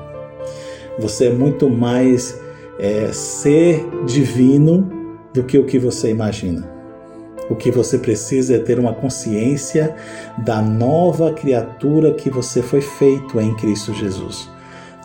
Você 0.99 1.28
é 1.28 1.34
muito 1.34 1.69
mais 1.69 2.39
é, 2.80 3.11
ser 3.11 3.86
divino 4.05 4.89
do 5.34 5.43
que 5.43 5.57
o 5.57 5.65
que 5.65 5.80
você 5.80 6.09
imagina. 6.09 6.71
O 7.49 7.55
que 7.55 7.71
você 7.71 7.97
precisa 7.97 8.55
é 8.55 8.59
ter 8.59 8.80
uma 8.80 8.93
consciência 8.93 9.95
da 10.38 10.61
nova 10.61 11.34
criatura 11.34 12.13
que 12.13 12.30
você 12.30 12.61
foi 12.61 12.82
feito 12.82 13.39
em 13.39 13.53
Cristo 13.55 13.93
Jesus. 13.93 14.49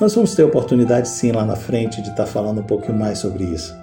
Nós 0.01 0.15
vamos 0.15 0.35
ter 0.35 0.45
oportunidade 0.45 1.09
sim 1.09 1.33
lá 1.33 1.45
na 1.45 1.57
frente 1.57 2.01
de 2.01 2.11
estar 2.11 2.25
tá 2.25 2.27
falando 2.27 2.61
um 2.61 2.65
pouquinho 2.65 2.97
mais 2.97 3.19
sobre 3.19 3.45
isso. 3.45 3.77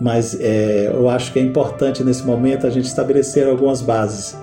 Mas 0.00 0.38
é, 0.40 0.90
eu 0.92 1.08
acho 1.08 1.32
que 1.32 1.38
é 1.38 1.42
importante 1.42 2.02
nesse 2.02 2.24
momento 2.24 2.66
a 2.66 2.70
gente 2.70 2.86
estabelecer 2.86 3.46
algumas 3.46 3.80
bases. 3.80 4.36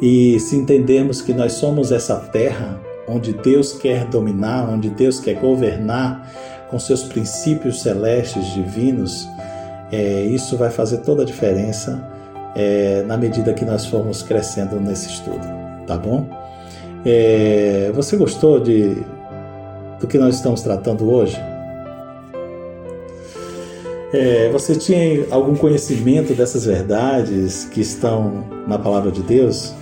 E 0.00 0.40
se 0.40 0.56
entendermos 0.56 1.20
que 1.20 1.34
nós 1.34 1.52
somos 1.52 1.92
essa 1.92 2.16
terra 2.16 2.80
onde 3.06 3.32
Deus 3.32 3.72
quer 3.72 4.06
dominar, 4.06 4.68
onde 4.68 4.88
Deus 4.88 5.20
quer 5.20 5.34
governar 5.34 6.30
com 6.70 6.78
seus 6.78 7.02
princípios 7.02 7.82
celestes 7.82 8.46
divinos, 8.54 9.28
é, 9.90 10.22
isso 10.22 10.56
vai 10.56 10.70
fazer 10.70 10.98
toda 10.98 11.22
a 11.22 11.26
diferença 11.26 12.02
é, 12.54 13.02
na 13.06 13.16
medida 13.16 13.52
que 13.52 13.64
nós 13.64 13.86
formos 13.86 14.22
crescendo 14.22 14.80
nesse 14.80 15.08
estudo, 15.08 15.46
tá 15.86 15.96
bom? 15.96 16.26
É, 17.04 17.90
você 17.94 18.16
gostou 18.16 18.60
de 18.60 18.96
do 19.98 20.06
que 20.06 20.16
nós 20.16 20.36
estamos 20.36 20.62
tratando 20.62 21.10
hoje? 21.12 21.36
É, 24.12 24.48
você 24.50 24.74
tinha 24.74 25.26
algum 25.30 25.54
conhecimento 25.54 26.32
dessas 26.32 26.64
verdades 26.64 27.66
que 27.66 27.80
estão 27.80 28.44
na 28.66 28.78
palavra 28.78 29.12
de 29.12 29.22
Deus? 29.22 29.74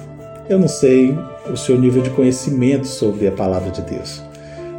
Eu 0.48 0.58
não 0.58 0.68
sei 0.68 1.14
o 1.52 1.56
seu 1.58 1.78
nível 1.78 2.02
de 2.02 2.08
conhecimento 2.08 2.86
sobre 2.86 3.26
a 3.26 3.32
palavra 3.32 3.70
de 3.70 3.82
Deus, 3.82 4.22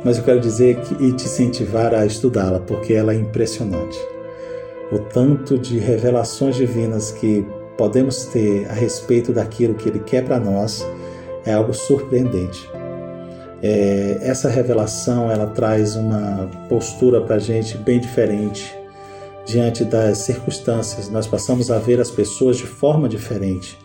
mas 0.04 0.18
eu 0.18 0.24
quero 0.24 0.40
dizer 0.40 0.80
que, 0.82 0.96
e 0.96 1.14
te 1.14 1.26
incentivar 1.26 1.94
a 1.94 2.08
estudá-la, 2.08 2.60
porque 2.60 2.94
ela 2.94 3.14
é 3.14 3.16
impressionante. 3.16 4.00
O 4.92 4.98
tanto 4.98 5.60
de 5.60 5.78
revelações 5.78 6.56
divinas 6.56 7.12
que 7.12 7.46
podemos 7.78 8.26
ter 8.26 8.68
a 8.68 8.74
respeito 8.74 9.32
daquilo 9.32 9.76
que 9.76 9.88
Ele 9.90 10.00
quer 10.00 10.26
para 10.26 10.40
nós 10.40 10.84
é 11.46 11.54
algo 11.54 11.72
surpreendente. 11.72 12.68
É, 13.62 14.18
essa 14.22 14.50
revelação 14.50 15.30
ela 15.30 15.46
traz 15.46 15.96
uma 15.96 16.50
postura 16.68 17.22
para 17.22 17.36
a 17.36 17.40
gente 17.40 17.78
bem 17.78 18.00
diferente 18.00 18.76
diante 19.46 19.86
das 19.86 20.18
circunstâncias. 20.20 21.10
Nós 21.10 21.28
passamos 21.28 21.70
a 21.70 21.78
ver 21.78 22.00
as 22.02 22.10
pessoas 22.10 22.58
de 22.58 22.66
forma 22.66 23.08
diferente, 23.08 23.78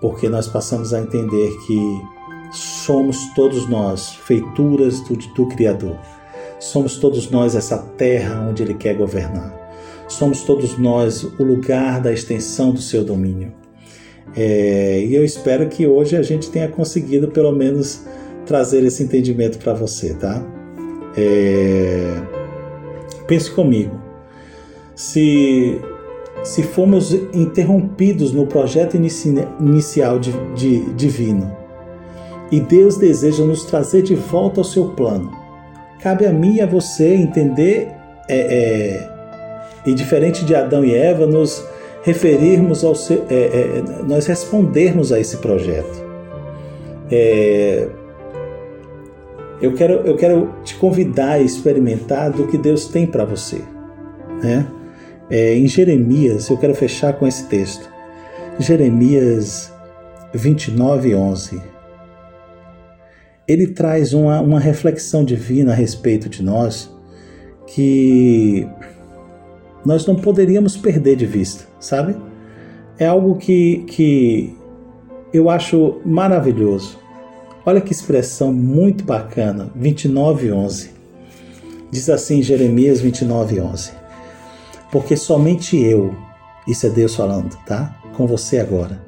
porque 0.00 0.28
nós 0.28 0.46
passamos 0.46 0.92
a 0.92 1.00
entender 1.00 1.50
que 1.66 2.02
somos 2.52 3.32
todos 3.34 3.68
nós 3.68 4.10
feituras 4.10 5.00
do, 5.00 5.16
do 5.16 5.46
Criador. 5.48 5.98
Somos 6.58 6.96
todos 6.98 7.30
nós 7.30 7.54
essa 7.54 7.78
terra 7.78 8.46
onde 8.48 8.62
Ele 8.62 8.74
quer 8.74 8.94
governar. 8.94 9.54
Somos 10.08 10.42
todos 10.42 10.78
nós 10.78 11.24
o 11.24 11.42
lugar 11.42 12.00
da 12.00 12.12
extensão 12.12 12.70
do 12.70 12.80
seu 12.80 13.04
domínio. 13.04 13.52
É, 14.36 15.00
e 15.00 15.14
eu 15.14 15.24
espero 15.24 15.68
que 15.68 15.86
hoje 15.86 16.16
a 16.16 16.22
gente 16.22 16.50
tenha 16.50 16.68
conseguido, 16.68 17.28
pelo 17.28 17.52
menos, 17.52 18.04
trazer 18.44 18.84
esse 18.84 19.02
entendimento 19.02 19.58
para 19.58 19.72
você, 19.72 20.14
tá? 20.14 20.44
É... 21.16 22.22
Pense 23.26 23.50
comigo. 23.50 24.00
Se, 24.94 25.80
se 26.42 26.62
formos 26.62 27.12
interrompidos 27.32 28.32
no 28.32 28.46
projeto 28.46 28.96
inici, 28.96 29.34
inicial 29.60 30.18
de, 30.18 30.32
de, 30.54 30.80
divino 30.94 31.56
e 32.50 32.60
Deus 32.60 32.96
deseja 32.96 33.44
nos 33.44 33.64
trazer 33.64 34.02
de 34.02 34.14
volta 34.14 34.60
ao 34.60 34.64
seu 34.64 34.90
plano, 34.90 35.32
cabe 36.00 36.26
a 36.26 36.32
mim 36.32 36.56
e 36.56 36.60
a 36.60 36.66
você 36.66 37.14
entender 37.14 37.88
é, 38.28 38.36
é, 38.38 39.16
e 39.84 39.94
diferente 39.94 40.44
de 40.44 40.54
Adão 40.54 40.84
e 40.84 40.94
Eva, 40.94 41.26
nos 41.26 41.64
referirmos 42.02 42.84
ao 42.84 42.94
seu, 42.94 43.24
é, 43.28 43.34
é 43.34 43.82
nós 44.06 44.26
respondermos 44.26 45.12
a 45.12 45.18
esse 45.18 45.38
projeto. 45.38 46.04
É, 47.10 47.88
eu 49.60 49.72
quero, 49.74 49.94
eu 50.06 50.16
quero 50.16 50.50
te 50.62 50.74
convidar 50.76 51.32
a 51.32 51.40
experimentar 51.40 52.30
do 52.30 52.46
que 52.46 52.58
Deus 52.58 52.86
tem 52.86 53.06
para 53.06 53.24
você. 53.24 53.62
Né? 54.42 54.66
É, 55.28 55.54
em 55.54 55.66
Jeremias, 55.66 56.48
eu 56.48 56.56
quero 56.56 56.74
fechar 56.74 57.12
com 57.14 57.26
esse 57.26 57.46
texto. 57.46 57.90
Jeremias 58.58 59.72
29, 60.32 61.14
11. 61.14 61.60
Ele 63.46 63.66
traz 63.68 64.12
uma, 64.12 64.40
uma 64.40 64.60
reflexão 64.60 65.24
divina 65.24 65.72
a 65.72 65.74
respeito 65.74 66.28
de 66.28 66.42
nós 66.42 66.90
que 67.66 68.66
nós 69.84 70.06
não 70.06 70.16
poderíamos 70.16 70.76
perder 70.76 71.16
de 71.16 71.26
vista, 71.26 71.64
sabe? 71.78 72.16
É 72.98 73.06
algo 73.06 73.36
que, 73.36 73.84
que 73.86 74.56
eu 75.32 75.50
acho 75.50 76.00
maravilhoso. 76.04 76.98
Olha 77.64 77.80
que 77.80 77.92
expressão 77.92 78.52
muito 78.52 79.04
bacana, 79.04 79.70
29:11. 79.76 80.90
Diz 81.90 82.08
assim 82.08 82.42
Jeremias 82.42 83.02
29:11. 83.02 83.92
Porque 84.90 85.16
somente 85.16 85.76
eu, 85.76 86.14
isso 86.66 86.86
é 86.86 86.90
Deus 86.90 87.14
falando, 87.14 87.56
tá? 87.66 87.96
Com 88.16 88.26
você 88.26 88.58
agora. 88.58 89.04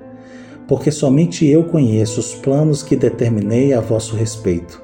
Porque 0.67 0.91
somente 0.91 1.47
eu 1.47 1.65
conheço 1.65 2.21
os 2.21 2.35
planos 2.35 2.83
que 2.83 2.97
determinei 2.97 3.73
a 3.73 3.81
vosso 3.81 4.17
respeito. 4.17 4.83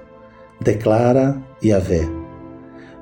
Declara 0.60 1.42
Yahvé. 1.62 2.08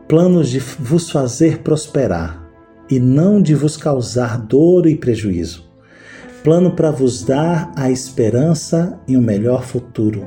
Planos 0.08 0.50
de 0.50 0.58
vos 0.58 1.10
fazer 1.10 1.58
prosperar 1.58 2.42
e 2.90 2.98
não 2.98 3.40
de 3.40 3.54
vos 3.54 3.76
causar 3.76 4.38
dor 4.38 4.86
e 4.86 4.96
prejuízo. 4.96 5.70
Plano 6.42 6.72
para 6.72 6.90
vos 6.90 7.22
dar 7.22 7.72
a 7.76 7.90
esperança 7.90 8.98
e 9.06 9.16
um 9.16 9.22
melhor 9.22 9.62
futuro 9.62 10.26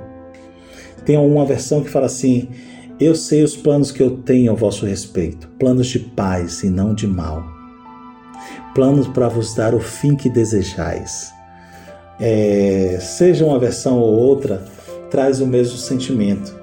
tem 1.06 1.18
uma 1.18 1.46
versão 1.46 1.84
que 1.84 1.90
fala 1.90 2.08
assim: 2.08 2.50
Eu 3.00 3.16
sei 3.16 3.44
os 3.44 3.56
planos 3.56 3.92
que 3.92 4.02
eu 4.02 4.18
tenho 4.18 4.52
a 4.52 4.56
vosso 4.56 4.86
respeito, 4.86 5.48
planos 5.60 5.88
de 5.88 6.00
paz 6.00 6.64
e 6.64 6.70
não 6.70 6.94
de 6.94 7.08
mal. 7.08 7.55
Planos 8.76 9.08
para 9.08 9.28
vos 9.28 9.56
dar 9.56 9.74
o 9.74 9.80
fim 9.80 10.16
que 10.16 10.30
desejais. 10.30 11.34
é, 12.20 12.98
seja 13.02 13.46
uma 13.46 13.60
versão 13.60 13.98
ou 13.98 14.14
outra, 14.14 14.64
traz 15.10 15.42
o 15.42 15.48
mesmo 15.48 15.78
sentimento, 15.78 16.56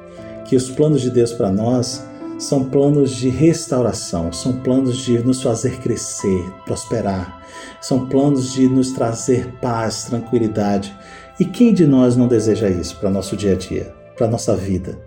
que 0.47 0.57
os 0.57 0.71
planos 0.71 1.01
de 1.01 1.11
Deus 1.11 1.33
para 1.33 1.51
nós 1.51 2.05
são 2.39 2.65
planos 2.65 3.15
de 3.15 3.29
restauração, 3.29 4.33
são 4.33 4.53
planos 4.61 4.99
de 4.99 5.19
nos 5.19 5.43
fazer 5.43 5.79
crescer, 5.81 6.45
prosperar, 6.67 7.43
são 7.81 8.07
planos 8.07 8.53
de 8.53 8.69
nos 8.69 8.93
trazer 8.93 9.47
paz, 9.61 10.05
tranquilidade. 10.05 10.95
E 11.39 11.45
quem 11.45 11.73
de 11.73 11.87
nós 11.87 12.17
não 12.17 12.27
deseja 12.27 12.69
isso 12.69 12.97
para 12.97 13.11
nosso 13.11 13.37
dia 13.37 13.53
a 13.53 13.57
dia, 13.57 13.95
para 14.17 14.29
nossa 14.29 14.57
vida? 14.57 14.99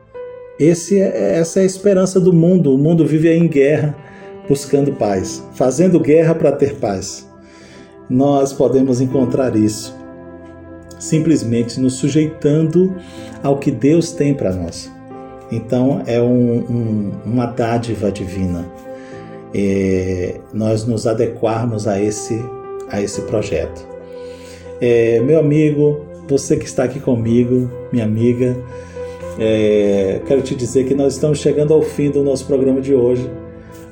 Esse 0.59 0.99
é, 0.99 1.37
essa 1.37 1.59
é 1.59 1.63
a 1.63 1.65
esperança 1.65 2.19
do 2.19 2.31
mundo. 2.31 2.73
O 2.73 2.77
mundo 2.77 3.05
vive 3.05 3.29
em 3.31 3.47
guerra, 3.47 3.95
buscando 4.47 4.93
paz, 4.93 5.43
fazendo 5.53 5.99
guerra 5.99 6.35
para 6.35 6.51
ter 6.51 6.75
paz. 6.75 7.27
Nós 8.09 8.53
podemos 8.53 9.01
encontrar 9.01 9.55
isso 9.55 9.95
simplesmente 10.99 11.79
nos 11.79 11.95
sujeitando 11.95 12.95
ao 13.43 13.57
que 13.57 13.69
Deus 13.69 14.11
tem 14.11 14.33
para 14.33 14.53
nós. 14.53 14.91
Então 15.51 16.01
é 16.05 16.21
um, 16.21 16.57
um, 16.57 17.11
uma 17.25 17.45
dádiva 17.45 18.11
divina 18.11 18.65
é, 19.55 20.35
nós 20.53 20.85
nos 20.85 21.07
adequarmos 21.07 21.87
a 21.87 22.01
esse, 22.01 22.43
a 22.89 23.01
esse 23.01 23.21
projeto. 23.21 23.87
É, 24.81 25.21
meu 25.21 25.39
amigo, 25.39 26.01
você 26.27 26.57
que 26.57 26.65
está 26.65 26.83
aqui 26.83 26.99
comigo, 26.99 27.71
minha 27.91 28.03
amiga, 28.03 28.57
é, 29.39 30.19
quero 30.27 30.41
te 30.41 30.53
dizer 30.53 30.85
que 30.85 30.93
nós 30.93 31.13
estamos 31.13 31.39
chegando 31.39 31.73
ao 31.73 31.81
fim 31.81 32.11
do 32.11 32.21
nosso 32.21 32.45
programa 32.45 32.81
de 32.81 32.93
hoje, 32.93 33.29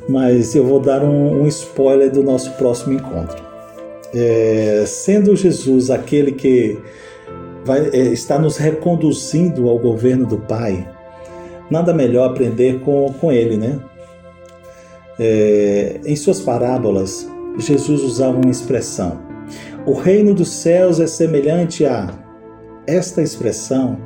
mas 0.07 0.55
eu 0.55 0.65
vou 0.65 0.79
dar 0.79 1.03
um, 1.03 1.41
um 1.41 1.47
spoiler 1.47 2.11
do 2.11 2.23
nosso 2.23 2.51
próximo 2.53 2.93
encontro. 2.93 3.41
É, 4.13 4.83
sendo 4.85 5.35
Jesus 5.35 5.89
aquele 5.89 6.31
que 6.31 6.77
vai, 7.65 7.89
é, 7.89 7.97
está 7.97 8.37
nos 8.37 8.57
reconduzindo 8.57 9.69
ao 9.69 9.79
governo 9.79 10.25
do 10.25 10.37
Pai, 10.37 10.87
nada 11.69 11.93
melhor 11.93 12.29
aprender 12.29 12.79
com, 12.81 13.13
com 13.19 13.31
ele, 13.31 13.57
né? 13.57 13.79
É, 15.19 15.99
em 16.05 16.15
suas 16.15 16.41
parábolas, 16.41 17.27
Jesus 17.57 18.01
usava 18.01 18.37
uma 18.37 18.51
expressão: 18.51 19.19
o 19.85 19.93
reino 19.93 20.33
dos 20.33 20.49
céus 20.49 20.99
é 20.99 21.07
semelhante 21.07 21.85
a. 21.85 22.09
Esta 22.85 23.21
expressão 23.21 23.97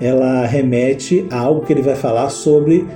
ela 0.00 0.46
remete 0.46 1.26
a 1.30 1.38
algo 1.38 1.64
que 1.64 1.72
ele 1.72 1.82
vai 1.82 1.94
falar 1.94 2.30
sobre 2.30 2.86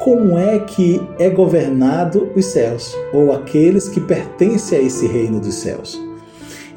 como 0.00 0.38
é 0.38 0.58
que 0.58 1.00
é 1.18 1.28
governado 1.28 2.30
os 2.34 2.46
céus, 2.46 2.96
ou 3.12 3.32
aqueles 3.32 3.88
que 3.88 4.00
pertencem 4.00 4.78
a 4.78 4.82
esse 4.82 5.06
reino 5.06 5.40
dos 5.40 5.54
céus. 5.54 6.00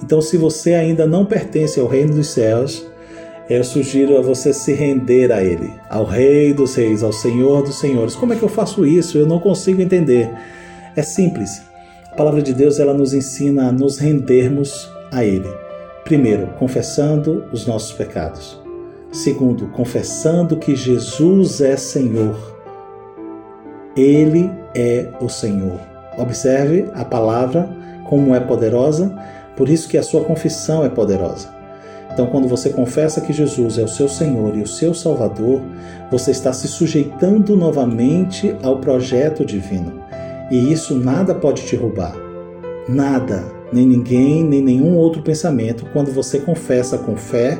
Então, 0.03 0.21
se 0.21 0.37
você 0.37 0.73
ainda 0.73 1.05
não 1.05 1.25
pertence 1.25 1.79
ao 1.79 1.87
reino 1.87 2.15
dos 2.15 2.27
céus, 2.27 2.85
eu 3.49 3.63
sugiro 3.63 4.17
a 4.17 4.21
você 4.21 4.53
se 4.53 4.73
render 4.73 5.31
a 5.31 5.43
Ele, 5.43 5.73
ao 5.89 6.05
Rei 6.05 6.53
dos 6.53 6.73
Reis, 6.75 7.03
ao 7.03 7.11
Senhor 7.11 7.63
dos 7.63 7.79
Senhores. 7.79 8.15
Como 8.15 8.33
é 8.33 8.35
que 8.35 8.43
eu 8.43 8.49
faço 8.49 8.85
isso? 8.85 9.17
Eu 9.17 9.27
não 9.27 9.39
consigo 9.39 9.81
entender. 9.81 10.31
É 10.95 11.01
simples. 11.01 11.61
A 12.11 12.15
palavra 12.15 12.41
de 12.41 12.53
Deus 12.53 12.79
ela 12.79 12.93
nos 12.93 13.13
ensina 13.13 13.67
a 13.67 13.71
nos 13.71 13.97
rendermos 13.97 14.89
a 15.11 15.23
Ele. 15.23 15.49
Primeiro, 16.03 16.47
confessando 16.57 17.45
os 17.51 17.67
nossos 17.67 17.93
pecados. 17.93 18.59
Segundo, 19.11 19.67
confessando 19.67 20.57
que 20.57 20.75
Jesus 20.75 21.61
é 21.61 21.75
Senhor. 21.75 22.50
Ele 23.95 24.51
é 24.75 25.07
o 25.19 25.27
Senhor. 25.27 25.79
Observe 26.17 26.89
a 26.93 27.03
palavra 27.03 27.69
como 28.05 28.35
é 28.35 28.39
poderosa, 28.39 29.13
por 29.55 29.69
isso 29.69 29.87
que 29.87 29.97
a 29.97 30.03
sua 30.03 30.23
confissão 30.23 30.83
é 30.85 30.89
poderosa. 30.89 31.49
Então, 32.13 32.25
quando 32.27 32.47
você 32.47 32.69
confessa 32.69 33.21
que 33.21 33.31
Jesus 33.31 33.77
é 33.77 33.83
o 33.83 33.87
seu 33.87 34.09
Senhor 34.09 34.57
e 34.57 34.61
o 34.61 34.67
seu 34.67 34.93
Salvador, 34.93 35.61
você 36.09 36.31
está 36.31 36.51
se 36.51 36.67
sujeitando 36.67 37.55
novamente 37.55 38.55
ao 38.61 38.79
projeto 38.79 39.45
divino. 39.45 40.01
E 40.51 40.71
isso 40.71 40.93
nada 40.93 41.33
pode 41.33 41.63
te 41.63 41.75
roubar. 41.77 42.13
Nada, 42.89 43.45
nem 43.71 43.87
ninguém, 43.87 44.43
nem 44.43 44.61
nenhum 44.61 44.97
outro 44.97 45.21
pensamento, 45.21 45.85
quando 45.93 46.11
você 46.11 46.39
confessa 46.39 46.97
com 46.97 47.15
fé, 47.15 47.57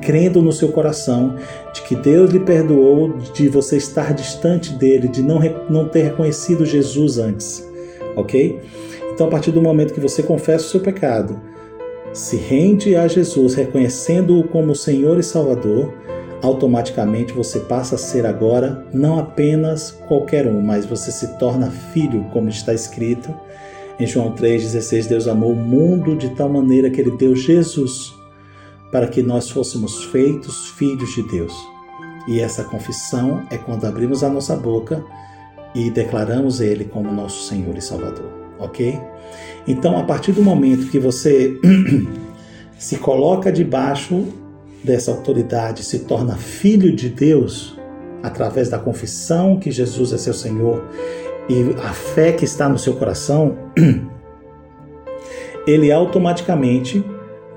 crendo 0.00 0.42
no 0.42 0.52
seu 0.52 0.68
coração 0.68 1.36
de 1.72 1.82
que 1.82 1.94
Deus 1.94 2.30
lhe 2.30 2.40
perdoou 2.40 3.16
de 3.32 3.48
você 3.48 3.76
estar 3.76 4.12
distante 4.14 4.72
dele, 4.74 5.08
de 5.08 5.22
não, 5.22 5.40
não 5.68 5.88
ter 5.88 6.02
reconhecido 6.02 6.64
Jesus 6.64 7.18
antes. 7.18 7.68
Ok? 8.16 8.60
Então, 9.12 9.26
a 9.26 9.30
partir 9.30 9.50
do 9.50 9.62
momento 9.62 9.94
que 9.94 10.00
você 10.00 10.22
confessa 10.22 10.64
o 10.64 10.68
seu 10.68 10.80
pecado, 10.80 11.40
se 12.12 12.36
rende 12.36 12.96
a 12.96 13.06
Jesus 13.06 13.54
reconhecendo-o 13.54 14.44
como 14.44 14.74
Senhor 14.74 15.18
e 15.18 15.22
Salvador, 15.22 15.92
automaticamente 16.42 17.32
você 17.32 17.60
passa 17.60 17.94
a 17.94 17.98
ser 17.98 18.26
agora 18.26 18.84
não 18.92 19.18
apenas 19.18 19.92
qualquer 20.08 20.46
um, 20.46 20.60
mas 20.60 20.86
você 20.86 21.12
se 21.12 21.38
torna 21.38 21.70
filho, 21.70 22.24
como 22.32 22.48
está 22.48 22.72
escrito 22.72 23.32
em 23.98 24.06
João 24.06 24.32
3,16. 24.34 25.06
Deus 25.06 25.28
amou 25.28 25.52
o 25.52 25.56
mundo 25.56 26.16
de 26.16 26.30
tal 26.30 26.48
maneira 26.48 26.90
que 26.90 27.00
ele 27.00 27.16
deu 27.16 27.36
Jesus 27.36 28.19
para 28.90 29.06
que 29.06 29.22
nós 29.22 29.50
fôssemos 29.50 30.04
feitos 30.04 30.68
filhos 30.70 31.14
de 31.14 31.22
Deus. 31.22 31.54
E 32.26 32.40
essa 32.40 32.64
confissão 32.64 33.46
é 33.50 33.56
quando 33.56 33.86
abrimos 33.86 34.22
a 34.22 34.28
nossa 34.28 34.56
boca 34.56 35.04
e 35.74 35.90
declaramos 35.90 36.60
Ele 36.60 36.84
como 36.84 37.12
nosso 37.12 37.48
Senhor 37.48 37.76
e 37.76 37.80
Salvador, 37.80 38.30
ok? 38.58 39.00
Então, 39.66 39.98
a 39.98 40.04
partir 40.04 40.32
do 40.32 40.42
momento 40.42 40.90
que 40.90 40.98
você 40.98 41.58
se 42.78 42.96
coloca 42.96 43.52
debaixo 43.52 44.26
dessa 44.82 45.10
autoridade, 45.10 45.84
se 45.84 46.00
torna 46.00 46.36
filho 46.36 46.94
de 46.94 47.08
Deus, 47.08 47.78
através 48.22 48.68
da 48.68 48.78
confissão 48.78 49.58
que 49.58 49.70
Jesus 49.70 50.12
é 50.12 50.18
seu 50.18 50.34
Senhor 50.34 50.82
e 51.48 51.74
a 51.82 51.92
fé 51.92 52.32
que 52.32 52.44
está 52.44 52.68
no 52.68 52.78
seu 52.78 52.94
coração, 52.94 53.56
ele 55.66 55.90
automaticamente 55.90 57.04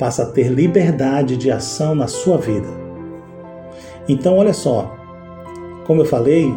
passa 0.04 0.24
a 0.24 0.26
ter 0.26 0.50
liberdade 0.50 1.38
de 1.38 1.50
ação 1.50 1.96
na 1.96 2.08
sua 2.08 2.38
vida. 2.38 2.68
Então, 4.10 4.36
olha 4.36 4.52
só, 4.52 4.94
como 5.88 6.02
eu 6.02 6.06
falei, 6.06 6.54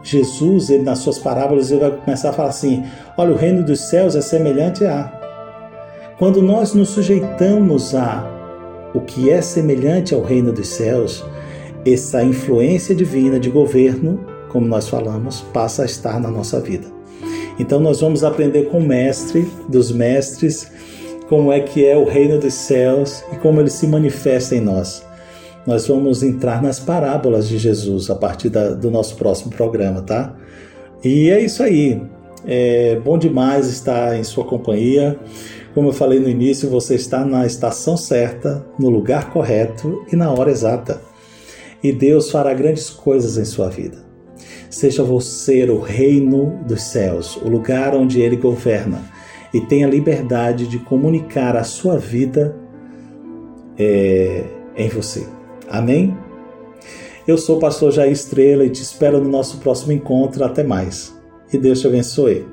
Jesus, 0.00 0.70
ele 0.70 0.84
nas 0.84 1.00
suas 1.00 1.18
parábolas, 1.18 1.72
ele 1.72 1.80
vai 1.80 1.90
começar 1.90 2.30
a 2.30 2.32
falar 2.32 2.50
assim: 2.50 2.84
olha, 3.16 3.32
o 3.32 3.36
reino 3.36 3.64
dos 3.64 3.80
céus 3.80 4.14
é 4.14 4.20
semelhante 4.20 4.84
a. 4.84 5.12
Quando 6.20 6.40
nós 6.40 6.72
nos 6.72 6.90
sujeitamos 6.90 7.96
a 7.96 8.24
o 8.94 9.00
que 9.00 9.28
é 9.28 9.42
semelhante 9.42 10.14
ao 10.14 10.22
reino 10.22 10.52
dos 10.52 10.68
céus, 10.68 11.26
essa 11.84 12.22
influência 12.22 12.94
divina 12.94 13.40
de 13.40 13.50
governo, 13.50 14.20
como 14.50 14.68
nós 14.68 14.88
falamos, 14.88 15.40
passa 15.52 15.82
a 15.82 15.84
estar 15.84 16.20
na 16.20 16.30
nossa 16.30 16.60
vida. 16.60 16.86
Então 17.58 17.80
nós 17.80 18.00
vamos 18.00 18.22
aprender 18.22 18.68
com 18.68 18.78
o 18.78 18.86
mestre 18.86 19.50
dos 19.68 19.90
mestres 19.90 20.77
como 21.28 21.52
é 21.52 21.60
que 21.60 21.84
é 21.84 21.96
o 21.96 22.04
reino 22.04 22.38
dos 22.38 22.54
céus 22.54 23.22
e 23.32 23.36
como 23.36 23.60
ele 23.60 23.70
se 23.70 23.86
manifesta 23.86 24.54
em 24.54 24.60
nós 24.60 25.06
nós 25.68 25.86
vamos 25.86 26.22
entrar 26.22 26.62
nas 26.62 26.80
parábolas 26.80 27.46
de 27.46 27.58
Jesus 27.58 28.08
a 28.08 28.14
partir 28.14 28.48
da, 28.48 28.70
do 28.70 28.90
nosso 28.90 29.16
próximo 29.16 29.50
programa, 29.50 30.00
tá? 30.00 30.34
E 31.04 31.28
é 31.28 31.40
isso 31.40 31.62
aí. 31.62 32.00
É 32.46 32.98
bom 33.04 33.18
demais 33.18 33.68
estar 33.68 34.18
em 34.18 34.24
sua 34.24 34.44
companhia. 34.44 35.18
Como 35.74 35.90
eu 35.90 35.92
falei 35.92 36.18
no 36.18 36.28
início, 36.28 36.70
você 36.70 36.94
está 36.94 37.22
na 37.22 37.44
estação 37.44 37.98
certa, 37.98 38.64
no 38.78 38.88
lugar 38.88 39.30
correto 39.30 40.06
e 40.10 40.16
na 40.16 40.32
hora 40.32 40.50
exata. 40.50 41.02
E 41.82 41.92
Deus 41.92 42.30
fará 42.30 42.54
grandes 42.54 42.88
coisas 42.88 43.36
em 43.36 43.44
sua 43.44 43.68
vida. 43.68 43.98
Seja 44.70 45.02
você 45.02 45.64
o 45.64 45.80
reino 45.80 46.58
dos 46.66 46.80
céus, 46.80 47.36
o 47.36 47.46
lugar 47.46 47.94
onde 47.94 48.22
Ele 48.22 48.36
governa, 48.36 49.04
e 49.52 49.60
tenha 49.60 49.86
liberdade 49.86 50.66
de 50.66 50.78
comunicar 50.78 51.56
a 51.56 51.64
sua 51.64 51.98
vida 51.98 52.56
é, 53.78 54.44
em 54.76 54.88
você. 54.88 55.26
Amém? 55.68 56.16
Eu 57.26 57.36
sou 57.36 57.58
o 57.58 57.60
pastor 57.60 57.92
Jair 57.92 58.12
Estrela 58.12 58.64
e 58.64 58.70
te 58.70 58.82
espero 58.82 59.22
no 59.22 59.28
nosso 59.28 59.58
próximo 59.58 59.92
encontro. 59.92 60.44
Até 60.44 60.62
mais. 60.62 61.14
E 61.52 61.58
Deus 61.58 61.80
te 61.80 61.86
abençoe. 61.86 62.46